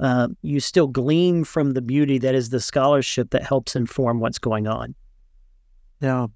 uh, 0.00 0.28
you 0.42 0.60
still 0.60 0.86
glean 0.86 1.44
from 1.44 1.72
the 1.72 1.82
beauty 1.82 2.18
that 2.18 2.34
is 2.34 2.50
the 2.50 2.60
scholarship 2.60 3.30
that 3.30 3.42
helps 3.42 3.76
inform 3.76 4.20
what's 4.20 4.38
going 4.38 4.66
on. 4.66 4.94
Yeah. 6.00 6.26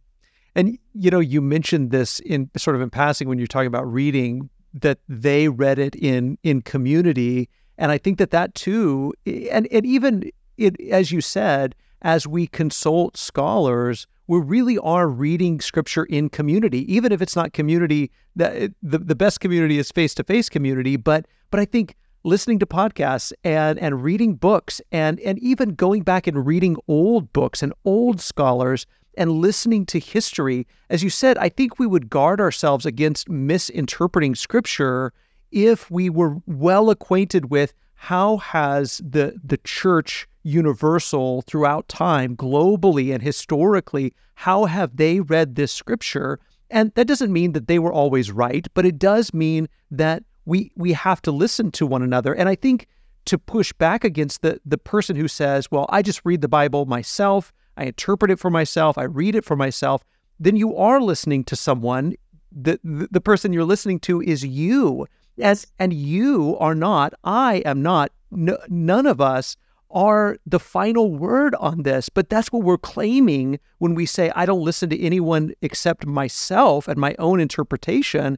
And, 0.55 0.79
you 0.95 1.11
know, 1.11 1.21
you 1.21 1.41
mentioned 1.41 1.91
this 1.91 2.21
in 2.21 2.51
sort 2.57 2.77
of 2.77 2.83
in 2.83 2.91
passing 2.91 3.29
when 3.29 3.39
you're 3.39 3.47
talking 3.47 3.67
about 3.67 3.91
reading 3.91 4.49
that 4.75 4.99
they 5.09 5.49
read 5.49 5.79
it 5.79 5.95
in 5.97 6.39
in 6.43 6.63
community. 6.63 7.49
And 7.79 7.93
I 7.93 7.99
think 7.99 8.19
that 8.19 8.31
that 8.31 8.55
too, 8.55 9.15
and, 9.27 9.69
and 9.71 9.87
even 9.87 10.31
it, 10.57 10.81
as 10.91 11.13
you 11.13 11.21
said, 11.21 11.75
as 12.03 12.27
we 12.27 12.47
consult 12.47 13.17
scholars, 13.17 14.07
we 14.27 14.39
really 14.41 14.79
are 14.79 15.09
reading 15.09 15.61
scripture 15.61 16.05
in 16.05 16.29
community, 16.29 16.93
even 16.93 17.13
if 17.13 17.23
it's 17.23 17.35
not 17.35 17.53
community 17.53 18.11
that 18.37 18.73
the, 18.83 18.99
the 18.99 19.15
best 19.15 19.41
community 19.41 19.79
is 19.79 19.91
face 19.91 20.15
to 20.15 20.25
face 20.25 20.49
community. 20.49 20.97
But 20.97 21.27
but 21.51 21.61
I 21.61 21.65
think 21.65 21.97
listening 22.25 22.59
to 22.59 22.67
podcasts 22.67 23.33
and 23.45 23.79
and 23.79 24.03
reading 24.03 24.35
books 24.35 24.81
and 24.93 25.21
and 25.21 25.39
even 25.39 25.75
going 25.75 26.03
back 26.03 26.27
and 26.27 26.47
reading 26.47 26.77
old 26.89 27.33
books 27.33 27.63
and 27.63 27.73
old 27.85 28.21
scholars 28.21 28.87
and 29.17 29.33
listening 29.33 29.85
to 29.87 29.99
history. 29.99 30.67
As 30.91 31.03
you 31.03 31.11
said 31.11 31.39
i 31.39 31.49
think 31.49 31.79
we 31.79 31.87
would 31.87 32.11
guard 32.11 32.41
ourselves 32.41 32.87
against 32.87 33.29
misinterpreting 33.29 34.35
scripture 34.35 35.13
if 35.51 35.91
we 35.91 36.11
were 36.11 36.37
well 36.47 36.91
acquainted 36.91 37.51
with 37.51 37.73
how 37.95 38.37
has 38.39 38.99
the 38.99 39.39
the 39.43 39.59
church 39.59 40.29
universal 40.45 41.43
throughout 41.43 41.89
time 41.89 42.37
globally 42.37 43.13
and 43.13 43.23
historically 43.23 44.15
how 44.35 44.67
have 44.67 44.97
they 44.97 45.19
read 45.19 45.57
this 45.57 45.73
scripture? 45.73 46.39
And 46.71 46.93
that 46.95 47.09
doesn't 47.09 47.33
mean 47.33 47.53
that 47.53 47.67
they 47.67 47.79
were 47.79 47.93
always 47.93 48.31
right 48.31 48.67
but 48.75 48.87
it 48.87 48.99
does 48.99 49.35
mean 49.35 49.69
that 49.91 50.23
we 50.49 50.73
we 50.77 50.93
have 50.95 51.21
to 51.23 51.31
listen 51.31 51.71
to 51.73 51.87
one 51.87 52.03
another. 52.03 52.33
And 52.33 52.49
I 52.49 52.55
think 52.55 52.87
to 53.27 53.39
push 53.39 53.73
back 53.75 54.03
against 54.03 54.41
the 54.43 54.59
the 54.65 54.79
person 54.79 55.15
who 55.15 55.29
says, 55.29 55.71
"Well, 55.71 55.87
I 55.91 56.03
just 56.03 56.23
read 56.25 56.41
the 56.41 56.49
Bible 56.49 56.87
myself. 56.87 57.53
I 57.77 57.85
interpret 57.85 58.31
it 58.31 58.41
for 58.41 58.51
myself. 58.51 58.97
I 58.99 59.05
read 59.05 59.35
it 59.35 59.45
for 59.45 59.57
myself." 59.57 60.03
Then 60.41 60.57
you 60.57 60.75
are 60.77 61.01
listening 61.01 61.45
to 61.45 61.57
someone. 61.57 62.15
The 62.51 62.81
the, 62.83 63.09
the 63.11 63.21
person 63.21 63.53
you're 63.53 63.65
listening 63.65 64.01
to 64.01 64.23
is 64.23 64.45
you. 64.45 65.07
As 65.41 65.67
and 65.79 65.93
you 65.93 66.57
are 66.59 66.75
not. 66.75 67.13
I 67.23 67.57
am 67.67 67.83
not. 67.83 68.11
No, 68.31 68.59
none 68.69 69.07
of 69.07 69.21
us 69.21 69.57
are 69.91 70.37
the 70.47 70.59
final 70.61 71.15
word 71.15 71.55
on 71.57 71.83
this, 71.83 72.09
but 72.09 72.29
that's 72.29 72.53
what 72.53 72.63
we're 72.63 72.77
claiming 72.77 73.59
when 73.79 73.95
we 73.95 74.05
say, 74.05 74.31
I 74.37 74.45
don't 74.45 74.65
listen 74.65 74.91
to 74.91 75.01
anyone 75.01 75.55
except 75.63 76.05
myself 76.05 76.89
and 76.89 76.99
my 76.99 77.15
own 77.19 77.41
interpretation 77.41 78.37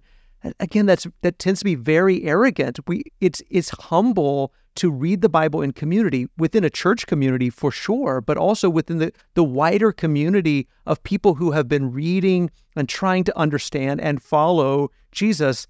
again 0.58 0.86
that's 0.86 1.06
that 1.22 1.38
tends 1.38 1.60
to 1.60 1.64
be 1.64 1.74
very 1.74 2.24
arrogant. 2.24 2.78
We 2.86 3.04
it's 3.20 3.42
it's 3.50 3.70
humble 3.70 4.52
to 4.76 4.90
read 4.90 5.20
the 5.20 5.28
bible 5.28 5.62
in 5.62 5.72
community 5.72 6.28
within 6.38 6.62
a 6.62 6.70
church 6.70 7.06
community 7.08 7.50
for 7.50 7.72
sure 7.72 8.20
but 8.20 8.36
also 8.36 8.70
within 8.70 8.98
the 8.98 9.12
the 9.34 9.42
wider 9.42 9.90
community 9.90 10.68
of 10.86 11.02
people 11.02 11.34
who 11.34 11.50
have 11.50 11.66
been 11.66 11.90
reading 11.90 12.48
and 12.76 12.88
trying 12.88 13.24
to 13.24 13.36
understand 13.36 14.00
and 14.00 14.22
follow 14.22 14.88
jesus 15.10 15.66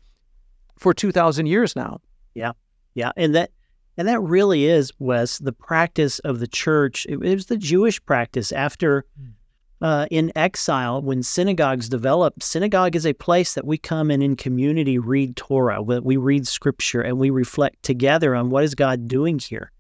for 0.81 0.95
2000 0.95 1.47
years 1.47 1.77
now. 1.77 2.01
Yeah. 2.35 2.53
Yeah. 2.95 3.13
And 3.17 3.35
that 3.35 3.51
and 3.97 4.09
that 4.09 4.21
really 4.21 4.65
is 4.65 4.93
wes 4.99 5.39
the 5.39 5.53
practice 5.53 6.19
of 6.21 6.41
the 6.41 6.49
church. 6.49 7.07
It, 7.07 7.23
it 7.23 7.35
was 7.35 7.47
the 7.47 7.59
jewish 7.59 8.05
practice 8.05 8.51
after 8.51 9.05
mm 9.21 9.33
uh, 9.81 10.07
in 10.11 10.31
exile, 10.37 11.01
when 11.01 11.23
synagogues 11.23 11.89
develop, 11.89 12.43
synagogue 12.43 12.95
is 12.95 13.07
a 13.07 13.15
place 13.15 13.55
that 13.55 13.67
we 13.67 13.79
come 13.79 14.11
and 14.11 14.23
in 14.23 14.37
community 14.37 14.99
read 14.99 15.37
Torah, 15.37 15.83
we 15.83 16.17
read 16.17 16.47
scripture, 16.47 17.01
and 17.01 17.19
we 17.19 17.31
reflect 17.31 17.83
together 17.83 18.35
on 18.35 18.51
what 18.51 18.65
is 18.65 18.75
God 18.75 19.09
doing 19.09 19.39
here. 19.39 19.73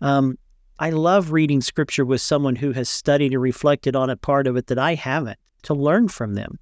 Um, 0.00 0.38
I 0.78 0.90
love 0.90 1.32
reading 1.32 1.60
scripture 1.60 2.04
with 2.04 2.20
someone 2.20 2.56
who 2.56 2.72
has 2.72 2.88
studied 2.88 3.32
and 3.32 3.42
reflected 3.42 3.96
on 3.96 4.10
a 4.10 4.16
part 4.16 4.46
of 4.46 4.56
it 4.56 4.68
that 4.68 4.78
I 4.78 4.94
haven't 4.94 5.38
to 5.62 5.74
learn 5.74 6.08
from 6.08 6.34
them. 6.34 6.58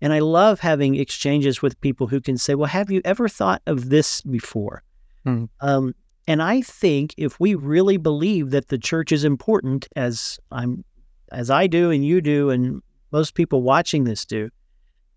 And 0.00 0.12
I 0.12 0.20
love 0.20 0.60
having 0.60 0.94
exchanges 0.94 1.60
with 1.60 1.80
people 1.80 2.06
who 2.06 2.20
can 2.20 2.38
say, 2.38 2.54
Well, 2.54 2.68
have 2.68 2.90
you 2.90 3.00
ever 3.04 3.28
thought 3.28 3.62
of 3.66 3.88
this 3.88 4.20
before? 4.22 4.82
Hmm. 5.24 5.46
Um, 5.60 5.94
and 6.26 6.42
I 6.42 6.60
think 6.60 7.14
if 7.16 7.40
we 7.40 7.54
really 7.54 7.96
believe 7.96 8.50
that 8.50 8.68
the 8.68 8.78
church 8.78 9.12
is 9.12 9.24
important, 9.24 9.88
as 9.96 10.38
I'm 10.52 10.84
as 11.32 11.50
I 11.50 11.66
do 11.66 11.90
and 11.90 12.04
you 12.04 12.20
do, 12.20 12.50
and 12.50 12.82
most 13.12 13.34
people 13.34 13.62
watching 13.62 14.04
this 14.04 14.24
do, 14.24 14.50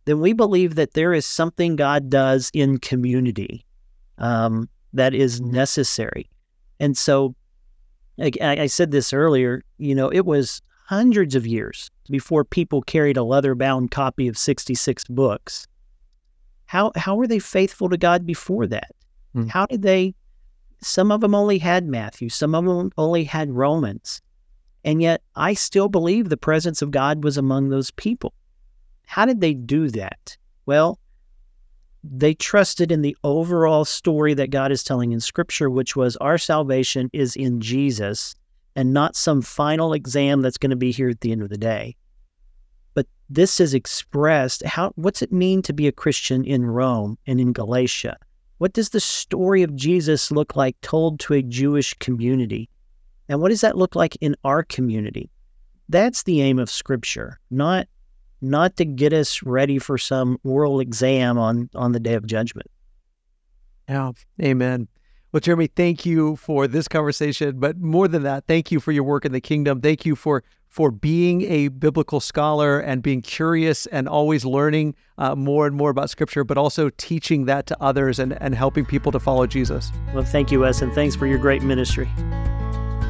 then 0.05 0.19
we 0.19 0.33
believe 0.33 0.75
that 0.75 0.93
there 0.93 1.13
is 1.13 1.25
something 1.25 1.75
God 1.75 2.09
does 2.09 2.49
in 2.53 2.77
community 2.79 3.65
um, 4.17 4.69
that 4.93 5.13
is 5.13 5.41
necessary. 5.41 6.29
And 6.79 6.97
so, 6.97 7.35
I, 8.19 8.31
I 8.41 8.65
said 8.67 8.91
this 8.91 9.13
earlier, 9.13 9.63
you 9.77 9.95
know, 9.95 10.09
it 10.09 10.25
was 10.25 10.61
hundreds 10.85 11.35
of 11.35 11.47
years 11.47 11.89
before 12.09 12.43
people 12.43 12.81
carried 12.81 13.17
a 13.17 13.23
leather 13.23 13.55
bound 13.55 13.91
copy 13.91 14.27
of 14.27 14.37
66 14.37 15.05
books. 15.05 15.67
How, 16.65 16.91
how 16.95 17.15
were 17.15 17.27
they 17.27 17.39
faithful 17.39 17.89
to 17.89 17.97
God 17.97 18.25
before 18.25 18.67
that? 18.67 18.91
Mm. 19.35 19.49
How 19.49 19.65
did 19.65 19.81
they? 19.81 20.15
Some 20.81 21.11
of 21.11 21.21
them 21.21 21.35
only 21.35 21.59
had 21.59 21.85
Matthew, 21.85 22.29
some 22.29 22.55
of 22.55 22.65
them 22.65 22.91
only 22.97 23.23
had 23.23 23.51
Romans. 23.51 24.21
And 24.83 25.01
yet 25.01 25.21
I 25.35 25.53
still 25.53 25.89
believe 25.89 26.29
the 26.29 26.37
presence 26.37 26.81
of 26.81 26.91
God 26.91 27.23
was 27.23 27.37
among 27.37 27.69
those 27.69 27.91
people. 27.91 28.33
How 29.05 29.25
did 29.25 29.41
they 29.41 29.53
do 29.53 29.89
that? 29.89 30.37
Well, 30.65 30.99
they 32.03 32.33
trusted 32.33 32.91
in 32.91 33.01
the 33.01 33.15
overall 33.23 33.85
story 33.85 34.33
that 34.33 34.49
God 34.49 34.71
is 34.71 34.83
telling 34.83 35.11
in 35.11 35.19
Scripture, 35.19 35.69
which 35.69 35.95
was 35.95 36.15
our 36.17 36.37
salvation 36.37 37.09
is 37.13 37.35
in 37.35 37.61
Jesus 37.61 38.35
and 38.75 38.93
not 38.93 39.15
some 39.15 39.41
final 39.41 39.93
exam 39.93 40.41
that's 40.41 40.57
going 40.57 40.69
to 40.71 40.75
be 40.75 40.91
here 40.91 41.09
at 41.09 41.21
the 41.21 41.31
end 41.31 41.43
of 41.43 41.49
the 41.49 41.57
day. 41.57 41.95
But 42.93 43.05
this 43.29 43.59
is 43.59 43.73
expressed 43.73 44.65
how 44.65 44.93
what's 44.95 45.21
it 45.21 45.31
mean 45.31 45.61
to 45.63 45.73
be 45.73 45.87
a 45.87 45.91
Christian 45.91 46.43
in 46.43 46.65
Rome 46.65 47.17
and 47.27 47.39
in 47.39 47.53
Galatia? 47.53 48.17
What 48.57 48.73
does 48.73 48.89
the 48.89 48.99
story 48.99 49.63
of 49.63 49.75
Jesus 49.75 50.31
look 50.31 50.55
like 50.55 50.79
told 50.81 51.19
to 51.21 51.33
a 51.33 51.41
Jewish 51.41 51.93
community? 51.95 52.69
And 53.31 53.39
what 53.39 53.47
does 53.47 53.61
that 53.61 53.77
look 53.77 53.95
like 53.95 54.17
in 54.19 54.35
our 54.43 54.61
community? 54.61 55.31
That's 55.87 56.23
the 56.23 56.41
aim 56.41 56.59
of 56.59 56.69
Scripture, 56.69 57.39
not 57.49 57.87
not 58.41 58.75
to 58.75 58.83
get 58.85 59.13
us 59.13 59.41
ready 59.43 59.79
for 59.79 59.97
some 59.97 60.37
oral 60.43 60.81
exam 60.81 61.37
on 61.37 61.69
on 61.73 61.93
the 61.93 61.99
day 61.99 62.15
of 62.15 62.25
judgment. 62.25 62.69
Yeah, 63.87 64.11
amen. 64.41 64.89
Well, 65.31 65.39
Jeremie, 65.39 65.67
thank 65.67 66.05
you 66.05 66.35
for 66.35 66.67
this 66.67 66.89
conversation, 66.89 67.57
but 67.57 67.77
more 67.79 68.09
than 68.09 68.23
that, 68.23 68.47
thank 68.47 68.69
you 68.69 68.81
for 68.81 68.91
your 68.91 69.05
work 69.05 69.23
in 69.23 69.31
the 69.31 69.39
kingdom. 69.39 69.79
Thank 69.79 70.05
you 70.05 70.17
for 70.17 70.43
for 70.67 70.91
being 70.91 71.43
a 71.43 71.69
biblical 71.69 72.19
scholar 72.19 72.81
and 72.81 73.01
being 73.01 73.21
curious 73.21 73.85
and 73.87 74.09
always 74.09 74.43
learning 74.43 74.93
uh, 75.19 75.35
more 75.35 75.67
and 75.67 75.75
more 75.77 75.89
about 75.89 76.09
Scripture, 76.09 76.43
but 76.43 76.57
also 76.57 76.89
teaching 76.97 77.45
that 77.45 77.65
to 77.67 77.81
others 77.81 78.19
and, 78.19 78.33
and 78.41 78.55
helping 78.55 78.85
people 78.85 79.13
to 79.13 79.21
follow 79.21 79.47
Jesus. 79.47 79.89
Well, 80.13 80.25
thank 80.25 80.51
you, 80.51 80.59
Wes, 80.59 80.81
and 80.81 80.91
thanks 80.91 81.15
for 81.15 81.27
your 81.27 81.39
great 81.39 81.61
ministry. 81.61 82.09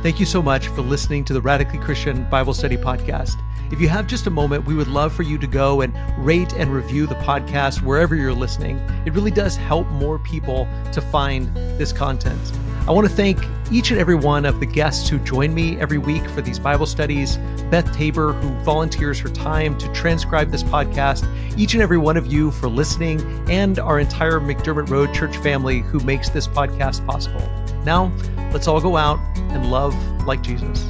Thank 0.02 0.20
you 0.20 0.26
so 0.26 0.42
much 0.42 0.68
for 0.70 0.82
listening 0.82 1.24
to 1.26 1.34
the 1.34 1.42
Radically 1.42 1.78
Christian 1.78 2.28
Bible 2.28 2.56
Study 2.56 2.76
Podcast. 2.76 3.40
If 3.72 3.80
you 3.80 3.88
have 3.90 4.08
just 4.08 4.26
a 4.26 4.32
moment, 4.32 4.66
we 4.66 4.74
would 4.74 4.88
love 4.88 5.14
for 5.14 5.22
you 5.22 5.38
to 5.38 5.46
go 5.46 5.82
and 5.82 5.94
rate 6.26 6.54
and 6.54 6.74
review 6.74 7.06
the 7.06 7.14
podcast 7.16 7.84
wherever 7.84 8.16
you're 8.16 8.34
listening. 8.34 8.80
It 9.06 9.14
really 9.14 9.30
does 9.30 9.56
help 9.56 9.88
more 9.90 10.18
people 10.18 10.68
to 10.92 11.02
find 11.02 11.56
this 11.56 11.94
content. 11.94 12.52
I 12.88 12.92
want 12.94 13.08
to 13.08 13.14
thank 13.14 13.46
each 13.72 13.92
and 13.92 14.00
every 14.00 14.16
one 14.16 14.44
of 14.44 14.60
the 14.60 14.66
guests 14.66 15.08
who 15.08 15.20
join 15.20 15.54
me 15.54 15.80
every 15.80 16.00
week 16.00 16.28
for 16.32 16.42
these 16.42 16.58
Bible 16.58 16.88
studies. 16.88 17.38
Beth 17.70 17.96
Tabor, 17.96 18.34
who 18.34 18.50
volunteers 18.64 19.20
her 19.20 19.30
time 19.30 19.78
to 19.78 19.94
transcribe 19.94 20.50
this 20.50 20.64
podcast, 20.64 21.28
each 21.60 21.76
and 21.76 21.84
every 21.84 22.00
one 22.00 22.18
of 22.18 22.26
you 22.26 22.50
for 22.50 22.70
listening, 22.70 23.22
and 23.52 23.78
our 23.78 24.00
entire 24.00 24.40
McDermott 24.40 24.90
Road 24.90 25.14
Church 25.14 25.38
family 25.38 25.82
who 25.82 26.00
makes 26.00 26.30
this 26.30 26.48
podcast 26.48 27.06
possible. 27.06 27.48
Now, 27.86 28.12
let's 28.54 28.68
all 28.68 28.82
go 28.82 28.98
out 28.98 29.20
and 29.38 29.72
love 29.72 29.96
like 30.26 30.42
Jesus. 30.42 30.90